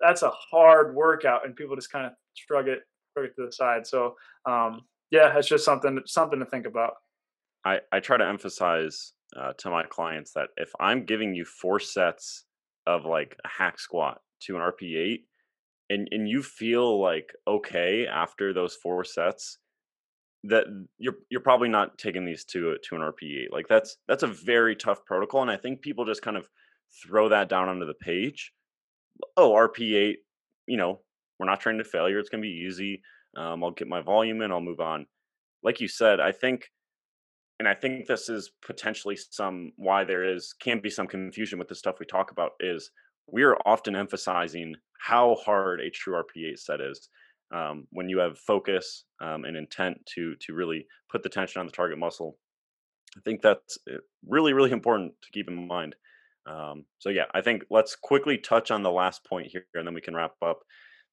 that's 0.00 0.22
a 0.22 0.30
hard 0.30 0.94
workout. 0.94 1.46
And 1.46 1.56
people 1.56 1.76
just 1.76 1.90
kind 1.90 2.06
of 2.06 2.12
shrug 2.34 2.68
it, 2.68 2.80
shrug 3.14 3.26
it 3.26 3.36
to 3.36 3.46
the 3.46 3.52
side. 3.52 3.86
So 3.86 4.16
um, 4.44 4.82
yeah, 5.10 5.36
it's 5.38 5.48
just 5.48 5.64
something 5.64 6.00
something 6.06 6.40
to 6.40 6.46
think 6.46 6.66
about. 6.66 6.94
I, 7.64 7.80
I 7.90 8.00
try 8.00 8.16
to 8.16 8.26
emphasize 8.26 9.12
uh, 9.36 9.52
to 9.58 9.70
my 9.70 9.84
clients 9.84 10.32
that 10.32 10.48
if 10.56 10.70
I'm 10.78 11.04
giving 11.04 11.34
you 11.34 11.44
four 11.44 11.80
sets 11.80 12.44
of 12.86 13.04
like 13.04 13.36
a 13.44 13.48
hack 13.48 13.78
squat 13.78 14.20
to 14.42 14.56
an 14.56 14.62
RP8 14.62 15.20
and 15.90 16.08
and 16.10 16.28
you 16.28 16.42
feel 16.42 17.00
like 17.00 17.32
okay 17.46 18.06
after 18.06 18.52
those 18.52 18.74
four 18.74 19.04
sets 19.04 19.58
that 20.44 20.64
you're 20.98 21.16
you're 21.30 21.40
probably 21.40 21.68
not 21.68 21.98
taking 21.98 22.24
these 22.24 22.44
to 22.44 22.76
to 22.82 22.94
an 22.96 23.02
RP8 23.02 23.46
like 23.50 23.68
that's 23.68 23.96
that's 24.08 24.22
a 24.22 24.28
very 24.28 24.76
tough 24.76 25.04
protocol 25.04 25.42
and 25.42 25.50
I 25.50 25.56
think 25.56 25.80
people 25.80 26.04
just 26.04 26.22
kind 26.22 26.36
of 26.36 26.48
throw 27.04 27.28
that 27.28 27.48
down 27.48 27.68
onto 27.68 27.86
the 27.86 27.94
page. 27.94 28.52
Oh 29.36 29.52
RP8 29.52 30.14
you 30.66 30.76
know 30.76 31.00
we're 31.38 31.46
not 31.46 31.60
training 31.60 31.82
to 31.82 31.88
failure 31.88 32.18
it's 32.18 32.28
going 32.28 32.42
to 32.42 32.48
be 32.48 32.64
easy 32.66 33.02
um, 33.36 33.62
I'll 33.62 33.70
get 33.70 33.88
my 33.88 34.00
volume 34.00 34.42
in 34.42 34.50
I'll 34.50 34.60
move 34.60 34.80
on. 34.80 35.06
Like 35.62 35.80
you 35.80 35.88
said 35.88 36.20
I 36.20 36.32
think 36.32 36.70
and 37.58 37.68
I 37.68 37.74
think 37.74 38.06
this 38.06 38.28
is 38.28 38.50
potentially 38.64 39.16
some 39.30 39.72
why 39.76 40.04
there 40.04 40.24
is 40.24 40.54
can 40.60 40.80
be 40.80 40.90
some 40.90 41.06
confusion 41.06 41.58
with 41.58 41.68
the 41.68 41.74
stuff 41.74 41.96
we 41.98 42.06
talk 42.06 42.30
about 42.30 42.52
is 42.60 42.90
we 43.32 43.42
are 43.42 43.56
often 43.64 43.96
emphasizing 43.96 44.74
how 45.00 45.36
hard 45.36 45.80
a 45.80 45.90
true 45.90 46.14
RP8 46.14 46.58
set 46.58 46.80
is 46.80 47.08
um, 47.54 47.86
when 47.90 48.08
you 48.08 48.18
have 48.18 48.38
focus 48.38 49.04
um, 49.20 49.44
and 49.44 49.56
intent 49.56 49.98
to 50.14 50.34
to 50.40 50.54
really 50.54 50.86
put 51.10 51.22
the 51.22 51.28
tension 51.28 51.60
on 51.60 51.66
the 51.66 51.72
target 51.72 51.98
muscle. 51.98 52.36
I 53.16 53.20
think 53.24 53.40
that's 53.40 53.78
eh, 53.88 53.96
really 54.26 54.52
really 54.52 54.72
important 54.72 55.12
to 55.22 55.30
keep 55.32 55.48
in 55.48 55.66
mind. 55.66 55.94
Um, 56.46 56.84
so 56.98 57.08
yeah, 57.08 57.24
I 57.34 57.40
think 57.40 57.64
let's 57.70 57.96
quickly 57.96 58.38
touch 58.38 58.70
on 58.70 58.82
the 58.82 58.90
last 58.90 59.24
point 59.24 59.48
here, 59.48 59.66
and 59.74 59.86
then 59.86 59.94
we 59.94 60.00
can 60.00 60.14
wrap 60.14 60.32
up. 60.42 60.60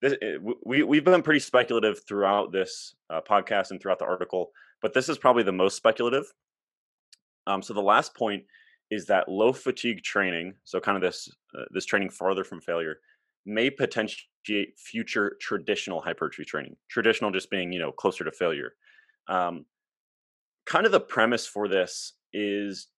This, 0.02 0.14
eh, 0.22 0.38
we 0.66 0.84
we've 0.84 1.06
been 1.06 1.24
pretty 1.24 1.40
speculative 1.40 2.02
throughout 2.08 2.52
this 2.52 2.96
uh, 3.10 3.22
podcast 3.22 3.72
and 3.72 3.82
throughout 3.82 4.00
the 4.00 4.06
article 4.06 4.52
but 4.84 4.94
this 4.94 5.10
is 5.10 5.18
probably 5.18 5.44
the 5.44 5.52
most 5.52 5.76
speculative. 5.76 6.26
Um, 7.48 7.64
so 7.64 7.74
the 7.74 7.82
last 7.82 8.16
point 8.16 8.44
is 8.92 9.06
that 9.08 9.30
low 9.30 9.54
fatigue 9.54 10.04
training, 10.04 10.54
so 10.66 10.80
kind 10.80 10.98
of 10.98 11.02
this 11.02 11.30
uh, 11.58 11.64
this 11.72 11.86
training 11.86 12.12
farther 12.12 12.44
from 12.44 12.62
failure, 12.62 12.98
may 13.46 13.70
potentiate 13.70 14.78
future 14.78 15.38
traditional 15.42 16.02
hypertrophy 16.02 16.46
training. 16.46 16.76
Traditional 16.90 17.32
just 17.32 17.50
being 17.50 17.72
you 17.72 17.80
know 17.80 17.92
closer 17.92 18.24
to 18.24 18.32
failure. 18.32 18.74
Um, 19.28 19.66
kind 20.66 20.86
of 20.86 20.92
the 20.92 21.00
premise 21.00 21.48
for 21.48 21.68
this 21.68 22.14
is 22.34 22.90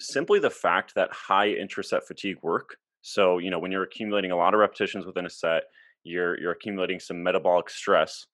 simply 0.00 0.38
the 0.38 0.50
fact 0.50 0.94
that 0.96 1.12
high 1.12 1.48
intraset 1.48 2.04
fatigue 2.04 2.38
work. 2.42 2.76
So 3.02 3.36
you 3.38 3.50
know 3.50 3.58
when 3.58 3.70
you're 3.70 3.84
accumulating 3.84 4.32
a 4.32 4.36
lot 4.36 4.54
of 4.54 4.60
repetitions 4.60 5.04
within 5.04 5.26
a 5.26 5.30
set, 5.30 5.64
you're 6.04 6.40
you're 6.40 6.52
accumulating 6.52 7.00
some 7.00 7.22
metabolic 7.22 7.68
stress 7.68 8.26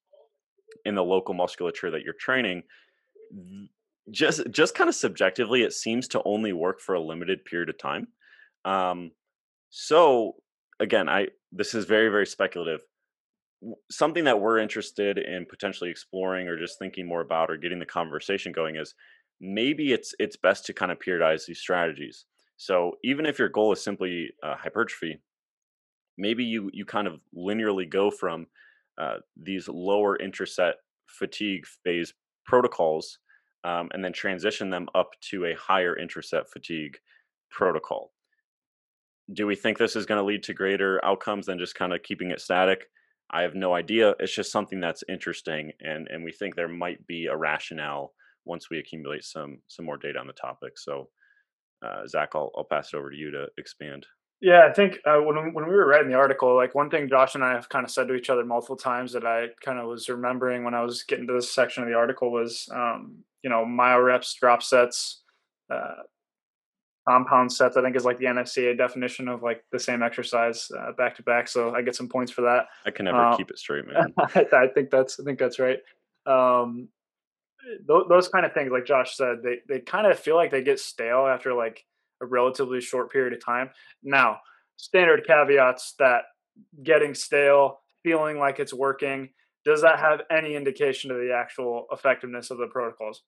in 0.84 0.94
the 0.94 1.02
local 1.02 1.34
musculature 1.34 1.90
that 1.90 2.02
you're 2.02 2.14
training 2.14 2.62
just 4.11 4.43
just 4.51 4.74
kind 4.74 4.89
of 4.89 4.95
subjectively 4.95 5.62
it 5.62 5.72
seems 5.72 6.09
to 6.09 6.22
only 6.24 6.53
work 6.53 6.81
for 6.81 6.95
a 6.95 7.01
limited 7.01 7.45
period 7.45 7.68
of 7.68 7.78
time. 7.78 8.09
Um 8.64 9.12
so 9.70 10.35
again 10.81 11.09
i 11.09 11.28
this 11.53 11.74
is 11.74 11.85
very 11.85 12.09
very 12.09 12.26
speculative. 12.26 12.81
Something 13.91 14.24
that 14.24 14.41
we're 14.41 14.59
interested 14.59 15.18
in 15.18 15.47
potentially 15.47 15.91
exploring 15.91 16.49
or 16.49 16.59
just 16.59 16.78
thinking 16.78 17.07
more 17.07 17.20
about 17.20 17.51
or 17.51 17.57
getting 17.57 17.78
the 17.78 17.87
conversation 17.87 18.53
going 18.53 18.76
is 18.76 18.95
maybe 19.41 19.93
it's 19.93 20.14
it's 20.18 20.37
best 20.37 20.66
to 20.66 20.72
kind 20.72 20.93
of 20.93 20.99
periodize 20.99 21.47
these 21.47 21.61
strategies. 21.61 22.26
So 22.57 22.93
even 23.05 23.26
if 23.26 23.39
your 23.39 23.49
goal 23.49 23.72
is 23.72 23.83
simply 23.83 24.31
uh, 24.43 24.57
hypertrophy 24.57 25.20
maybe 26.20 26.45
you 26.45 26.70
you 26.72 26.85
kind 26.85 27.09
of 27.09 27.20
linearly 27.37 27.89
go 27.89 28.11
from 28.11 28.47
uh, 28.99 29.16
these 29.37 29.68
lower 29.68 30.16
interset 30.16 30.74
fatigue 31.07 31.64
phase 31.83 32.12
protocols 32.45 33.18
um, 33.64 33.88
and 33.93 34.05
then 34.05 34.12
transition 34.12 34.70
them 34.70 34.88
up 34.95 35.11
to 35.30 35.47
a 35.47 35.55
higher 35.55 35.97
interset 35.97 36.51
fatigue 36.51 36.99
protocol. 37.51 38.12
Do 39.32 39.47
we 39.47 39.55
think 39.55 39.78
this 39.78 39.97
is 39.97 40.07
going 40.07 40.18
to 40.18 40.24
lead 40.24 40.43
to 40.45 40.55
greater 40.55 41.05
outcomes 41.05 41.47
than 41.47 41.59
just 41.59 41.74
kind 41.74 41.93
of 41.93 42.03
keeping 42.03 42.30
it 42.30 42.41
static? 42.41 42.86
I 43.30 43.43
have 43.43 43.55
no 43.55 43.74
idea. 43.74 44.14
It's 44.18 44.34
just 44.34 44.51
something 44.51 44.80
that's 44.80 45.05
interesting, 45.09 45.70
and 45.80 46.09
and 46.09 46.24
we 46.24 46.32
think 46.32 46.57
there 46.57 46.68
might 46.68 47.07
be 47.07 47.26
a 47.26 47.36
rationale 47.36 48.12
once 48.45 48.70
we 48.70 48.78
accumulate 48.78 49.24
some 49.24 49.59
some 49.68 49.86
more 49.86 49.99
data 49.99 50.18
on 50.18 50.26
the 50.26 50.32
topic. 50.32 50.78
So, 50.78 51.09
uh, 51.84 52.09
Zach, 52.09 52.30
I'll 52.34 52.51
I'll 52.57 52.64
pass 52.64 52.93
it 52.93 52.97
over 52.97 53.11
to 53.11 53.16
you 53.16 53.30
to 53.30 53.47
expand. 53.57 54.05
Yeah, 54.41 54.66
I 54.68 54.72
think 54.72 54.99
uh, 55.05 55.18
when 55.18 55.53
when 55.53 55.66
we 55.66 55.74
were 55.74 55.86
writing 55.86 56.09
the 56.09 56.16
article, 56.16 56.57
like 56.57 56.74
one 56.74 56.88
thing 56.88 57.09
Josh 57.11 57.34
and 57.34 57.45
I 57.45 57.53
have 57.53 57.68
kind 57.68 57.84
of 57.84 57.91
said 57.91 58.09
to 58.09 58.14
each 58.14 58.30
other 58.30 58.45
multiple 58.45 58.76
times 58.76 59.12
that 59.12 59.26
I 59.26 59.49
kind 59.62 59.78
of 59.78 59.86
was 59.86 60.09
remembering 60.09 60.64
when 60.64 60.74
I 60.74 60.82
was 60.82 61.03
getting 61.03 61.26
to 61.26 61.34
this 61.34 61.55
section 61.55 61.82
of 61.82 61.91
the 61.91 61.95
article 61.95 62.32
was, 62.32 62.66
um, 62.72 63.18
you 63.43 63.51
know, 63.51 63.66
myo 63.66 64.01
reps, 64.01 64.32
drop 64.34 64.62
sets, 64.62 65.20
uh, 65.70 66.03
compound 67.07 67.53
sets. 67.53 67.76
I 67.76 67.82
think 67.82 67.97
is 67.97 68.07
like 68.07 68.18
the 68.18 68.24
NSCA 68.26 68.78
definition 68.78 69.28
of 69.28 69.43
like 69.43 69.62
the 69.72 69.78
same 69.78 70.03
exercise 70.03 70.70
uh, 70.78 70.93
back 70.93 71.16
to 71.16 71.22
back. 71.22 71.47
So 71.47 71.74
I 71.74 71.82
get 71.82 71.95
some 71.95 72.09
points 72.09 72.32
for 72.32 72.41
that. 72.43 72.68
I 72.86 72.93
can 72.93 73.05
never 73.05 73.22
um, 73.22 73.36
keep 73.36 73.51
it 73.51 73.59
straight, 73.59 73.86
man. 73.93 74.14
I 74.16 74.68
think 74.74 74.91
that's 74.91 75.20
I 75.20 75.24
think 75.24 75.38
that's 75.38 75.59
right. 75.59 75.80
Um, 76.24 76.88
those, 77.86 78.05
those 78.09 78.28
kind 78.28 78.47
of 78.47 78.55
things, 78.55 78.70
like 78.72 78.86
Josh 78.86 79.18
said, 79.18 79.43
they 79.43 79.59
they 79.68 79.80
kind 79.80 80.07
of 80.07 80.18
feel 80.18 80.36
like 80.36 80.51
they 80.51 80.62
get 80.62 80.80
stale 80.80 81.26
after 81.26 81.53
like 81.53 81.84
a 82.20 82.26
relatively 82.26 82.80
short 82.80 83.10
period 83.10 83.32
of 83.32 83.44
time. 83.44 83.70
Now, 84.02 84.40
standard 84.76 85.26
caveats 85.26 85.94
that 85.98 86.22
getting 86.82 87.14
stale, 87.14 87.80
feeling 88.02 88.38
like 88.38 88.58
it's 88.58 88.74
working, 88.74 89.30
does 89.64 89.82
that 89.82 89.98
have 89.98 90.22
any 90.30 90.54
indication 90.54 91.10
of 91.10 91.18
the 91.18 91.34
actual 91.34 91.86
effectiveness 91.92 92.50
of 92.50 92.58
the 92.58 92.66
protocols? 92.66 93.22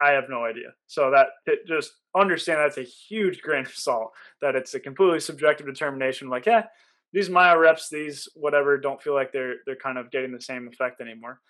I 0.00 0.10
have 0.10 0.24
no 0.28 0.44
idea. 0.44 0.68
So 0.86 1.10
that 1.10 1.28
it, 1.46 1.66
just 1.66 1.92
understand 2.16 2.60
that's 2.60 2.78
a 2.78 2.82
huge 2.82 3.40
grain 3.42 3.66
of 3.66 3.74
salt. 3.74 4.12
That 4.40 4.54
it's 4.54 4.74
a 4.74 4.80
completely 4.80 5.20
subjective 5.20 5.66
determination. 5.66 6.28
Like, 6.28 6.46
yeah, 6.46 6.64
these 7.12 7.28
myo 7.28 7.58
reps, 7.58 7.88
these 7.88 8.28
whatever, 8.34 8.78
don't 8.78 9.02
feel 9.02 9.14
like 9.14 9.32
they're 9.32 9.56
they're 9.66 9.76
kind 9.76 9.98
of 9.98 10.10
getting 10.12 10.32
the 10.32 10.40
same 10.40 10.68
effect 10.68 11.00
anymore. 11.00 11.40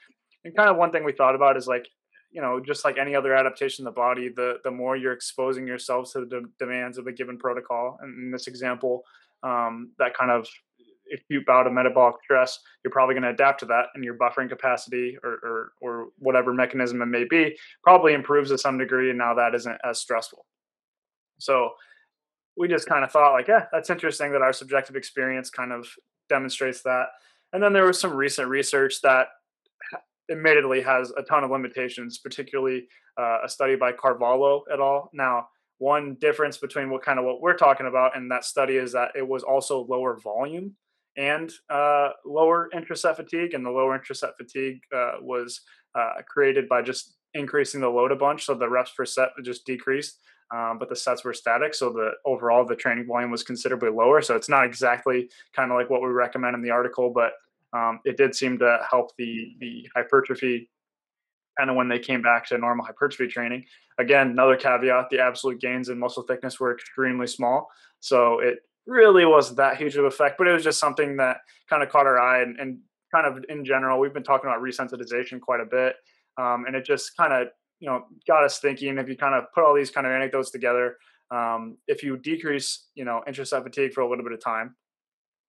And 0.45 0.57
kind 0.57 0.71
of 0.71 0.77
one 0.77 0.93
thing 0.93 1.05
we 1.05 1.13
thought 1.13 1.35
about 1.35 1.59
is 1.59 1.67
like 1.67 1.87
you 2.31 2.43
know, 2.43 2.61
just 2.61 2.85
like 2.85 2.99
any 2.99 3.15
other 3.15 3.35
adaptation 3.35 3.83
in 3.83 3.87
the 3.87 3.91
body, 3.93 4.29
the 4.29 4.59
the 4.65 4.71
more 4.71 4.97
you're 4.97 5.13
exposing 5.13 5.67
yourselves 5.67 6.13
to 6.13 6.21
the 6.21 6.27
de- 6.27 6.49
demands 6.59 6.99
of 6.99 7.07
a 7.07 7.13
given 7.13 7.39
protocol. 7.39 7.99
And 8.03 8.25
in 8.25 8.31
this 8.31 8.47
example, 8.47 9.03
um, 9.43 9.93
that 9.99 10.15
kind 10.15 10.31
of 10.31 10.47
acute 11.13 11.47
bout 11.47 11.67
of 11.67 11.73
metabolic 11.73 12.17
stress, 12.23 12.59
you're 12.85 12.93
probably 12.93 13.15
going 13.15 13.23
to 13.23 13.31
adapt 13.31 13.61
to 13.61 13.67
that, 13.67 13.87
and 13.95 14.05
your 14.05 14.15
buffering 14.15 14.49
capacity 14.49 15.17
or, 15.25 15.39
or 15.43 15.73
or 15.81 16.09
whatever 16.19 16.53
mechanism 16.53 17.01
it 17.01 17.07
may 17.07 17.25
be 17.25 17.57
probably 17.83 18.13
improves 18.13 18.51
to 18.51 18.59
some 18.59 18.79
degree, 18.79 19.09
and 19.09 19.19
now 19.19 19.35
that 19.35 19.55
isn't 19.55 19.79
as 19.85 19.99
stressful. 19.99 20.45
So 21.39 21.71
we 22.57 22.69
just 22.69 22.89
kind 22.89 23.05
of 23.05 23.11
thought 23.11 23.33
like, 23.33 23.49
yeah, 23.49 23.67
that's 23.73 23.89
interesting 23.89 24.33
that 24.33 24.43
our 24.43 24.53
subjective 24.53 24.97
experience 24.97 25.49
kind 25.49 25.73
of 25.73 25.87
demonstrates 26.29 26.83
that. 26.83 27.07
And 27.53 27.63
then 27.63 27.73
there 27.73 27.87
was 27.87 27.99
some 27.99 28.13
recent 28.13 28.49
research 28.49 29.01
that 29.03 29.29
admittedly 30.31 30.81
has 30.83 31.11
a 31.17 31.23
ton 31.23 31.45
of 31.45 31.51
limitations, 31.51 32.19
particularly 32.19 32.87
uh, 33.17 33.39
a 33.45 33.49
study 33.49 33.77
by 33.77 33.93
Carvalho 33.93 34.65
et 34.73 34.79
al. 34.79 35.11
Now, 35.13 35.49
one 35.79 36.17
difference 36.21 36.59
between 36.59 36.91
what 36.91 37.03
kind 37.03 37.19
of 37.19 37.25
what 37.25 37.41
we're 37.41 37.57
talking 37.57 37.87
about 37.87 38.17
and 38.17 38.31
that 38.31 38.45
study 38.45 38.77
is 38.77 38.93
that 38.93 39.13
it 39.15 39.27
was 39.27 39.43
also 39.43 39.87
lower 39.89 40.19
volume 40.19 40.75
and 41.17 41.53
uh, 41.69 42.11
lower 42.25 42.69
intraset 42.75 43.17
fatigue, 43.17 43.55
and 43.55 43.67
the 43.67 43.71
lower 43.71 43.99
intraset 43.99 44.37
fatigue 44.37 44.81
uh, 44.95 45.15
was 45.21 45.61
uh, 45.95 46.23
created 46.29 46.69
by 46.69 46.81
just 46.81 47.17
increasing 47.35 47.81
the 47.81 47.89
load 47.89 48.13
a 48.13 48.17
bunch, 48.17 48.45
so 48.45 48.55
the 48.55 48.69
reps 48.69 48.93
per 48.97 49.05
set 49.05 49.31
just 49.45 49.67
decreased. 49.67 50.21
Um, 50.55 50.79
but 50.79 50.89
the 50.89 50.97
sets 50.97 51.25
were 51.25 51.35
static, 51.35 51.75
so 51.75 51.91
the 51.91 52.13
overall 52.25 52.65
the 52.65 52.77
training 52.77 53.07
volume 53.07 53.31
was 53.31 53.43
considerably 53.43 53.91
lower. 53.91 54.23
So 54.23 54.35
it's 54.35 54.49
not 54.49 54.65
exactly 54.65 55.29
kind 55.55 55.71
of 55.71 55.77
like 55.77 55.91
what 55.91 56.01
we 56.01 56.09
recommend 56.09 56.55
in 56.55 56.63
the 56.63 56.71
article, 56.71 57.11
but 57.11 57.33
um, 57.73 58.01
it 58.05 58.17
did 58.17 58.35
seem 58.35 58.59
to 58.59 58.79
help 58.89 59.11
the 59.19 59.55
the 59.61 59.89
hypertrophy 59.95 60.71
kind 61.59 61.71
of 61.71 61.77
when 61.77 61.89
they 61.89 61.99
came 61.99 62.23
back 62.23 62.47
to 62.47 62.57
normal 62.57 62.87
hypertrophy 62.87 63.31
training. 63.31 63.65
Again, 63.99 64.31
another 64.31 64.57
caveat: 64.57 65.11
the 65.11 65.21
absolute 65.21 65.61
gains 65.61 65.89
in 65.89 65.99
muscle 65.99 66.23
thickness 66.23 66.61
were 66.61 66.73
extremely 66.73 67.27
small, 67.27 67.69
so 68.01 68.39
it 68.39 68.59
really 68.87 69.27
wasn't 69.27 69.59
that 69.59 69.77
huge 69.77 69.97
of 69.97 70.05
effect. 70.05 70.39
But 70.39 70.49
it 70.49 70.53
was 70.53 70.65
just 70.65 70.79
something 70.79 71.17
that 71.17 71.39
kind 71.69 71.83
of 71.83 71.91
caught 71.91 72.07
our 72.07 72.19
eye, 72.19 72.43
and, 72.43 72.59
and 72.59 72.79
kind 73.15 73.27
of 73.27 73.45
in 73.49 73.65
general, 73.65 73.99
we've 73.99 74.15
been 74.15 74.23
talking 74.23 74.49
about 74.49 74.63
resensitization 74.63 75.41
quite 75.41 75.61
a 75.61 75.67
bit, 75.67 75.97
um, 76.39 76.65
and 76.67 76.77
it 76.77 76.85
just 76.85 77.17
kind 77.17 77.33
of 77.33 77.49
you 77.81 77.89
know 77.89 78.05
got 78.27 78.45
us 78.45 78.61
thinking. 78.61 78.99
If 78.99 79.09
you 79.09 79.17
kind 79.17 79.35
of 79.35 79.45
put 79.55 79.65
all 79.65 79.75
these 79.75 79.91
kind 79.91 80.07
of 80.07 80.13
anecdotes 80.13 80.51
together, 80.51 80.97
um, 81.31 81.77
if 81.87 82.03
you 82.03 82.17
decrease 82.17 82.87
you 82.95 83.05
know 83.05 83.23
intraset 83.29 83.63
fatigue 83.63 83.93
for 83.93 84.01
a 84.03 84.09
little 84.09 84.25
bit 84.25 84.33
of 84.33 84.43
time, 84.43 84.77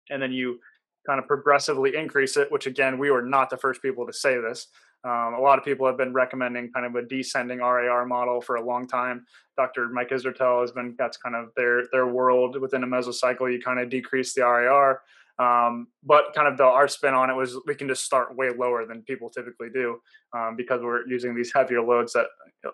and 0.08 0.22
then 0.22 0.32
you 0.32 0.60
kind 1.06 1.20
of 1.20 1.26
progressively 1.26 1.96
increase 1.96 2.36
it, 2.36 2.50
which 2.50 2.66
again, 2.66 2.98
we 2.98 3.10
were 3.10 3.22
not 3.22 3.50
the 3.50 3.56
first 3.56 3.80
people 3.80 4.06
to 4.06 4.12
say 4.12 4.40
this. 4.40 4.68
Um, 5.04 5.34
a 5.34 5.40
lot 5.40 5.58
of 5.58 5.64
people 5.64 5.86
have 5.86 5.96
been 5.96 6.12
recommending 6.12 6.72
kind 6.72 6.84
of 6.84 6.96
a 6.96 7.06
descending 7.06 7.58
RIR 7.58 8.06
model 8.06 8.40
for 8.40 8.56
a 8.56 8.64
long 8.64 8.88
time. 8.88 9.24
Dr. 9.56 9.88
Mike 9.88 10.10
Israetel 10.10 10.62
has 10.62 10.72
been 10.72 10.96
that's 10.98 11.16
kind 11.16 11.36
of 11.36 11.50
their 11.56 11.84
their 11.92 12.06
world 12.06 12.60
within 12.60 12.82
a 12.82 12.86
mesocycle. 12.86 13.52
You 13.52 13.60
kind 13.60 13.78
of 13.78 13.88
decrease 13.88 14.34
the 14.34 14.42
RIR, 14.42 15.00
um, 15.38 15.86
but 16.02 16.34
kind 16.34 16.48
of 16.48 16.56
the 16.56 16.64
our 16.64 16.88
spin 16.88 17.14
on 17.14 17.30
it 17.30 17.34
was 17.34 17.56
we 17.66 17.74
can 17.74 17.86
just 17.86 18.04
start 18.04 18.36
way 18.36 18.50
lower 18.50 18.84
than 18.84 19.02
people 19.02 19.30
typically 19.30 19.68
do 19.72 20.00
um, 20.32 20.56
because 20.56 20.80
we're 20.82 21.06
using 21.06 21.36
these 21.36 21.52
heavier 21.54 21.82
loads 21.82 22.12
that 22.14 22.26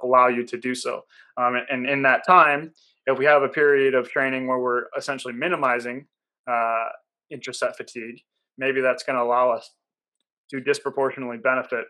allow 0.03 0.29
you 0.29 0.45
to 0.47 0.57
do 0.57 0.75
so. 0.75 1.03
Um, 1.37 1.57
and, 1.57 1.67
and, 1.69 1.87
in 1.87 2.03
that 2.03 2.25
time, 2.27 2.73
if 3.07 3.19
we 3.19 3.27
have 3.27 3.43
a 3.43 3.49
period 3.49 3.95
of 3.95 4.09
training 4.09 4.47
where 4.47 4.59
we're 4.59 4.85
essentially 4.97 5.35
minimizing 5.35 6.07
uh, 6.47 6.89
intraset 7.33 7.77
fatigue, 7.77 8.21
maybe 8.59 8.81
that's 8.81 9.03
going 9.03 9.17
to 9.17 9.23
allow 9.23 9.51
us 9.51 9.71
to 10.51 10.61
disproportionately 10.61 11.39
benefit 11.39 11.87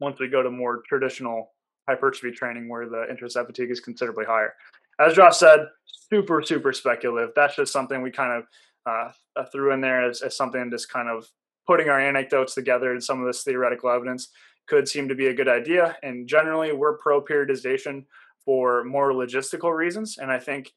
once 0.00 0.18
we 0.20 0.28
go 0.28 0.42
to 0.42 0.50
more 0.50 0.82
traditional 0.88 1.52
hypertrophy 1.88 2.34
training 2.34 2.68
where 2.68 2.88
the 2.88 3.06
intraset 3.10 3.46
fatigue 3.46 3.70
is 3.70 3.80
considerably 3.80 4.24
higher. 4.24 4.54
As 5.00 5.14
Josh 5.14 5.38
said, 5.38 5.60
super, 5.86 6.42
super 6.42 6.72
speculative. 6.72 7.30
That's 7.34 7.56
just 7.56 7.72
something 7.72 8.02
we 8.02 8.10
kind 8.10 8.32
of 8.32 8.44
uh, 8.86 9.12
uh, 9.40 9.44
threw 9.50 9.72
in 9.72 9.80
there 9.80 10.08
as, 10.08 10.22
as 10.22 10.36
something 10.36 10.70
just 10.70 10.90
kind 10.90 11.08
of 11.08 11.26
putting 11.66 11.88
our 11.88 12.00
anecdotes 12.00 12.54
together 12.54 12.92
and 12.92 13.02
some 13.02 13.20
of 13.20 13.26
this 13.26 13.42
theoretical 13.42 13.90
evidence 13.90 14.28
could 14.66 14.88
seem 14.88 15.08
to 15.08 15.14
be 15.14 15.28
a 15.28 15.34
good 15.34 15.48
idea. 15.48 15.96
And 16.02 16.28
generally, 16.28 16.72
we're 16.72 16.98
pro 16.98 17.22
periodization 17.22 18.04
for 18.44 18.84
more 18.84 19.12
logistical 19.12 19.74
reasons. 19.74 20.18
And 20.18 20.30
I 20.30 20.38
think 20.38 20.72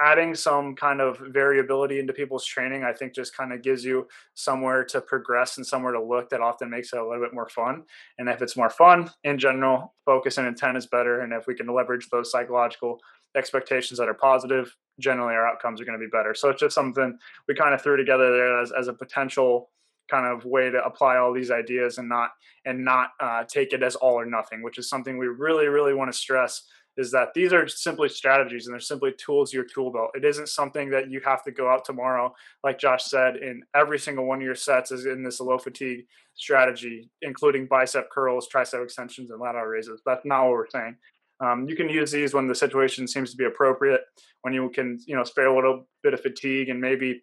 adding 0.00 0.34
some 0.34 0.74
kind 0.76 1.00
of 1.00 1.18
variability 1.30 1.98
into 1.98 2.12
people's 2.12 2.44
training, 2.44 2.84
I 2.84 2.92
think 2.92 3.14
just 3.14 3.36
kind 3.36 3.52
of 3.52 3.62
gives 3.62 3.84
you 3.84 4.06
somewhere 4.34 4.84
to 4.84 5.00
progress 5.00 5.56
and 5.56 5.66
somewhere 5.66 5.92
to 5.92 6.02
look 6.02 6.30
that 6.30 6.40
often 6.40 6.70
makes 6.70 6.92
it 6.92 6.98
a 6.98 7.06
little 7.06 7.24
bit 7.24 7.34
more 7.34 7.48
fun. 7.48 7.82
And 8.18 8.28
if 8.28 8.40
it's 8.42 8.56
more 8.56 8.70
fun 8.70 9.10
in 9.24 9.38
general, 9.38 9.94
focus 10.04 10.38
and 10.38 10.46
intent 10.46 10.76
is 10.76 10.86
better. 10.86 11.20
And 11.20 11.32
if 11.32 11.46
we 11.46 11.54
can 11.54 11.66
leverage 11.66 12.08
those 12.10 12.30
psychological 12.30 13.00
expectations 13.36 13.98
that 13.98 14.08
are 14.08 14.14
positive, 14.14 14.74
generally 15.00 15.34
our 15.34 15.46
outcomes 15.46 15.80
are 15.80 15.84
going 15.84 15.98
to 15.98 16.04
be 16.04 16.10
better. 16.10 16.34
So 16.34 16.48
it's 16.48 16.60
just 16.60 16.74
something 16.74 17.18
we 17.46 17.54
kind 17.54 17.74
of 17.74 17.82
threw 17.82 17.96
together 17.96 18.32
there 18.32 18.60
as, 18.60 18.72
as 18.72 18.88
a 18.88 18.92
potential 18.92 19.70
kind 20.10 20.26
of 20.26 20.44
way 20.44 20.70
to 20.70 20.82
apply 20.84 21.18
all 21.18 21.32
these 21.32 21.50
ideas 21.50 21.98
and 21.98 22.08
not 22.08 22.30
and 22.64 22.84
not 22.84 23.10
uh, 23.20 23.44
take 23.44 23.72
it 23.72 23.82
as 23.82 23.94
all 23.96 24.14
or 24.14 24.24
nothing, 24.24 24.62
which 24.62 24.78
is 24.78 24.88
something 24.88 25.18
we 25.18 25.26
really 25.26 25.66
really 25.66 25.94
want 25.94 26.10
to 26.10 26.18
stress 26.18 26.62
is 26.98 27.12
that 27.12 27.32
these 27.32 27.52
are 27.52 27.68
simply 27.68 28.08
strategies 28.08 28.66
and 28.66 28.74
they're 28.74 28.80
simply 28.80 29.12
tools 29.12 29.52
your 29.52 29.64
tool 29.64 29.90
belt. 29.90 30.10
It 30.14 30.24
isn't 30.24 30.48
something 30.48 30.90
that 30.90 31.10
you 31.10 31.20
have 31.24 31.44
to 31.44 31.52
go 31.52 31.70
out 31.70 31.84
tomorrow, 31.84 32.34
like 32.64 32.78
Josh 32.78 33.04
said, 33.04 33.36
in 33.36 33.62
every 33.74 34.00
single 34.00 34.26
one 34.26 34.38
of 34.38 34.44
your 34.44 34.56
sets 34.56 34.90
is 34.90 35.06
in 35.06 35.22
this 35.22 35.40
low 35.40 35.58
fatigue 35.58 36.06
strategy, 36.34 37.08
including 37.22 37.66
bicep 37.66 38.10
curls, 38.10 38.48
tricep 38.52 38.82
extensions, 38.82 39.30
and 39.30 39.40
lateral 39.40 39.66
raises. 39.66 40.02
That's 40.04 40.26
not 40.26 40.42
what 40.42 40.50
we're 40.50 40.70
saying. 40.70 40.96
Um, 41.40 41.68
you 41.68 41.76
can 41.76 41.88
use 41.88 42.10
these 42.10 42.34
when 42.34 42.48
the 42.48 42.54
situation 42.54 43.06
seems 43.06 43.30
to 43.30 43.36
be 43.36 43.44
appropriate, 43.44 44.00
when 44.42 44.52
you 44.52 44.68
can, 44.70 44.98
you 45.06 45.14
know, 45.14 45.22
spare 45.22 45.46
a 45.46 45.54
little 45.54 45.86
bit 46.02 46.14
of 46.14 46.20
fatigue 46.20 46.68
and 46.68 46.80
maybe 46.80 47.22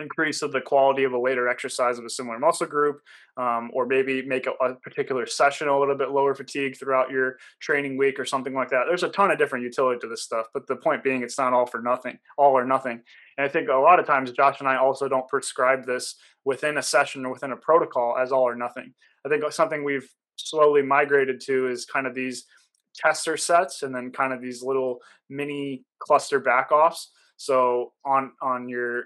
increase 0.00 0.42
of 0.42 0.52
the 0.52 0.60
quality 0.60 1.04
of 1.04 1.12
a 1.12 1.18
later 1.18 1.48
exercise 1.48 1.98
of 1.98 2.04
a 2.04 2.10
similar 2.10 2.38
muscle 2.38 2.66
group, 2.66 3.00
um, 3.36 3.70
or 3.72 3.86
maybe 3.86 4.22
make 4.22 4.46
a, 4.46 4.52
a, 4.64 4.74
particular 4.76 5.26
session 5.26 5.68
a 5.68 5.78
little 5.78 5.96
bit 5.96 6.10
lower 6.10 6.34
fatigue 6.34 6.76
throughout 6.78 7.10
your 7.10 7.36
training 7.60 7.96
week 7.96 8.18
or 8.18 8.24
something 8.24 8.54
like 8.54 8.70
that. 8.70 8.84
There's 8.86 9.02
a 9.02 9.08
ton 9.08 9.30
of 9.30 9.38
different 9.38 9.64
utility 9.64 9.98
to 10.00 10.08
this 10.08 10.22
stuff, 10.22 10.46
but 10.54 10.66
the 10.66 10.76
point 10.76 11.02
being, 11.02 11.22
it's 11.22 11.38
not 11.38 11.52
all 11.52 11.66
for 11.66 11.80
nothing, 11.80 12.18
all 12.36 12.52
or 12.52 12.64
nothing. 12.64 13.02
And 13.38 13.44
I 13.44 13.48
think 13.48 13.68
a 13.68 13.74
lot 13.74 14.00
of 14.00 14.06
times 14.06 14.32
Josh 14.32 14.60
and 14.60 14.68
I 14.68 14.76
also 14.76 15.08
don't 15.08 15.28
prescribe 15.28 15.86
this 15.86 16.16
within 16.44 16.78
a 16.78 16.82
session 16.82 17.26
or 17.26 17.32
within 17.32 17.52
a 17.52 17.56
protocol 17.56 18.16
as 18.18 18.32
all 18.32 18.48
or 18.48 18.54
nothing. 18.54 18.94
I 19.24 19.28
think 19.28 19.50
something 19.52 19.84
we've 19.84 20.08
slowly 20.36 20.82
migrated 20.82 21.40
to 21.42 21.68
is 21.68 21.86
kind 21.86 22.06
of 22.06 22.14
these 22.14 22.44
tester 22.94 23.36
sets 23.36 23.82
and 23.82 23.94
then 23.94 24.10
kind 24.10 24.32
of 24.32 24.40
these 24.40 24.62
little 24.62 25.00
mini 25.28 25.84
cluster 25.98 26.40
backoffs. 26.40 27.06
So 27.36 27.92
on 28.04 28.32
on 28.40 28.68
your 28.68 29.04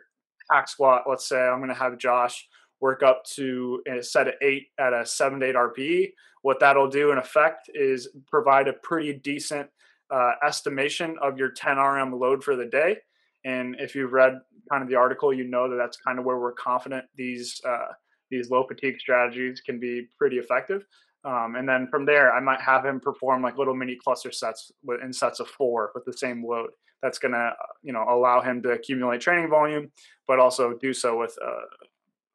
hack 0.51 0.69
squat, 0.69 1.05
let's 1.09 1.29
say 1.29 1.41
I'm 1.41 1.59
going 1.59 1.69
to 1.69 1.75
have 1.75 1.99
Josh 1.99 2.47
work 2.81 3.03
up 3.03 3.25
to 3.37 3.83
a 3.87 4.03
set 4.03 4.29
of 4.29 4.35
eight 4.43 4.69
at 4.79 4.93
a 4.93 5.05
seven 5.05 5.41
to 5.41 5.47
eight 5.47 5.55
RPE. 5.55 6.13
What 6.43 6.61
that'll 6.61 6.89
do 6.89 7.13
in 7.13 7.19
effect 7.19 7.71
is 7.75 8.09
provide 8.27 8.69
a 8.69 8.73
pretty 8.73 9.13
decent 9.13 9.69
uh, 10.11 10.33
estimation 10.45 11.17
of 11.23 11.39
your 11.39 11.51
10 11.51 11.77
RM 11.77 12.19
load 12.19 12.43
for 12.43 12.57
the 12.57 12.65
day. 12.65 12.97
And 13.45 13.77
if 13.79 13.95
you've 13.95 14.13
read 14.13 14.39
kind 14.71 14.83
of 14.83 14.89
the 14.89 14.97
article, 14.97 15.33
you 15.33 15.45
know 15.45 15.69
that 15.69 15.77
that's 15.77 15.99
kind 15.99 16.19
of 16.19 16.25
where 16.25 16.39
we're 16.39 16.53
confident 16.53 17.05
these 17.17 17.61
uh, 17.67 17.93
these 18.31 18.51
low 18.51 18.65
fatigue 18.67 19.01
strategies 19.01 19.61
can 19.61 19.81
be 19.81 20.09
pretty 20.17 20.37
effective. 20.37 20.85
Um, 21.25 21.55
and 21.57 21.69
then 21.69 21.87
from 21.91 22.07
there, 22.07 22.33
I 22.33 22.41
might 22.41 22.61
have 22.61 22.85
him 22.85 22.99
perform 22.99 23.43
like 23.43 23.59
little 23.59 23.75
mini 23.75 23.97
cluster 24.03 24.33
sets 24.33 24.73
in 25.03 25.13
sets 25.13 25.41
of 25.41 25.49
four 25.49 25.93
with 25.95 26.05
the 26.05 26.13
same 26.13 26.45
load. 26.45 26.71
That's 27.03 27.19
going 27.19 27.33
to, 27.33 27.53
you 27.83 27.93
know, 27.93 28.05
allow 28.09 28.41
him 28.41 28.63
to 28.63 28.71
accumulate 28.71 29.21
training 29.21 29.51
volume, 29.51 29.91
but 30.27 30.39
also 30.39 30.75
do 30.81 30.93
so 30.93 31.19
with 31.19 31.37
uh, 31.45 31.61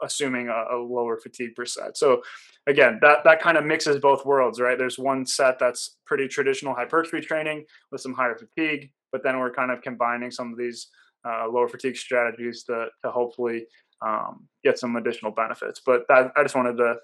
assuming 0.04 0.50
a, 0.50 0.76
a, 0.76 0.78
lower 0.78 1.18
fatigue 1.18 1.56
per 1.56 1.66
set. 1.66 1.98
So 1.98 2.22
again, 2.68 3.00
that 3.02 3.24
that 3.24 3.42
kind 3.42 3.58
of 3.58 3.66
mixes 3.66 4.00
both 4.00 4.26
worlds, 4.26 4.60
right? 4.60 4.78
There's 4.78 5.00
one 5.00 5.26
set 5.26 5.60
that's 5.60 5.98
pretty 6.06 6.28
traditional 6.28 6.74
hypertrophy 6.74 7.26
training 7.26 7.66
with 7.92 8.02
some 8.02 8.14
higher 8.14 8.38
fatigue, 8.38 8.92
but 9.12 9.24
then 9.24 9.40
we're 9.40 9.54
kind 9.54 9.72
of 9.72 9.82
combining 9.82 10.32
some 10.32 10.52
of 10.52 10.58
these 10.58 10.90
uh, 11.28 11.48
lower 11.50 11.68
fatigue 11.68 11.98
strategies 11.98 12.64
to 12.64 12.88
to 13.04 13.12
hopefully 13.12 13.66
um, 14.06 14.48
get 14.64 14.78
some 14.78 14.96
additional 14.96 15.32
benefits. 15.32 15.82
But 15.86 16.04
that, 16.10 16.32
I 16.36 16.44
just 16.44 16.56
wanted 16.56 16.78
to 16.78 16.96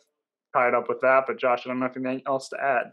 tie 0.54 0.68
it 0.68 0.76
up 0.76 0.90
with 0.90 1.02
that. 1.02 1.26
But 1.28 1.40
Josh, 1.40 1.64
I 1.66 1.70
don't 1.70 1.82
if 1.84 1.96
anything 1.96 2.22
else 2.28 2.50
to 2.50 2.64
add. 2.64 2.92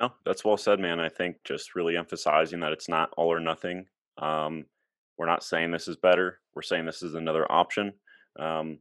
No, 0.00 0.12
that's 0.24 0.44
well 0.44 0.56
said, 0.56 0.80
man. 0.80 0.98
I 0.98 1.08
think 1.08 1.36
just 1.44 1.74
really 1.74 1.96
emphasizing 1.96 2.60
that 2.60 2.72
it's 2.72 2.88
not 2.88 3.10
all 3.16 3.32
or 3.32 3.40
nothing. 3.40 3.86
Um, 4.18 4.64
we're 5.16 5.26
not 5.26 5.44
saying 5.44 5.70
this 5.70 5.88
is 5.88 5.96
better. 5.96 6.40
We're 6.54 6.62
saying 6.62 6.86
this 6.86 7.02
is 7.02 7.14
another 7.14 7.50
option. 7.50 7.92
Um, 8.38 8.78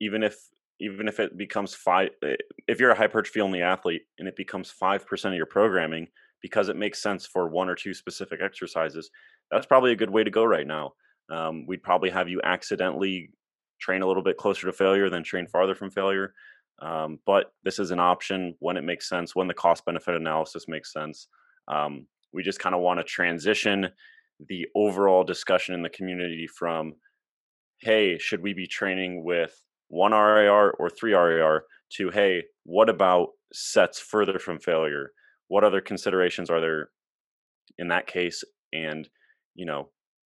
even 0.00 0.22
if 0.22 0.36
even 0.78 1.08
if 1.08 1.20
it 1.20 1.38
becomes 1.38 1.74
five, 1.74 2.10
eh, 2.22 2.36
if 2.68 2.78
you're 2.78 2.90
a 2.90 2.96
hypertrophy 2.96 3.40
only 3.40 3.62
athlete 3.62 4.02
and 4.18 4.28
it 4.28 4.36
becomes 4.36 4.70
five 4.70 5.06
percent 5.06 5.32
of 5.32 5.36
your 5.38 5.46
programming 5.46 6.06
because 6.42 6.68
it 6.68 6.76
makes 6.76 7.02
sense 7.02 7.26
for 7.26 7.48
one 7.48 7.70
or 7.70 7.74
two 7.74 7.94
specific 7.94 8.40
exercises, 8.42 9.10
that's 9.50 9.66
probably 9.66 9.92
a 9.92 9.96
good 9.96 10.10
way 10.10 10.22
to 10.22 10.30
go 10.30 10.44
right 10.44 10.66
now. 10.66 10.92
Um, 11.30 11.64
we'd 11.66 11.82
probably 11.82 12.10
have 12.10 12.28
you 12.28 12.40
accidentally 12.44 13.30
train 13.80 14.02
a 14.02 14.06
little 14.06 14.22
bit 14.22 14.36
closer 14.36 14.66
to 14.66 14.72
failure 14.72 15.10
than 15.10 15.22
train 15.22 15.46
farther 15.46 15.74
from 15.74 15.90
failure. 15.90 16.32
Um, 16.80 17.18
but 17.26 17.52
this 17.64 17.78
is 17.78 17.90
an 17.90 18.00
option 18.00 18.54
when 18.58 18.76
it 18.76 18.84
makes 18.84 19.08
sense, 19.08 19.34
when 19.34 19.48
the 19.48 19.54
cost 19.54 19.84
benefit 19.84 20.14
analysis 20.14 20.68
makes 20.68 20.92
sense. 20.92 21.28
Um, 21.68 22.06
we 22.32 22.42
just 22.42 22.58
kind 22.58 22.74
of 22.74 22.82
want 22.82 23.00
to 23.00 23.04
transition 23.04 23.88
the 24.48 24.66
overall 24.74 25.24
discussion 25.24 25.74
in 25.74 25.82
the 25.82 25.88
community 25.88 26.46
from, 26.46 26.94
hey, 27.80 28.18
should 28.18 28.42
we 28.42 28.52
be 28.52 28.66
training 28.66 29.24
with 29.24 29.58
one 29.88 30.12
RIR 30.12 30.72
or 30.72 30.90
three 30.90 31.14
RIR 31.14 31.64
to, 31.94 32.10
hey, 32.10 32.44
what 32.64 32.88
about 32.88 33.28
sets 33.52 33.98
further 33.98 34.38
from 34.38 34.58
failure? 34.58 35.12
What 35.48 35.64
other 35.64 35.80
considerations 35.80 36.50
are 36.50 36.60
there 36.60 36.90
in 37.78 37.88
that 37.88 38.06
case? 38.06 38.44
And, 38.72 39.08
you 39.54 39.64
know, 39.64 39.88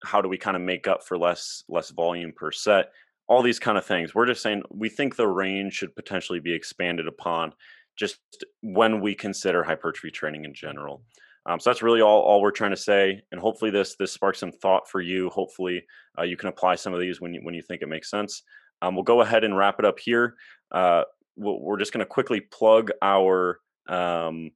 how 0.03 0.21
do 0.21 0.29
we 0.29 0.37
kind 0.37 0.55
of 0.55 0.61
make 0.61 0.87
up 0.87 1.03
for 1.03 1.17
less 1.17 1.63
less 1.67 1.89
volume 1.89 2.31
per 2.35 2.51
set 2.51 2.91
all 3.27 3.41
these 3.41 3.59
kind 3.59 3.77
of 3.77 3.85
things. 3.85 4.15
We're 4.15 4.25
just 4.25 4.41
saying 4.41 4.63
we 4.69 4.89
think 4.89 5.15
the 5.15 5.27
range 5.27 5.73
should 5.73 5.95
potentially 5.95 6.39
be 6.39 6.53
expanded 6.53 7.07
upon 7.07 7.53
just 7.97 8.19
when 8.61 9.01
we 9.01 9.15
consider 9.15 9.63
hypertrophy 9.63 10.11
training 10.11 10.45
in 10.45 10.53
general. 10.53 11.03
Um, 11.45 11.59
so 11.59 11.69
that's 11.69 11.81
really 11.81 12.01
all, 12.01 12.21
all 12.21 12.41
we're 12.41 12.51
trying 12.51 12.71
to 12.71 12.77
say, 12.77 13.21
and 13.31 13.39
hopefully 13.39 13.71
this 13.71 13.95
this 13.97 14.11
sparks 14.11 14.39
some 14.39 14.51
thought 14.51 14.89
for 14.89 14.99
you. 14.99 15.29
Hopefully 15.29 15.83
uh, 16.19 16.23
you 16.23 16.35
can 16.35 16.49
apply 16.49 16.75
some 16.75 16.93
of 16.93 16.99
these 16.99 17.21
when 17.21 17.33
you 17.33 17.39
when 17.41 17.53
you 17.53 17.61
think 17.61 17.81
it 17.81 17.87
makes 17.87 18.09
sense. 18.09 18.43
Um, 18.81 18.95
we'll 18.95 19.03
go 19.03 19.21
ahead 19.21 19.43
and 19.43 19.57
wrap 19.57 19.79
it 19.79 19.85
up 19.85 19.97
here. 19.97 20.35
Uh, 20.71 21.03
we 21.35 21.51
we 21.51 21.73
are 21.73 21.77
just 21.77 21.93
going 21.93 21.99
to 21.99 22.05
quickly 22.05 22.41
plug 22.41 22.91
our. 23.01 23.59
Um, 23.87 24.51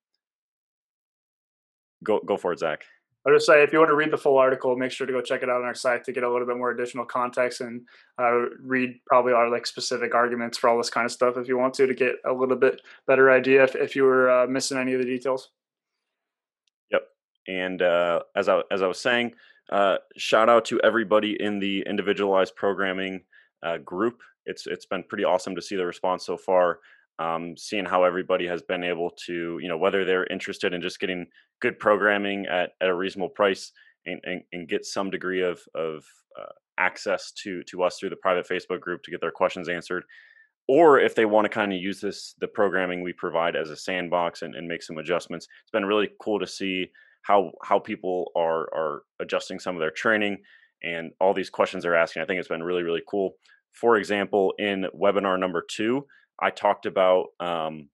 go 2.03 2.19
go 2.19 2.35
for 2.35 2.51
it, 2.51 2.59
Zach. 2.59 2.83
I'll 3.25 3.33
just 3.33 3.45
say 3.45 3.61
if 3.61 3.71
you 3.71 3.79
want 3.79 3.89
to 3.89 3.95
read 3.95 4.11
the 4.11 4.17
full 4.17 4.37
article, 4.37 4.75
make 4.75 4.91
sure 4.91 5.05
to 5.05 5.13
go 5.13 5.21
check 5.21 5.43
it 5.43 5.49
out 5.49 5.61
on 5.61 5.67
our 5.67 5.75
site 5.75 6.03
to 6.05 6.11
get 6.11 6.23
a 6.23 6.31
little 6.31 6.47
bit 6.47 6.57
more 6.57 6.71
additional 6.71 7.05
context 7.05 7.61
and 7.61 7.81
uh, 8.19 8.49
read 8.63 8.99
probably 9.05 9.33
our 9.33 9.49
like 9.49 9.67
specific 9.67 10.15
arguments 10.15 10.57
for 10.57 10.69
all 10.69 10.77
this 10.77 10.89
kind 10.89 11.05
of 11.05 11.11
stuff 11.11 11.37
if 11.37 11.47
you 11.47 11.57
want 11.57 11.73
to 11.75 11.85
to 11.85 11.93
get 11.93 12.15
a 12.25 12.33
little 12.33 12.55
bit 12.55 12.81
better 13.05 13.29
idea 13.29 13.63
if, 13.63 13.75
if 13.75 13.95
you 13.95 14.03
were 14.03 14.29
uh, 14.29 14.47
missing 14.47 14.77
any 14.77 14.93
of 14.93 14.99
the 14.99 15.05
details. 15.05 15.49
Yep, 16.89 17.03
and 17.47 17.81
uh, 17.83 18.21
as 18.35 18.49
I 18.49 18.61
as 18.71 18.81
I 18.81 18.87
was 18.87 18.99
saying, 18.99 19.33
uh, 19.71 19.97
shout 20.17 20.49
out 20.49 20.65
to 20.65 20.81
everybody 20.81 21.37
in 21.39 21.59
the 21.59 21.83
individualized 21.87 22.55
programming 22.55 23.21
uh, 23.61 23.77
group. 23.77 24.21
It's 24.47 24.65
it's 24.65 24.87
been 24.87 25.03
pretty 25.03 25.25
awesome 25.25 25.55
to 25.55 25.61
see 25.61 25.75
the 25.75 25.85
response 25.85 26.25
so 26.25 26.37
far 26.37 26.79
um, 27.21 27.55
seeing 27.57 27.85
how 27.85 28.03
everybody 28.03 28.47
has 28.47 28.61
been 28.61 28.83
able 28.83 29.11
to, 29.25 29.59
you 29.61 29.69
know, 29.69 29.77
whether 29.77 30.03
they're 30.03 30.33
interested 30.35 30.73
in 30.73 30.81
just 30.81 30.99
getting 30.99 31.25
good 31.61 31.77
programming 31.77 32.45
at, 32.47 32.71
at 32.81 32.89
a 32.89 32.95
reasonable 32.95 33.29
price 33.29 33.71
and, 34.05 34.19
and, 34.23 34.41
and 34.53 34.67
get 34.67 34.85
some 34.85 35.09
degree 35.11 35.43
of, 35.43 35.59
of 35.75 36.03
uh, 36.39 36.53
access 36.77 37.31
to, 37.43 37.61
to 37.63 37.83
us 37.83 37.97
through 37.97 38.09
the 38.09 38.15
private 38.25 38.47
Facebook 38.47 38.81
group 38.81 39.03
to 39.03 39.11
get 39.11 39.21
their 39.21 39.31
questions 39.41 39.69
answered, 39.69 40.03
or 40.67 40.99
if 40.99 41.13
they 41.13 41.25
want 41.25 41.45
to 41.45 41.49
kind 41.59 41.71
of 41.73 41.79
use 41.79 42.01
this, 42.01 42.33
the 42.39 42.47
programming 42.47 43.03
we 43.03 43.13
provide 43.13 43.55
as 43.55 43.69
a 43.69 43.75
sandbox 43.75 44.41
and, 44.41 44.55
and 44.55 44.67
make 44.67 44.81
some 44.81 44.97
adjustments. 44.97 45.47
It's 45.63 45.71
been 45.71 45.85
really 45.85 46.09
cool 46.23 46.39
to 46.39 46.47
see 46.47 46.87
how, 47.23 47.51
how 47.63 47.77
people 47.77 48.31
are, 48.35 48.61
are 48.73 49.03
adjusting 49.19 49.59
some 49.59 49.75
of 49.75 49.79
their 49.79 49.91
training 49.91 50.37
and 50.81 51.11
all 51.19 51.33
these 51.35 51.51
questions 51.51 51.83
they're 51.83 51.95
asking. 51.95 52.23
I 52.23 52.25
think 52.25 52.39
it's 52.39 52.47
been 52.47 52.63
really, 52.63 52.83
really 52.83 53.03
cool. 53.07 53.35
For 53.73 53.97
example, 53.97 54.53
in 54.57 54.87
webinar 54.99 55.39
number 55.39 55.63
two, 55.69 56.07
I 56.41 56.49
talked 56.49 56.85
about 56.85 57.27
um, 57.39 57.89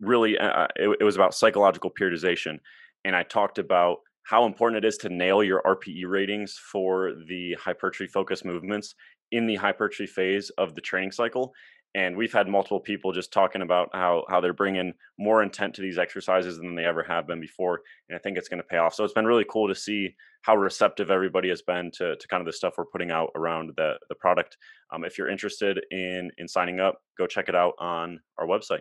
really, 0.00 0.38
uh, 0.38 0.48
uh, 0.48 0.66
it, 0.76 0.96
it 1.00 1.04
was 1.04 1.16
about 1.16 1.34
psychological 1.34 1.90
periodization. 1.90 2.58
And 3.04 3.14
I 3.14 3.22
talked 3.22 3.58
about 3.58 3.98
how 4.24 4.46
important 4.46 4.84
it 4.84 4.86
is 4.86 4.96
to 4.98 5.08
nail 5.08 5.42
your 5.42 5.62
RPE 5.62 6.06
ratings 6.06 6.58
for 6.72 7.12
the 7.28 7.54
hypertrophy 7.54 8.10
focused 8.10 8.44
movements 8.44 8.94
in 9.32 9.46
the 9.46 9.56
hypertrophy 9.56 10.06
phase 10.06 10.50
of 10.50 10.74
the 10.74 10.80
training 10.80 11.12
cycle 11.12 11.52
and 11.94 12.16
we've 12.16 12.32
had 12.32 12.48
multiple 12.48 12.80
people 12.80 13.12
just 13.12 13.32
talking 13.32 13.62
about 13.62 13.90
how 13.92 14.24
how 14.28 14.40
they're 14.40 14.52
bringing 14.52 14.92
more 15.18 15.42
intent 15.42 15.74
to 15.74 15.82
these 15.82 15.98
exercises 15.98 16.56
than 16.56 16.74
they 16.74 16.84
ever 16.84 17.02
have 17.02 17.26
been 17.26 17.40
before 17.40 17.80
and 18.08 18.16
i 18.16 18.18
think 18.18 18.38
it's 18.38 18.48
going 18.48 18.62
to 18.62 18.66
pay 18.66 18.76
off. 18.76 18.94
So 18.94 19.04
it's 19.04 19.14
been 19.14 19.26
really 19.26 19.46
cool 19.48 19.68
to 19.68 19.74
see 19.74 20.14
how 20.42 20.56
receptive 20.56 21.10
everybody 21.10 21.50
has 21.50 21.62
been 21.62 21.90
to, 21.92 22.16
to 22.16 22.28
kind 22.28 22.40
of 22.40 22.46
the 22.46 22.52
stuff 22.52 22.74
we're 22.78 22.86
putting 22.86 23.10
out 23.10 23.30
around 23.34 23.72
the 23.76 23.94
the 24.08 24.14
product. 24.14 24.56
Um, 24.92 25.04
if 25.04 25.18
you're 25.18 25.30
interested 25.30 25.80
in 25.90 26.30
in 26.38 26.48
signing 26.48 26.80
up 26.80 27.00
go 27.18 27.26
check 27.26 27.48
it 27.48 27.54
out 27.54 27.74
on 27.78 28.20
our 28.38 28.46
website. 28.46 28.80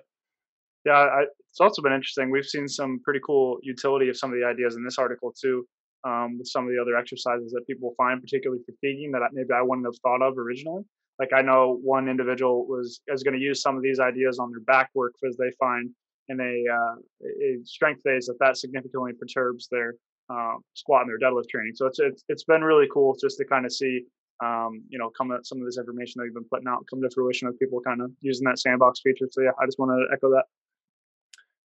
Yeah 0.86 0.94
I, 0.94 1.26
it's 1.50 1.60
also 1.60 1.82
been 1.82 1.94
interesting. 1.94 2.30
We've 2.30 2.46
seen 2.46 2.68
some 2.68 3.02
pretty 3.04 3.22
cool 3.26 3.58
utility 3.64 4.08
of 4.10 4.18
some 4.18 4.32
of 4.32 4.40
the 4.40 4.46
ideas 4.46 4.76
in 4.76 4.84
this 4.84 5.00
article 5.00 5.34
too 5.34 5.66
um, 6.06 6.38
with 6.38 6.48
some 6.48 6.66
of 6.66 6.72
the 6.72 6.80
other 6.82 6.96
exercises 6.96 7.52
that 7.52 7.66
people 7.68 7.94
find 7.98 8.22
particularly 8.22 8.62
fatiguing 8.66 9.12
that 9.12 9.22
maybe 9.34 9.50
i 9.54 9.62
wouldn't 9.62 9.86
have 9.86 9.98
thought 10.02 10.22
of 10.22 10.38
originally 10.38 10.84
like 11.20 11.34
I 11.36 11.42
know 11.42 11.80
one 11.84 12.08
individual 12.08 12.66
was 12.66 13.02
is 13.08 13.24
going 13.24 13.38
to 13.38 13.44
use 13.44 13.62
some 13.62 13.76
of 13.76 13.84
these 13.84 14.00
ideas 14.00 14.40
on 14.40 14.52
their 14.52 14.62
back 14.62 14.90
work 14.96 15.14
because 15.22 15.36
they 15.38 15.52
find 15.60 15.90
in 16.30 16.40
a, 16.40 16.74
uh, 16.74 16.96
a 17.44 17.66
strength 17.66 18.02
phase 18.04 18.28
that 18.28 18.38
that 18.40 18.58
significantly 18.58 19.12
perturbs 19.20 19.68
their 19.70 19.96
um, 20.30 20.60
squat 20.76 21.02
and 21.02 21.10
their 21.10 21.20
deadlift 21.20 21.50
training. 21.50 21.74
So 21.76 21.88
it's, 21.88 22.00
it's 22.00 22.24
it's 22.30 22.44
been 22.46 22.64
really 22.64 22.88
cool 22.94 23.18
just 23.20 23.38
to 23.38 23.46
kind 23.46 23.66
of 23.66 23.74
see 23.74 24.04
um, 24.44 24.82
you 24.88 24.98
know 24.98 25.10
come 25.10 25.38
some 25.44 25.60
of 25.60 25.66
this 25.66 25.78
information 25.78 26.20
that 26.20 26.26
you've 26.26 26.36
been 26.36 26.46
putting 26.50 26.68
out 26.68 26.86
come 26.90 27.02
to 27.02 27.10
fruition 27.14 27.48
of 27.48 27.60
people 27.60 27.82
kind 27.82 28.02
of 28.02 28.12
using 28.22 28.46
that 28.46 28.60
sandbox 28.60 29.02
feature. 29.02 29.28
So 29.30 29.42
yeah, 29.42 29.52
I 29.62 29.66
just 29.66 29.78
want 29.78 29.92
to 29.92 30.14
echo 30.14 30.30
that. 30.32 30.46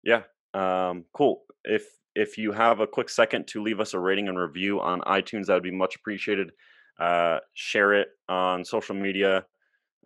Yeah, 0.02 0.22
um, 0.54 1.04
cool. 1.12 1.42
If 1.64 1.86
if 2.16 2.38
you 2.38 2.52
have 2.52 2.80
a 2.80 2.86
quick 2.86 3.08
second 3.08 3.46
to 3.48 3.62
leave 3.62 3.80
us 3.80 3.94
a 3.94 3.98
rating 3.98 4.28
and 4.28 4.38
review 4.38 4.80
on 4.80 5.00
iTunes, 5.02 5.46
that 5.46 5.54
would 5.54 5.62
be 5.62 5.70
much 5.70 5.96
appreciated 5.96 6.50
uh, 6.98 7.38
share 7.54 7.94
it 7.94 8.08
on 8.28 8.64
social 8.64 8.94
media, 8.94 9.44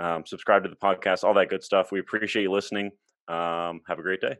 um, 0.00 0.24
subscribe 0.26 0.62
to 0.64 0.68
the 0.68 0.76
podcast, 0.76 1.24
all 1.24 1.34
that 1.34 1.48
good 1.48 1.62
stuff. 1.62 1.92
We 1.92 2.00
appreciate 2.00 2.42
you 2.42 2.52
listening. 2.52 2.90
Um, 3.28 3.80
have 3.88 3.98
a 3.98 4.02
great 4.02 4.20
day. 4.20 4.36